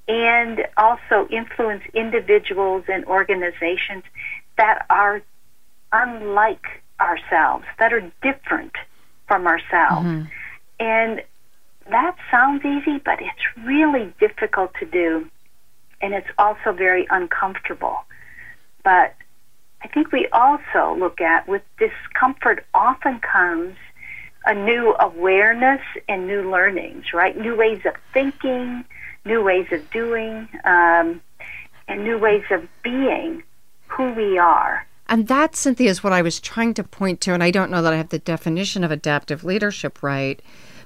and 0.08 0.66
also 0.76 1.28
influence 1.30 1.82
individuals 1.94 2.84
and 2.88 3.04
organizations 3.04 4.04
that 4.56 4.84
are 4.90 5.22
unlike 5.95 6.66
ourselves, 7.01 7.64
that 7.78 7.92
are 7.92 8.12
different 8.22 8.72
from 9.28 9.47
ourselves. 9.47 10.07
Mm-hmm. 10.07 10.22
And 10.80 11.22
that 11.88 12.16
sounds 12.30 12.64
easy, 12.64 12.99
but 12.99 13.20
it's 13.20 13.64
really 13.64 14.12
difficult 14.18 14.72
to 14.80 14.86
do. 14.86 15.30
And 16.01 16.12
it's 16.12 16.28
also 16.36 16.72
very 16.72 17.07
uncomfortable. 17.09 18.05
But 18.82 19.14
I 19.82 19.88
think 19.88 20.12
we 20.12 20.26
also 20.32 20.97
look 20.99 21.20
at 21.20 21.47
with 21.47 21.62
discomfort 21.78 22.66
often 22.74 23.20
comes 23.20 23.76
a 24.47 24.55
new 24.55 24.95
awareness 24.99 25.80
and 26.09 26.26
new 26.26 26.51
learnings, 26.51 27.14
right? 27.14 27.36
New 27.38 27.57
ways 27.57 27.80
of 27.86 27.95
thinking, 28.12 28.84
new 29.24 29.42
ways 29.42 29.66
of 29.72 29.90
doing, 29.90 30.49
um, 30.64 31.22
and 31.88 32.05
new 32.05 32.18
ways 32.18 32.45
of 32.51 32.66
being 32.82 33.42
who 33.88 34.12
we 34.12 34.38
are. 34.38 34.86
And 35.09 35.28
that, 35.28 35.55
Cynthia, 35.55 35.90
is 35.90 36.02
what 36.02 36.12
I 36.12 36.22
was 36.22 36.40
trying 36.40 36.74
to 36.74 36.84
point 36.84 37.20
to. 37.22 37.34
And 37.34 37.42
I 37.42 37.50
don't 37.50 37.70
know 37.70 37.82
that 37.82 37.92
I 37.92 37.96
have 37.96 38.09
the 38.09 38.18
definition 38.18 38.84
of 38.84 38.90
adaptive 38.90 39.44
leadership 39.44 40.02
right. 40.02 40.40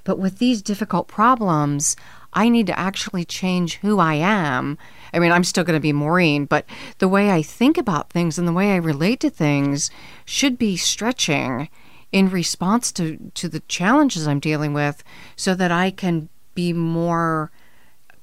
But 0.05 0.19
with 0.19 0.39
these 0.39 0.62
difficult 0.62 1.07
problems, 1.09 1.95
I 2.33 2.49
need 2.49 2.66
to 2.66 2.79
actually 2.79 3.25
change 3.25 3.77
who 3.77 3.99
I 3.99 4.14
am. 4.14 4.79
I 5.12 5.19
mean, 5.19 5.33
I'm 5.33 5.45
still 5.45 5.64
going 5.64 5.77
to 5.77 5.81
be 5.81 5.93
Maureen, 5.93 6.45
but 6.45 6.66
the 6.99 7.09
way 7.09 7.31
I 7.31 7.43
think 7.43 7.79
about 7.79 8.11
things 8.11 8.39
and 8.39 8.47
the 8.47 8.53
way 8.53 8.73
I 8.73 8.77
relate 8.77 9.21
to 9.21 9.31
things 9.31 9.91
should 10.25 10.59
be 10.59 10.77
stretching 10.77 11.69
in 12.12 12.31
response 12.31 12.91
to, 12.93 13.19
to 13.35 13.49
the 13.49 13.61
challenges 13.61 14.27
I'm 14.27 14.41
dealing 14.41 14.73
with 14.73 15.03
so 15.37 15.55
that 15.55 15.71
I 15.71 15.91
can 15.91 16.29
be 16.55 16.73
more 16.73 17.51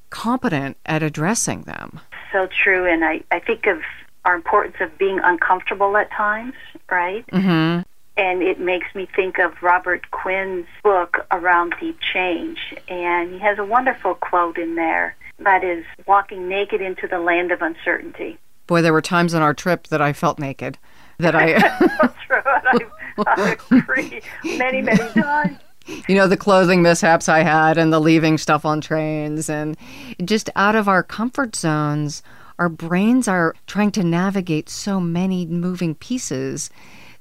competent 0.09 0.77
at 0.85 1.03
addressing 1.03 1.63
them. 1.63 1.99
So 2.31 2.47
true. 2.47 2.85
And 2.91 3.03
I, 3.05 3.21
I 3.31 3.39
think 3.39 3.67
of 3.67 3.81
our 4.25 4.35
importance 4.35 4.75
of 4.79 4.97
being 4.97 5.19
uncomfortable 5.23 5.95
at 5.97 6.11
times, 6.11 6.53
right? 6.89 7.25
Mm-hmm. 7.27 7.81
And 8.17 8.41
it 8.41 8.59
makes 8.59 8.87
me 8.95 9.07
think 9.15 9.39
of 9.39 9.61
Robert 9.61 10.09
Quinn's 10.11 10.67
book, 10.83 11.25
Around 11.31 11.75
Deep 11.79 11.99
Change. 11.99 12.73
And 12.87 13.33
he 13.33 13.39
has 13.39 13.59
a 13.59 13.65
wonderful 13.65 14.15
quote 14.15 14.57
in 14.57 14.75
there 14.75 15.15
that 15.39 15.63
is 15.63 15.83
walking 16.07 16.47
naked 16.47 16.81
into 16.81 17.07
the 17.07 17.19
land 17.19 17.51
of 17.51 17.61
uncertainty. 17.61 18.37
Boy, 18.67 18.81
there 18.81 18.93
were 18.93 19.01
times 19.01 19.33
on 19.33 19.41
our 19.41 19.53
trip 19.53 19.87
that 19.87 20.01
I 20.01 20.13
felt 20.13 20.39
naked. 20.39 20.77
That 21.19 21.35
I. 21.35 21.53
That's 22.01 22.17
true. 22.25 22.41
I, 22.45 22.79
I 23.27 23.57
agree. 23.71 24.21
Many, 24.43 24.81
many 24.81 25.09
times 25.13 25.59
you 26.07 26.15
know, 26.15 26.27
the 26.27 26.37
clothing 26.37 26.81
mishaps 26.81 27.29
I 27.29 27.39
had 27.39 27.77
and 27.77 27.93
the 27.93 27.99
leaving 27.99 28.37
stuff 28.37 28.65
on 28.65 28.81
trains 28.81 29.49
and 29.49 29.77
just 30.23 30.49
out 30.55 30.75
of 30.75 30.87
our 30.87 31.03
comfort 31.03 31.55
zones. 31.55 32.23
Our 32.57 32.69
brains 32.69 33.27
are 33.27 33.55
trying 33.67 33.91
to 33.91 34.03
navigate 34.03 34.69
so 34.69 34.99
many 34.99 35.45
moving 35.45 35.95
pieces 35.95 36.69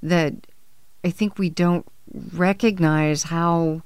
that 0.02 0.34
I 1.04 1.10
think 1.10 1.38
we 1.38 1.50
don't 1.50 1.86
recognize 2.32 3.24
how 3.24 3.82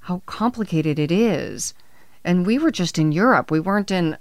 how 0.00 0.22
complicated 0.26 0.98
it 0.98 1.12
is. 1.12 1.74
And 2.24 2.46
we 2.46 2.58
were 2.58 2.70
just 2.70 2.98
in 2.98 3.12
Europe. 3.12 3.50
We 3.50 3.60
weren't 3.60 3.90
in 3.90 4.16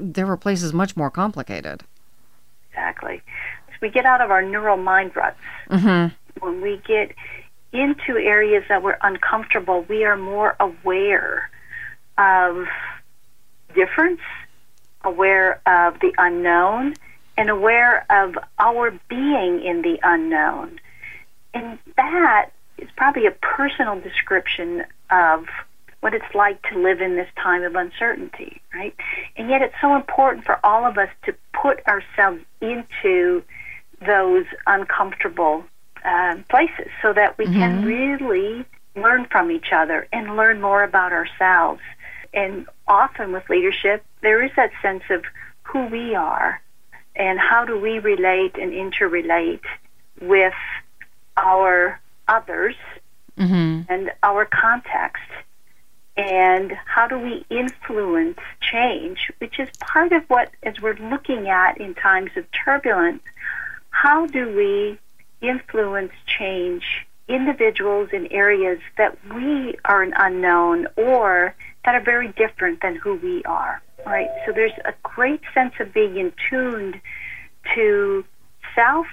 there 0.00 0.26
were 0.26 0.36
places 0.36 0.72
much 0.72 0.96
more 0.96 1.10
complicated. 1.10 1.82
Exactly. 2.70 3.22
We 3.80 3.90
get 3.90 4.04
out 4.04 4.20
of 4.20 4.30
our 4.30 4.42
neural 4.42 4.76
mind 4.76 5.16
ruts, 5.16 5.38
mm-hmm. 5.70 6.14
when 6.44 6.60
we 6.60 6.80
get 6.86 7.14
into 7.72 8.18
areas 8.18 8.64
that 8.68 8.82
we're 8.82 8.98
uncomfortable, 9.02 9.86
we 9.88 10.04
are 10.04 10.16
more 10.16 10.56
aware 10.60 11.50
of 12.18 12.66
difference, 13.74 14.20
aware 15.04 15.60
of 15.66 16.00
the 16.00 16.12
unknown, 16.18 16.94
and 17.36 17.48
aware 17.48 18.04
of 18.10 18.36
our 18.58 18.90
being 19.08 19.62
in 19.64 19.82
the 19.82 19.98
unknown. 20.02 20.78
And 21.54 21.78
that 21.96 22.50
is 22.78 22.88
probably 22.96 23.26
a 23.26 23.30
personal 23.30 24.00
description 24.00 24.84
of 25.10 25.46
what 26.00 26.14
it's 26.14 26.34
like 26.34 26.62
to 26.70 26.78
live 26.78 27.00
in 27.00 27.16
this 27.16 27.28
time 27.36 27.62
of 27.62 27.74
uncertainty, 27.74 28.60
right? 28.74 28.94
And 29.36 29.50
yet 29.50 29.62
it's 29.62 29.74
so 29.80 29.94
important 29.94 30.44
for 30.44 30.58
all 30.64 30.86
of 30.86 30.96
us 30.96 31.10
to 31.24 31.34
put 31.52 31.86
ourselves 31.86 32.40
into 32.60 33.42
those 34.06 34.46
uncomfortable 34.66 35.64
um, 36.04 36.44
places 36.48 36.88
so 37.02 37.12
that 37.12 37.36
we 37.36 37.44
mm-hmm. 37.44 37.58
can 37.58 37.84
really 37.84 38.64
learn 38.96 39.26
from 39.30 39.50
each 39.50 39.72
other 39.72 40.08
and 40.12 40.36
learn 40.36 40.60
more 40.60 40.82
about 40.82 41.12
ourselves. 41.12 41.80
And 42.32 42.66
often 42.86 43.32
with 43.32 43.48
leadership, 43.48 44.04
there 44.22 44.42
is 44.42 44.50
that 44.56 44.70
sense 44.82 45.02
of 45.10 45.24
who 45.62 45.86
we 45.86 46.14
are 46.14 46.60
and 47.16 47.38
how 47.38 47.64
do 47.64 47.78
we 47.78 47.98
relate 47.98 48.56
and 48.56 48.72
interrelate 48.72 49.64
with 50.20 50.54
our 51.36 52.00
others 52.28 52.76
mm-hmm. 53.38 53.82
and 53.92 54.12
our 54.22 54.44
context 54.44 55.22
and 56.16 56.72
how 56.84 57.08
do 57.08 57.18
we 57.18 57.44
influence 57.50 58.38
change, 58.60 59.32
which 59.38 59.58
is 59.58 59.68
part 59.80 60.12
of 60.12 60.22
what, 60.28 60.50
as 60.62 60.80
we're 60.80 60.96
looking 60.96 61.48
at 61.48 61.80
in 61.80 61.94
times 61.94 62.30
of 62.36 62.44
turbulence, 62.52 63.22
how 63.90 64.26
do 64.26 64.54
we 64.54 64.98
influence 65.40 66.12
change 66.26 67.06
individuals 67.28 68.10
in 68.12 68.26
areas 68.32 68.80
that 68.98 69.16
we 69.34 69.76
are 69.84 70.02
an 70.02 70.12
unknown 70.16 70.86
or 70.96 71.54
that 71.84 71.94
are 71.94 72.02
very 72.02 72.28
different 72.28 72.82
than 72.82 72.96
who 72.96 73.16
we 73.16 73.42
are, 73.44 73.82
right? 74.06 74.28
So 74.46 74.52
there's 74.52 74.72
a 74.84 74.92
great 75.02 75.40
sense 75.54 75.74
of 75.80 75.92
being 75.92 76.16
in 76.16 76.32
tuned 76.48 77.00
to 77.74 78.24
self 78.74 79.06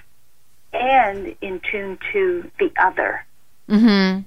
and 0.72 1.34
in 1.40 1.60
tune 1.70 1.98
to 2.12 2.50
the 2.58 2.70
other. 2.78 3.24
Mm-hmm. 3.68 4.20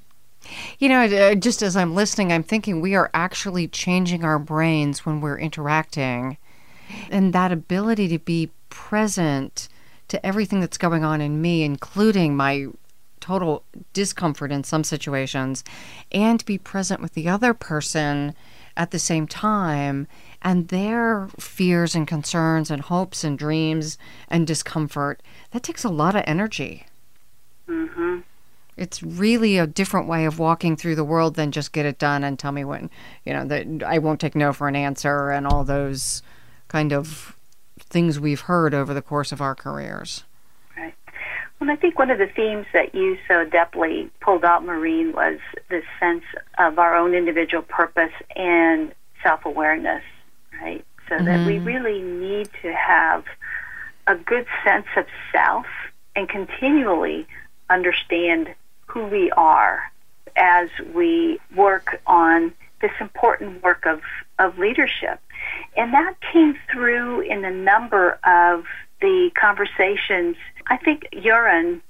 You 0.80 0.90
know, 0.90 1.04
uh, 1.04 1.36
just 1.36 1.62
as 1.62 1.76
I'm 1.76 1.94
listening, 1.94 2.32
I'm 2.32 2.44
thinking 2.44 2.82
we 2.82 2.96
are 2.96 3.12
actually 3.14 3.68
changing 3.68 4.24
our 4.24 4.40
brains 4.40 5.06
when 5.06 5.22
we're 5.22 5.38
interacting. 5.38 6.38
And 7.10 7.32
that 7.34 7.52
ability 7.52 8.08
to 8.10 8.20
be 8.20 8.50
present 8.70 9.70
to 10.08 10.26
everything 10.26 10.60
that's 10.60 10.78
going 10.78 11.04
on 11.04 11.22
in 11.22 11.42
me, 11.42 11.64
including 11.64 12.36
my 12.36 12.68
total 13.32 13.64
discomfort 13.94 14.52
in 14.52 14.62
some 14.62 14.84
situations, 14.84 15.64
and 16.12 16.44
be 16.44 16.58
present 16.58 17.02
with 17.02 17.14
the 17.14 17.30
other 17.30 17.54
person 17.54 18.36
at 18.76 18.92
the 18.92 19.00
same 19.00 19.26
time 19.26 20.06
and 20.42 20.68
their 20.68 21.30
fears 21.40 21.96
and 21.96 22.06
concerns 22.08 22.70
and 22.70 22.82
hopes 22.82 23.24
and 23.24 23.40
dreams 23.40 23.98
and 24.28 24.46
discomfort. 24.46 25.22
That 25.52 25.64
takes 25.64 25.86
a 25.86 25.90
lot 25.90 26.14
of 26.14 26.26
energy. 26.28 26.86
Mm-hmm. 27.70 28.20
It's 28.76 29.02
really 29.02 29.58
a 29.58 29.68
different 29.68 30.10
way 30.10 30.26
of 30.26 30.38
walking 30.38 30.76
through 30.76 30.96
the 30.96 31.06
world 31.06 31.36
than 31.36 31.54
just 31.54 31.72
get 31.72 31.86
it 31.86 32.00
done 32.00 32.26
and 32.26 32.38
tell 32.38 32.52
me 32.52 32.66
when, 32.66 32.90
you 33.24 33.32
know, 33.32 33.46
that 33.46 33.84
I 33.86 33.98
won't 34.00 34.20
take 34.20 34.36
no 34.36 34.52
for 34.52 34.68
an 34.68 34.76
answer 34.76 35.30
and 35.30 35.48
all 35.48 35.64
those 35.64 36.22
kind 36.68 36.92
of 36.92 37.38
things 37.80 38.20
we've 38.20 38.42
heard 38.42 38.74
over 38.74 38.94
the 38.94 39.02
course 39.02 39.32
of 39.32 39.40
our 39.40 39.56
careers. 39.56 40.26
Well, 41.62 41.70
I 41.70 41.76
think 41.76 42.00
one 42.00 42.10
of 42.10 42.18
the 42.18 42.26
themes 42.26 42.66
that 42.74 42.96
you 42.96 43.20
so 43.28 43.46
adeptly 43.46 44.10
pulled 44.20 44.44
out, 44.44 44.66
Maureen, 44.66 45.14
was 45.14 45.38
this 45.70 45.84
sense 46.00 46.24
of 46.58 46.80
our 46.80 46.96
own 46.96 47.14
individual 47.14 47.62
purpose 47.62 48.12
and 48.36 48.92
self 49.22 49.46
awareness, 49.46 50.02
right? 50.60 50.84
So 51.08 51.16
mm-hmm. 51.16 51.26
that 51.26 51.46
we 51.46 51.58
mm-hmm. 51.58 51.66
really 51.66 52.02
need 52.02 52.50
to 52.64 52.74
have 52.74 53.26
a 54.08 54.16
good 54.16 54.48
sense 54.64 54.88
of 54.98 55.06
self 55.32 55.68
and 56.16 56.28
continually 56.28 57.28
understand 57.70 58.56
who 58.88 59.06
we 59.06 59.30
are 59.30 59.84
as 60.36 60.70
we 60.96 61.40
work 61.56 62.02
on 62.08 62.56
this 62.82 62.92
important 63.00 63.62
work 63.62 63.86
of, 63.86 64.02
of 64.40 64.58
leadership. 64.58 65.20
And 65.78 65.94
that 65.94 66.16
came 66.34 66.58
through 66.72 67.22
in 67.22 67.46
a 67.46 67.52
number 67.52 68.18
of 68.24 68.66
the 69.02 69.32
conversations. 69.40 70.38
I 70.68 70.78
think 70.78 71.08
Jeroen 71.14 71.82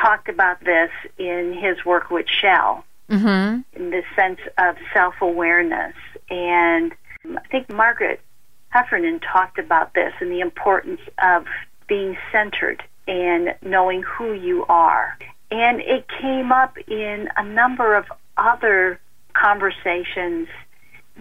talked 0.00 0.28
about 0.28 0.60
this 0.64 0.90
in 1.18 1.54
his 1.54 1.84
work 1.84 2.10
with 2.10 2.26
Shell, 2.28 2.84
mm-hmm. 3.10 3.60
in 3.72 3.90
the 3.90 4.02
sense 4.14 4.40
of 4.58 4.76
self 4.92 5.14
awareness. 5.20 5.94
And 6.30 6.92
I 7.24 7.46
think 7.50 7.68
Margaret 7.70 8.20
Heffernan 8.68 9.20
talked 9.20 9.58
about 9.58 9.94
this 9.94 10.12
and 10.20 10.30
the 10.30 10.40
importance 10.40 11.00
of 11.22 11.46
being 11.88 12.16
centered 12.30 12.82
and 13.06 13.54
knowing 13.62 14.02
who 14.02 14.32
you 14.32 14.64
are. 14.68 15.18
And 15.50 15.80
it 15.80 16.06
came 16.20 16.52
up 16.52 16.78
in 16.88 17.28
a 17.36 17.44
number 17.44 17.94
of 17.94 18.06
other 18.36 18.98
conversations 19.34 20.48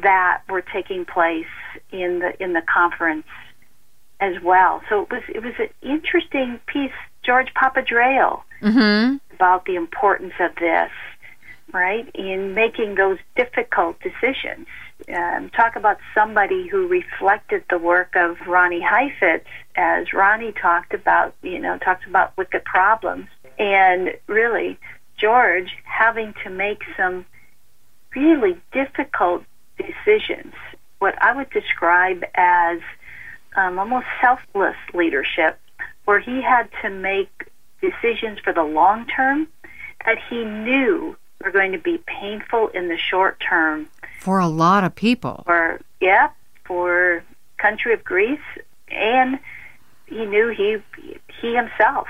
that 0.02 0.42
were 0.50 0.62
taking 0.62 1.06
place 1.06 1.46
in 1.92 2.20
the 2.20 2.42
in 2.42 2.54
the 2.54 2.62
conference 2.62 3.26
as 4.22 4.42
well. 4.42 4.82
So 4.88 5.02
it 5.02 5.12
was 5.12 5.24
it 5.28 5.44
was 5.44 5.54
an 5.60 5.70
interesting 5.82 6.60
piece, 6.68 6.92
George 7.24 7.54
Papandreou, 7.54 8.42
mm-hmm. 8.62 9.18
about 9.36 9.66
the 9.66 9.76
importance 9.76 10.34
of 10.40 10.56
this, 10.56 10.92
right, 11.74 12.10
in 12.14 12.54
making 12.54 12.96
those 12.96 13.18
difficult 13.36 13.98
decisions. 14.00 14.68
Um, 15.12 15.50
talk 15.50 15.76
about 15.76 15.98
somebody 16.14 16.68
who 16.68 16.88
reflected 16.88 17.64
the 17.72 17.80
work 17.80 18.16
of 18.16 18.38
Ronnie 18.48 18.82
Heifetz, 18.82 19.48
as 19.76 20.14
Ronnie 20.14 20.54
talked 20.54 20.94
about, 20.94 21.34
you 21.42 21.58
know, 21.58 21.80
talks 21.80 22.06
about 22.08 22.38
wicked 22.38 22.64
problems, 22.64 23.28
and 23.58 24.12
really 24.28 24.78
George 25.18 25.76
having 25.86 26.36
to 26.44 26.52
make 26.52 26.84
some 26.96 27.26
really 28.16 28.62
difficult 28.72 29.44
decisions, 29.78 30.54
what 31.00 31.16
I 31.22 31.36
would 31.36 31.50
describe 31.50 32.24
as 32.36 32.80
um, 33.56 33.80
almost 33.80 34.06
selfless 34.22 34.76
leadership, 34.94 35.60
where 36.06 36.20
he 36.20 36.42
had 36.42 36.70
to 36.82 36.90
make 36.90 37.50
decisions 37.82 38.40
for 38.44 38.54
the 38.54 38.64
long 38.64 39.06
term 39.08 39.48
that 40.06 40.18
he 40.30 40.44
knew 40.44 41.16
were 41.44 41.52
going 41.52 41.72
to 41.72 41.78
be 41.78 42.02
painful 42.06 42.70
in 42.70 42.88
the 42.88 42.98
short 42.98 43.42
term. 43.48 43.88
For 44.20 44.40
a 44.40 44.48
lot 44.48 44.84
of 44.84 44.96
people. 44.96 45.44
For, 45.46 45.80
yeah, 46.00 46.30
for 46.66 47.24
country 47.58 47.94
of 47.94 48.04
Greece. 48.04 48.40
And 48.90 49.40
he 50.08 50.26
knew 50.26 50.50
he, 50.50 50.78
he 51.42 51.56
himself 51.56 52.08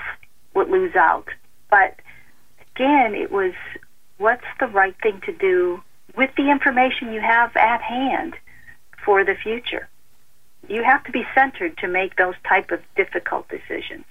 would 0.54 0.68
lose 0.68 0.94
out. 0.96 1.28
But 1.70 1.96
again, 2.74 3.14
it 3.14 3.30
was 3.30 3.52
what's 4.18 4.44
the 4.60 4.66
right 4.66 4.96
thing 5.02 5.20
to 5.26 5.32
do 5.32 5.80
with 6.16 6.30
the 6.36 6.50
information 6.50 7.12
you 7.12 7.20
have 7.20 7.56
at 7.56 7.80
hand 7.80 8.34
for 9.04 9.24
the 9.24 9.34
future. 9.34 9.88
You 10.72 10.82
have 10.84 11.04
to 11.04 11.12
be 11.12 11.26
centered 11.34 11.76
to 11.78 11.86
make 11.86 12.16
those 12.16 12.34
type 12.48 12.70
of 12.70 12.80
difficult 12.96 13.46
decisions. 13.50 14.06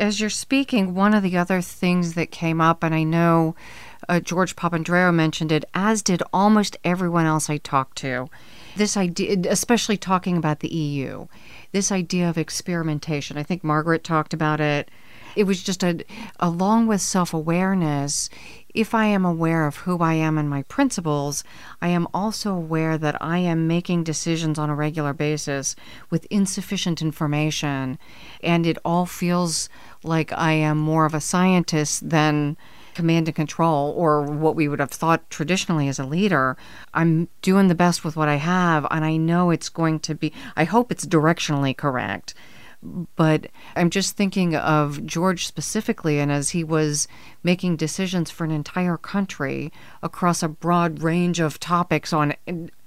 As 0.00 0.20
you're 0.20 0.30
speaking, 0.30 0.96
one 0.96 1.14
of 1.14 1.22
the 1.22 1.38
other 1.38 1.60
things 1.60 2.14
that 2.14 2.32
came 2.32 2.60
up, 2.60 2.82
and 2.82 2.92
I 2.92 3.04
know 3.04 3.54
uh, 4.08 4.18
George 4.18 4.56
Papandreou 4.56 5.14
mentioned 5.14 5.52
it, 5.52 5.64
as 5.74 6.02
did 6.02 6.24
almost 6.32 6.76
everyone 6.82 7.24
else 7.24 7.48
I 7.48 7.58
talked 7.58 7.98
to, 7.98 8.28
this 8.74 8.96
idea, 8.96 9.36
especially 9.48 9.96
talking 9.96 10.36
about 10.36 10.58
the 10.58 10.74
EU, 10.74 11.28
this 11.70 11.92
idea 11.92 12.28
of 12.28 12.36
experimentation. 12.36 13.38
I 13.38 13.44
think 13.44 13.62
Margaret 13.62 14.02
talked 14.02 14.34
about 14.34 14.60
it. 14.60 14.90
It 15.36 15.44
was 15.44 15.62
just 15.62 15.84
a, 15.84 16.04
along 16.40 16.88
with 16.88 17.00
self 17.00 17.32
awareness, 17.32 18.28
if 18.76 18.94
I 18.94 19.06
am 19.06 19.24
aware 19.24 19.66
of 19.66 19.76
who 19.76 19.98
I 20.00 20.12
am 20.14 20.36
and 20.36 20.50
my 20.50 20.62
principles, 20.64 21.42
I 21.80 21.88
am 21.88 22.06
also 22.12 22.52
aware 22.52 22.98
that 22.98 23.16
I 23.22 23.38
am 23.38 23.66
making 23.66 24.04
decisions 24.04 24.58
on 24.58 24.68
a 24.68 24.74
regular 24.74 25.14
basis 25.14 25.74
with 26.10 26.26
insufficient 26.30 27.00
information. 27.00 27.98
And 28.42 28.66
it 28.66 28.76
all 28.84 29.06
feels 29.06 29.70
like 30.02 30.30
I 30.32 30.52
am 30.52 30.76
more 30.76 31.06
of 31.06 31.14
a 31.14 31.20
scientist 31.20 32.10
than 32.10 32.58
command 32.94 33.28
and 33.28 33.34
control 33.34 33.94
or 33.96 34.22
what 34.22 34.56
we 34.56 34.68
would 34.68 34.80
have 34.80 34.90
thought 34.90 35.28
traditionally 35.30 35.88
as 35.88 35.98
a 35.98 36.06
leader. 36.06 36.56
I'm 36.92 37.28
doing 37.40 37.68
the 37.68 37.74
best 37.74 38.04
with 38.04 38.14
what 38.14 38.28
I 38.28 38.36
have, 38.36 38.86
and 38.90 39.04
I 39.04 39.16
know 39.16 39.50
it's 39.50 39.68
going 39.70 40.00
to 40.00 40.14
be, 40.14 40.32
I 40.54 40.64
hope 40.64 40.92
it's 40.92 41.06
directionally 41.06 41.76
correct 41.76 42.34
but 43.16 43.48
I'm 43.74 43.90
just 43.90 44.16
thinking 44.16 44.54
of 44.54 45.04
George 45.04 45.46
specifically, 45.46 46.18
and 46.18 46.30
as 46.30 46.50
he 46.50 46.64
was 46.64 47.08
making 47.42 47.76
decisions 47.76 48.30
for 48.30 48.44
an 48.44 48.50
entire 48.50 48.96
country 48.96 49.72
across 50.02 50.42
a 50.42 50.48
broad 50.48 51.02
range 51.02 51.40
of 51.40 51.60
topics 51.60 52.12
on 52.12 52.34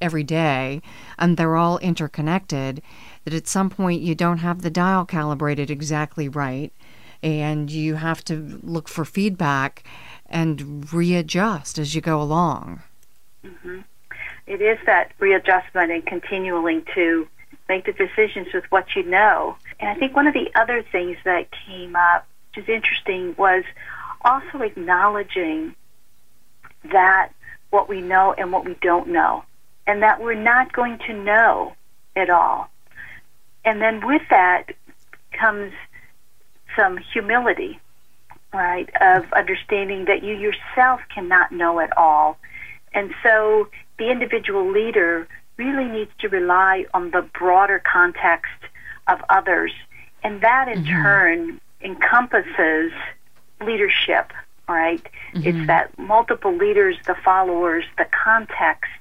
every 0.01 0.23
day, 0.23 0.81
and 1.17 1.37
they're 1.37 1.55
all 1.55 1.77
interconnected, 1.79 2.81
that 3.25 3.33
at 3.33 3.47
some 3.47 3.69
point 3.69 4.01
you 4.01 4.15
don't 4.15 4.39
have 4.39 4.61
the 4.61 4.69
dial 4.69 5.05
calibrated 5.05 5.69
exactly 5.69 6.29
right, 6.29 6.71
and 7.21 7.69
you 7.69 7.95
have 7.95 8.23
to 8.25 8.59
look 8.63 8.87
for 8.87 9.05
feedback 9.05 9.83
and 10.27 10.91
readjust 10.93 11.77
as 11.77 11.95
you 11.95 12.01
go 12.01 12.21
along. 12.21 12.81
Mm-hmm. 13.43 13.79
It 14.47 14.61
is 14.61 14.79
that 14.85 15.11
readjustment 15.19 15.91
and 15.91 16.05
continuing 16.05 16.83
to 16.95 17.27
make 17.67 17.85
the 17.85 17.93
decisions 17.93 18.47
with 18.53 18.65
what 18.71 18.95
you 18.95 19.03
know. 19.03 19.55
And 19.79 19.89
I 19.89 19.95
think 19.95 20.15
one 20.15 20.27
of 20.27 20.33
the 20.33 20.49
other 20.55 20.83
things 20.91 21.17
that 21.23 21.47
came 21.65 21.95
up, 21.95 22.27
which 22.49 22.63
is 22.63 22.69
interesting, 22.69 23.35
was 23.37 23.63
also 24.21 24.61
acknowledging 24.61 25.75
that 26.91 27.31
what 27.69 27.87
we 27.87 28.01
know 28.01 28.33
and 28.37 28.51
what 28.51 28.65
we 28.65 28.75
don't 28.81 29.07
know, 29.09 29.43
and 29.87 30.03
that 30.03 30.21
we're 30.21 30.33
not 30.33 30.73
going 30.73 30.99
to 31.07 31.13
know 31.13 31.73
it 32.15 32.29
all. 32.29 32.69
And 33.63 33.81
then 33.81 34.05
with 34.05 34.23
that 34.29 34.73
comes 35.31 35.71
some 36.75 36.97
humility, 37.13 37.79
right, 38.53 38.89
of 39.01 39.31
understanding 39.33 40.05
that 40.05 40.23
you 40.23 40.35
yourself 40.35 41.01
cannot 41.13 41.51
know 41.51 41.79
it 41.79 41.95
all. 41.97 42.37
And 42.93 43.13
so 43.23 43.69
the 43.97 44.09
individual 44.09 44.71
leader 44.71 45.27
really 45.57 45.85
needs 45.85 46.11
to 46.19 46.29
rely 46.29 46.85
on 46.93 47.11
the 47.11 47.21
broader 47.37 47.81
context 47.91 48.51
of 49.09 49.23
others. 49.29 49.71
And 50.23 50.41
that 50.41 50.67
in 50.67 50.83
mm-hmm. 50.83 51.01
turn 51.01 51.61
encompasses 51.81 52.91
leadership, 53.65 54.31
right? 54.67 55.03
Mm-hmm. 55.33 55.47
It's 55.47 55.67
that 55.67 55.97
multiple 55.97 56.55
leaders, 56.55 56.97
the 57.05 57.15
followers, 57.15 57.85
the 57.97 58.07
context, 58.23 58.91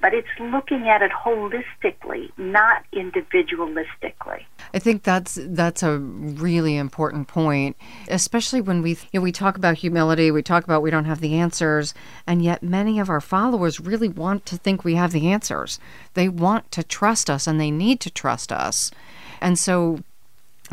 but 0.00 0.14
it's 0.14 0.28
looking 0.40 0.88
at 0.88 1.02
it 1.02 1.10
holistically, 1.12 2.30
not 2.38 2.84
individualistically. 2.92 4.44
I 4.72 4.78
think 4.78 5.02
that's 5.02 5.38
that's 5.42 5.82
a 5.82 5.98
really 5.98 6.76
important 6.76 7.28
point, 7.28 7.76
especially 8.08 8.60
when 8.60 8.82
we 8.82 8.90
you 9.12 9.20
know, 9.20 9.20
we 9.20 9.32
talk 9.32 9.56
about 9.56 9.78
humility, 9.78 10.30
we 10.30 10.42
talk 10.42 10.64
about 10.64 10.82
we 10.82 10.90
don't 10.90 11.04
have 11.04 11.20
the 11.20 11.34
answers, 11.34 11.92
and 12.26 12.42
yet 12.42 12.62
many 12.62 12.98
of 12.98 13.10
our 13.10 13.20
followers 13.20 13.80
really 13.80 14.08
want 14.08 14.46
to 14.46 14.56
think 14.56 14.84
we 14.84 14.94
have 14.94 15.12
the 15.12 15.30
answers. 15.30 15.78
They 16.14 16.28
want 16.28 16.70
to 16.72 16.82
trust 16.82 17.28
us 17.28 17.46
and 17.46 17.60
they 17.60 17.70
need 17.70 18.00
to 18.00 18.10
trust 18.10 18.52
us. 18.52 18.90
And 19.40 19.58
so 19.58 20.00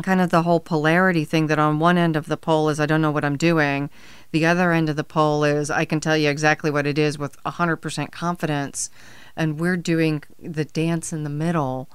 kind 0.02 0.20
of 0.20 0.30
the 0.30 0.42
whole 0.42 0.60
polarity 0.60 1.24
thing 1.24 1.48
that 1.48 1.58
on 1.58 1.80
one 1.80 1.98
end 1.98 2.14
of 2.14 2.26
the 2.26 2.36
pole 2.36 2.68
is 2.68 2.78
I 2.78 2.86
don't 2.86 3.02
know 3.02 3.10
what 3.10 3.24
I'm 3.24 3.36
doing. 3.36 3.90
The 4.30 4.46
other 4.46 4.72
end 4.72 4.88
of 4.88 4.96
the 4.96 5.04
pole 5.04 5.42
is 5.42 5.70
I 5.70 5.84
can 5.84 6.00
tell 6.00 6.16
you 6.16 6.28
exactly 6.28 6.70
what 6.70 6.86
it 6.86 6.98
is 6.98 7.18
with 7.18 7.42
100% 7.42 8.12
confidence 8.12 8.90
and 9.36 9.58
we're 9.58 9.76
doing 9.76 10.22
the 10.38 10.64
dance 10.64 11.12
in 11.12 11.24
the 11.24 11.30
middle 11.30 11.88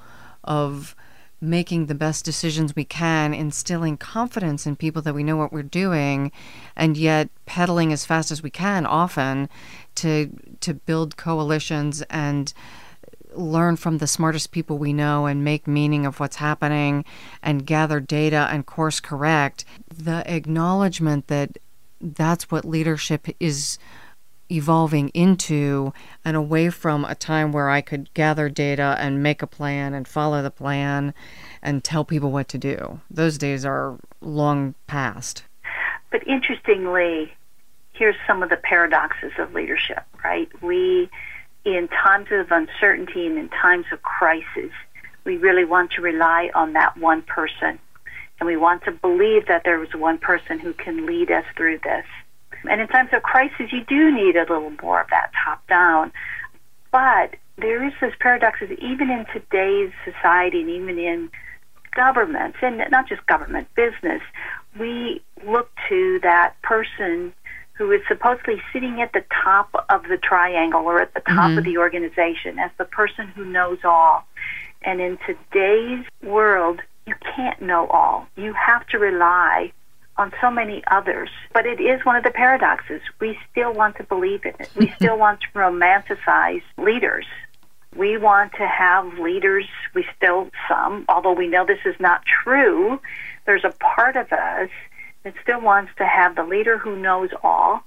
of 0.44 0.96
making 1.44 1.88
the 1.88 1.96
best 1.96 2.24
decisions 2.24 2.74
we 2.74 2.86
can, 2.86 3.34
instilling 3.34 3.98
confidence 3.98 4.66
in 4.66 4.78
people 4.78 5.02
that 5.02 5.14
we 5.14 5.24
know 5.24 5.36
what 5.36 5.52
we're 5.52 5.62
doing, 5.62 6.32
and 6.76 6.96
yet 6.96 7.30
pedaling 7.46 7.92
as 7.92 8.06
fast 8.06 8.32
as 8.32 8.42
we 8.42 8.50
can 8.50 8.86
often 8.86 9.50
to 9.94 10.30
to 10.62 10.74
build 10.74 11.18
coalitions 11.18 12.02
and 12.04 12.54
learn 13.36 13.76
from 13.76 13.98
the 13.98 14.08
smartest 14.08 14.52
people 14.52 14.78
we 14.78 14.94
know 14.94 15.26
and 15.26 15.44
make 15.44 15.68
meaning 15.68 16.06
of 16.06 16.20
what's 16.20 16.38
happening 16.38 17.06
and 17.42 17.66
gather 17.66 18.00
data 18.00 18.48
and 18.52 18.66
course 18.66 19.00
correct 19.00 19.66
the 19.94 20.24
acknowledgement 20.32 21.28
that 21.28 21.58
that's 22.02 22.52
what 22.52 22.66
leadership 22.66 23.28
is 23.40 23.80
evolving 24.52 25.10
into 25.10 25.94
and 26.24 26.36
away 26.36 26.70
from 26.70 27.06
a 27.06 27.16
time 27.16 27.52
where 27.52 27.70
I 27.70 27.82
could 27.82 28.14
gather 28.14 28.50
data 28.50 28.96
and 29.00 29.24
make 29.24 29.42
a 29.42 29.48
plan 29.48 29.94
and 29.94 30.08
follow 30.08 30.42
the 30.42 30.52
plan 30.52 31.14
and 31.62 31.84
tell 31.84 32.04
people 32.04 32.32
what 32.32 32.48
to 32.50 32.58
do. 32.58 33.00
Those 33.10 33.38
days 33.38 33.66
are 33.66 33.98
long 34.22 34.76
past. 34.86 35.44
But 36.12 36.28
interestingly, 36.28 37.34
here's 37.94 38.16
some 38.28 38.44
of 38.44 38.50
the 38.50 38.58
paradoxes 38.58 39.32
of 39.40 39.54
leadership, 39.54 40.04
right? 40.24 40.50
We, 40.62 41.10
in 41.66 41.88
times 41.88 42.28
of 42.32 42.52
uncertainty 42.52 43.26
and 43.26 43.38
in 43.38 43.50
times 43.50 43.86
of 43.92 44.02
crisis, 44.02 44.72
we 45.26 45.38
really 45.38 45.66
want 45.66 45.92
to 45.92 46.02
rely 46.02 46.50
on 46.54 46.74
that 46.74 46.98
one 46.98 47.22
person. 47.22 47.80
And 48.40 48.48
we 48.48 48.58
want 48.58 48.84
to 48.84 48.92
believe 48.92 49.48
that 49.48 49.62
there 49.64 49.80
was 49.80 49.94
one 49.96 50.18
person 50.18 50.60
who 50.60 50.74
can 50.74 51.06
lead 51.06 51.32
us 51.32 51.46
through 51.56 51.80
this. 51.84 52.06
And 52.70 52.82
in 52.82 52.88
times 52.88 53.10
of 53.14 53.24
crisis, 53.24 53.72
you 53.72 53.84
do 53.86 54.12
need 54.12 54.36
a 54.36 54.42
little 54.42 54.74
more 54.82 55.02
of 55.02 55.10
that 55.10 55.32
top 55.46 55.66
down. 55.68 56.12
But 56.92 57.36
there 57.58 57.86
is 57.86 57.94
this 58.02 58.14
paradox 58.20 58.60
that 58.60 58.72
even 58.72 59.10
in 59.10 59.26
today's 59.32 59.92
society 60.04 60.62
and 60.62 60.70
even 60.70 60.98
in 60.98 61.30
governments, 61.96 62.58
and 62.62 62.84
not 62.90 63.08
just 63.08 63.26
government, 63.28 63.68
business, 63.76 64.22
we 64.80 65.22
look 65.46 65.70
to 65.90 66.20
that 66.24 66.56
person 66.64 67.34
who 67.74 67.92
is 67.92 68.02
supposedly 68.08 68.62
sitting 68.72 69.02
at 69.02 69.14
the 69.14 69.24
top 69.44 69.70
of 69.90 70.04
the 70.04 70.18
triangle 70.18 70.82
or 70.82 71.02
at 71.02 71.14
the 71.14 71.22
top 71.22 71.50
mm-hmm. 71.50 71.58
of 71.58 71.64
the 71.64 71.78
organization 71.78 72.60
as 72.60 72.72
the 72.78 72.86
person 72.86 73.28
who 73.30 73.46
knows 73.46 73.80
all. 73.84 74.26
And 74.84 75.02
in 75.02 75.18
today's 75.26 76.06
world, 76.22 76.82
you 77.08 77.16
can't 77.36 77.62
know 77.62 77.88
all. 77.88 78.28
You 78.36 78.54
have 78.54 78.86
to 78.88 79.00
rely 79.00 79.72
on 80.18 80.32
so 80.40 80.52
many 80.52 80.84
others. 80.88 81.30
But 81.54 81.66
it 81.66 81.80
is 81.80 82.06
one 82.06 82.16
of 82.16 82.24
the 82.24 82.32
paradoxes. 82.32 83.02
We 83.20 83.38
still 83.52 83.74
want 83.74 83.98
to 83.98 84.04
believe 84.04 84.46
in 84.46 84.54
it. 84.60 84.70
We 84.76 84.90
still 84.96 85.18
want 85.18 85.42
to 85.42 85.48
romanticize 85.56 86.62
leaders. 86.78 87.26
We 87.96 88.18
want 88.18 88.54
to 88.54 88.68
have 88.68 89.20
leaders, 89.20 89.66
we 89.94 90.06
still, 90.18 90.50
some, 90.68 91.06
although 91.08 91.34
we 91.34 91.48
know 91.48 91.64
this 91.64 91.86
is 91.86 91.96
not 92.00 92.24
true, 92.26 93.00
there's 93.46 93.64
a 93.64 93.74
part 93.96 94.16
of 94.16 94.32
us 94.32 94.70
that 95.24 95.34
still 95.42 95.62
wants 95.62 95.92
to 95.98 96.06
have 96.06 96.36
the 96.36 96.44
leader 96.44 96.78
who 96.78 96.96
knows 96.96 97.30
all 97.44 97.84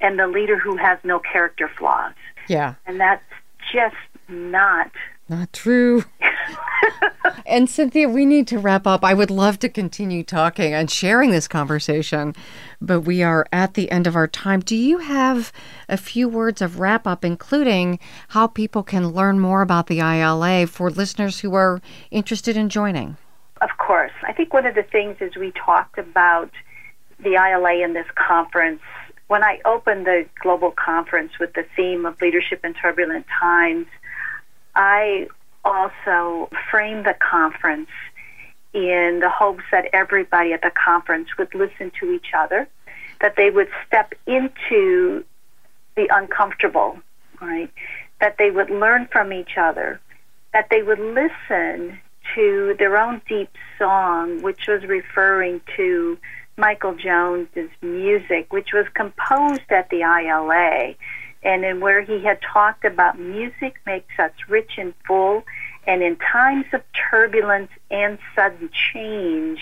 and 0.00 0.18
the 0.18 0.26
leader 0.26 0.58
who 0.58 0.76
has 0.76 0.98
no 1.04 1.18
character 1.18 1.70
flaws. 1.78 2.14
Yeah. 2.48 2.74
And 2.86 3.00
that's 3.00 3.24
just 3.72 3.96
not 4.28 4.90
not 5.28 5.52
true. 5.52 6.04
and 7.46 7.68
Cynthia, 7.68 8.08
we 8.08 8.24
need 8.24 8.46
to 8.48 8.58
wrap 8.58 8.86
up. 8.86 9.04
I 9.04 9.12
would 9.12 9.30
love 9.30 9.58
to 9.60 9.68
continue 9.68 10.22
talking 10.22 10.72
and 10.72 10.88
sharing 10.88 11.30
this 11.30 11.48
conversation, 11.48 12.34
but 12.80 13.00
we 13.00 13.24
are 13.24 13.44
at 13.52 13.74
the 13.74 13.90
end 13.90 14.06
of 14.06 14.14
our 14.14 14.28
time. 14.28 14.60
Do 14.60 14.76
you 14.76 14.98
have 14.98 15.52
a 15.88 15.96
few 15.96 16.28
words 16.28 16.62
of 16.62 16.78
wrap 16.78 17.08
up, 17.08 17.24
including 17.24 17.98
how 18.28 18.46
people 18.46 18.84
can 18.84 19.08
learn 19.08 19.40
more 19.40 19.62
about 19.62 19.88
the 19.88 19.98
ILA 19.98 20.68
for 20.68 20.90
listeners 20.90 21.40
who 21.40 21.54
are 21.54 21.80
interested 22.12 22.56
in 22.56 22.68
joining? 22.68 23.16
Of 23.62 23.70
course. 23.78 24.12
I 24.22 24.32
think 24.32 24.54
one 24.54 24.66
of 24.66 24.76
the 24.76 24.84
things 24.84 25.16
is 25.20 25.34
we 25.34 25.50
talked 25.52 25.98
about 25.98 26.50
the 27.18 27.34
ILA 27.34 27.84
in 27.84 27.94
this 27.94 28.06
conference 28.14 28.80
when 29.28 29.42
I 29.42 29.60
opened 29.64 30.06
the 30.06 30.26
global 30.40 30.70
conference 30.70 31.32
with 31.40 31.52
the 31.54 31.64
theme 31.74 32.06
of 32.06 32.20
leadership 32.20 32.64
in 32.64 32.74
turbulent 32.74 33.26
times, 33.40 33.86
I 34.74 35.28
also 35.64 36.48
framed 36.70 37.06
the 37.06 37.14
conference 37.14 37.88
in 38.72 39.18
the 39.20 39.30
hopes 39.30 39.64
that 39.72 39.86
everybody 39.92 40.52
at 40.52 40.62
the 40.62 40.70
conference 40.70 41.28
would 41.38 41.54
listen 41.54 41.90
to 41.98 42.12
each 42.12 42.28
other, 42.36 42.68
that 43.20 43.34
they 43.36 43.50
would 43.50 43.68
step 43.86 44.12
into 44.26 45.24
the 45.96 46.08
uncomfortable, 46.10 46.98
right? 47.40 47.70
That 48.20 48.36
they 48.38 48.50
would 48.50 48.70
learn 48.70 49.08
from 49.10 49.32
each 49.32 49.56
other, 49.56 50.00
that 50.52 50.68
they 50.70 50.82
would 50.82 51.00
listen 51.00 51.98
to 52.34 52.76
their 52.78 52.96
own 52.96 53.22
deep 53.28 53.50
song, 53.78 54.42
which 54.42 54.68
was 54.68 54.84
referring 54.84 55.60
to 55.76 56.18
Michael 56.56 56.94
Jones's 56.94 57.70
music, 57.82 58.52
which 58.52 58.72
was 58.72 58.86
composed 58.94 59.70
at 59.70 59.90
the 59.90 60.00
ILA, 60.00 60.94
and 61.42 61.64
in 61.64 61.80
where 61.80 62.00
he 62.00 62.22
had 62.24 62.40
talked 62.40 62.84
about 62.84 63.18
music 63.18 63.76
makes 63.84 64.18
us 64.18 64.32
rich 64.48 64.72
and 64.78 64.94
full, 65.06 65.44
and 65.86 66.02
in 66.02 66.16
times 66.16 66.64
of 66.72 66.82
turbulence 67.10 67.70
and 67.90 68.18
sudden 68.34 68.70
change, 68.92 69.60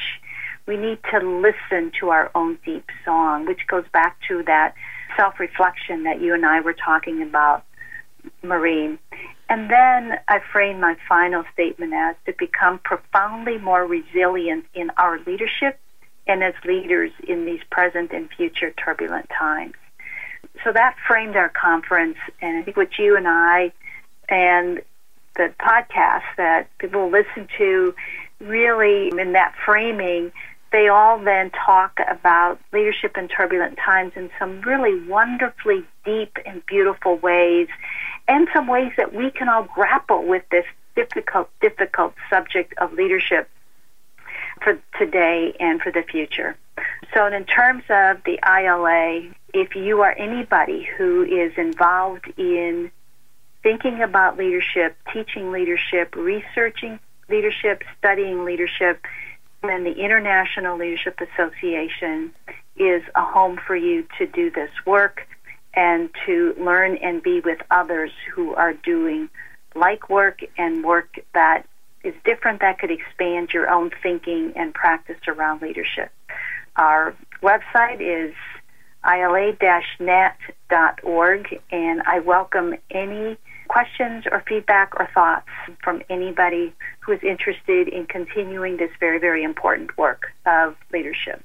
we 0.67 0.77
need 0.77 0.99
to 1.11 1.19
listen 1.19 1.93
to 2.01 2.11
our 2.11 2.31
own 2.35 2.59
deep 2.65 2.89
song, 3.05 3.45
which 3.45 3.67
goes 3.67 3.85
back 3.93 4.17
to 4.29 4.43
that 4.45 4.75
self 5.17 5.39
reflection 5.41 6.05
that 6.05 6.21
you 6.21 6.33
and 6.33 6.47
I 6.47 6.61
were 6.61 6.75
talking 6.75 7.23
about, 7.23 7.65
Maureen. 8.43 8.99
And 9.51 9.69
then 9.71 10.19
I 10.27 10.41
frame 10.53 10.81
my 10.81 10.97
final 11.07 11.45
statement 11.53 11.93
as 11.93 12.17
to 12.25 12.33
become 12.39 12.79
profoundly 12.79 13.59
more 13.59 13.85
resilient 13.85 14.65
in 14.75 14.91
our 14.97 15.19
leadership 15.27 15.79
and 16.27 16.43
as 16.43 16.55
leaders 16.65 17.13
in 17.27 17.45
these 17.45 17.61
present 17.71 18.13
and 18.13 18.29
future 18.31 18.73
turbulent 18.73 19.29
times. 19.29 19.75
So 20.63 20.73
that 20.73 20.97
framed 21.07 21.37
our 21.37 21.49
conference, 21.51 22.17
and 22.41 22.59
I 22.59 22.63
think 22.63 22.77
what 22.77 22.99
you 22.99 23.17
and 23.17 23.27
I 23.29 23.73
and 24.29 24.81
the 25.37 25.53
podcast 25.61 26.23
that 26.37 26.69
people 26.79 27.11
listen 27.11 27.49
to 27.59 27.95
really 28.41 29.09
in 29.09 29.33
that 29.33 29.55
framing, 29.65 30.33
they 30.73 30.89
all 30.89 31.19
then 31.19 31.51
talk 31.51 31.99
about 32.09 32.59
leadership 32.73 33.17
in 33.17 33.29
turbulent 33.29 33.79
times 33.85 34.13
in 34.17 34.31
some 34.39 34.61
really 34.63 35.07
wonderfully 35.09 35.85
deep 36.05 36.37
and 36.47 36.65
beautiful 36.67 37.17
ways, 37.17 37.69
and 38.29 38.49
some 38.55 38.67
ways 38.67 38.93
that 38.97 39.13
we 39.13 39.31
can 39.31 39.49
all 39.49 39.65
grapple 39.75 40.25
with 40.27 40.43
this 40.51 40.65
difficult, 40.97 41.51
difficult 41.61 42.15
subject 42.31 42.75
of 42.79 42.93
leadership 42.93 43.49
for 44.63 44.79
today 44.99 45.55
and 45.61 45.81
for 45.81 45.93
the 45.93 46.03
future. 46.03 46.57
So, 47.13 47.27
in 47.27 47.45
terms 47.45 47.85
of 47.89 48.19
the 48.25 48.39
ILA, 48.45 49.31
if 49.53 49.77
you 49.77 50.01
are 50.03 50.13
anybody 50.13 50.89
who 50.97 51.23
is 51.23 51.53
involved 51.57 52.33
in 52.37 52.91
thinking 53.63 54.03
about 54.03 54.37
leadership, 54.37 54.97
teaching 55.13 55.53
leadership, 55.53 56.15
researching 56.17 56.99
leadership, 57.29 57.83
studying 57.99 58.45
leadership, 58.45 59.05
then 59.63 59.85
the 59.85 59.93
International 59.93 60.77
Leadership 60.77 61.21
Association 61.21 62.33
is 62.77 63.03
a 63.15 63.25
home 63.25 63.59
for 63.67 63.77
you 63.77 64.07
to 64.19 64.27
do 64.27 64.51
this 64.51 64.71
work 64.85 65.27
and 65.75 66.11
to 66.27 66.55
learn 66.59 66.97
and 66.97 67.23
be 67.23 67.41
with 67.41 67.59
others 67.71 68.11
who 68.35 68.55
are 68.55 68.73
doing 68.73 69.29
like 69.75 70.09
work 70.09 70.41
and 70.59 70.85
work 70.85 71.19
that 71.33 71.67
is 72.05 72.15
different 72.25 72.61
that 72.61 72.79
could 72.79 72.91
expand 72.91 73.53
your 73.53 73.69
own 73.69 73.91
thinking 74.03 74.53
and 74.55 74.73
practice 74.75 75.19
around 75.27 75.63
leadership. 75.63 76.13
Our 76.77 77.15
website 77.43 78.01
is 78.01 78.35
ila-net.org, 79.07 80.01
and 81.71 82.03
I 82.03 82.21
welcome 82.21 82.75
any 82.91 83.37
questions 83.69 84.25
or 84.31 84.43
feedback 84.47 84.93
or 84.99 85.09
thoughts 85.15 85.49
from 85.83 86.03
anybody 86.09 86.73
who 87.01 87.13
is 87.13 87.23
interested 87.23 87.89
in 87.89 88.07
continuing 88.07 88.77
this 88.77 88.91
very, 89.01 89.19
very 89.19 89.43
important 89.43 89.97
work 89.99 90.33
of 90.47 90.77
leadership. 90.93 91.43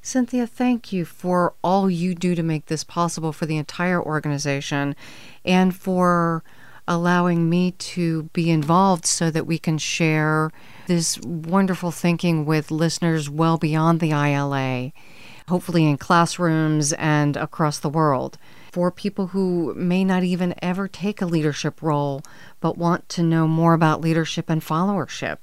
Cynthia, 0.00 0.46
thank 0.46 0.92
you 0.92 1.04
for 1.04 1.54
all 1.62 1.90
you 1.90 2.14
do 2.14 2.34
to 2.34 2.42
make 2.42 2.66
this 2.66 2.84
possible 2.84 3.32
for 3.32 3.46
the 3.46 3.56
entire 3.56 4.00
organization 4.00 4.94
and 5.44 5.74
for 5.76 6.44
allowing 6.88 7.48
me 7.48 7.72
to 7.72 8.24
be 8.32 8.50
involved 8.50 9.06
so 9.06 9.30
that 9.30 9.46
we 9.46 9.58
can 9.58 9.78
share 9.78 10.50
this 10.86 11.20
wonderful 11.20 11.92
thinking 11.92 12.44
with 12.46 12.70
listeners 12.70 13.28
well 13.30 13.58
beyond 13.58 14.00
the 14.00 14.10
ILA, 14.10 14.90
hopefully 15.48 15.84
in 15.84 15.98
classrooms 15.98 16.94
and 16.94 17.36
across 17.36 17.78
the 17.78 17.90
world. 17.90 18.38
For 18.72 18.90
people 18.90 19.28
who 19.28 19.74
may 19.74 20.02
not 20.02 20.24
even 20.24 20.54
ever 20.62 20.88
take 20.88 21.20
a 21.20 21.26
leadership 21.26 21.82
role 21.82 22.22
but 22.60 22.78
want 22.78 23.08
to 23.10 23.22
know 23.22 23.46
more 23.46 23.74
about 23.74 24.00
leadership 24.00 24.48
and 24.48 24.62
followership. 24.62 25.38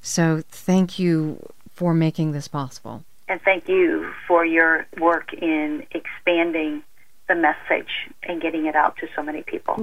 So, 0.00 0.42
thank 0.48 0.98
you 0.98 1.44
for 1.72 1.92
making 1.92 2.32
this 2.32 2.48
possible. 2.48 3.04
And 3.28 3.40
thank 3.42 3.68
you 3.68 4.12
for 4.28 4.44
your 4.44 4.86
work 5.00 5.32
in 5.32 5.84
expanding 5.90 6.84
the 7.28 7.34
message 7.34 7.90
and 8.22 8.40
getting 8.40 8.66
it 8.66 8.76
out 8.76 8.96
to 8.98 9.08
so 9.16 9.22
many 9.22 9.42
people. 9.42 9.74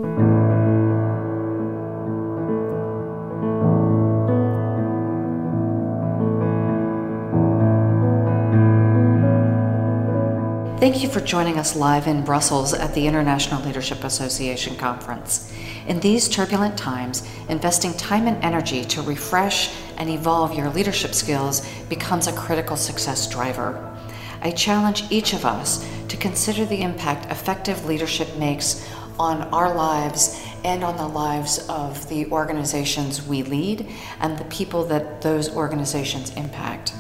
Thank 10.84 11.02
you 11.02 11.08
for 11.08 11.22
joining 11.22 11.58
us 11.58 11.78
live 11.78 12.08
in 12.08 12.26
Brussels 12.26 12.74
at 12.74 12.94
the 12.94 13.08
International 13.08 13.64
Leadership 13.64 14.04
Association 14.04 14.76
Conference. 14.76 15.50
In 15.88 16.02
these 16.02 16.28
turbulent 16.28 16.78
times, 16.78 17.26
investing 17.48 17.94
time 17.94 18.28
and 18.28 18.44
energy 18.44 18.84
to 18.84 19.02
refresh 19.02 19.74
and 19.96 20.10
evolve 20.10 20.58
your 20.58 20.70
leadership 20.70 21.14
skills 21.14 21.66
becomes 21.88 22.28
a 22.28 22.34
critical 22.34 22.76
success 22.76 23.30
driver. 23.30 23.98
I 24.42 24.52
challenge 24.52 25.06
each 25.10 25.32
of 25.32 25.46
us 25.46 25.90
to 26.10 26.18
consider 26.18 26.66
the 26.66 26.82
impact 26.82 27.32
effective 27.32 27.86
leadership 27.86 28.36
makes 28.36 28.86
on 29.18 29.44
our 29.54 29.74
lives 29.74 30.46
and 30.66 30.84
on 30.84 30.98
the 30.98 31.08
lives 31.08 31.66
of 31.70 32.10
the 32.10 32.26
organizations 32.26 33.26
we 33.26 33.44
lead 33.44 33.88
and 34.20 34.38
the 34.38 34.46
people 34.46 34.84
that 34.88 35.22
those 35.22 35.48
organizations 35.56 36.32
impact. 36.32 36.94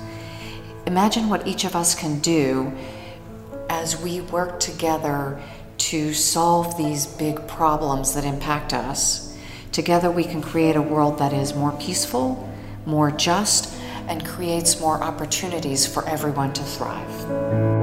Imagine 0.88 1.28
what 1.28 1.46
each 1.46 1.66
of 1.66 1.76
us 1.76 1.94
can 1.94 2.20
do 2.20 2.74
as 3.74 4.00
we 4.00 4.22
work 4.22 4.60
together 4.60 5.42
to 5.78 6.14
solve 6.14 6.78
these 6.78 7.08
big 7.08 7.48
problems 7.48 8.14
that 8.14 8.24
impact 8.24 8.72
us, 8.72 9.36
together 9.72 10.12
we 10.12 10.24
can 10.24 10.44
create 10.44 10.76
a 10.76 10.82
world 10.82 11.18
that 11.18 11.34
is 11.34 11.56
more 11.56 11.72
peaceful, 11.74 12.48
more 12.86 13.10
just, 13.10 13.74
and 14.08 14.24
creates 14.24 14.80
more 14.80 15.02
opportunities 15.02 15.88
for 15.88 16.08
everyone 16.08 16.54
to 16.54 16.62
thrive. 16.64 17.83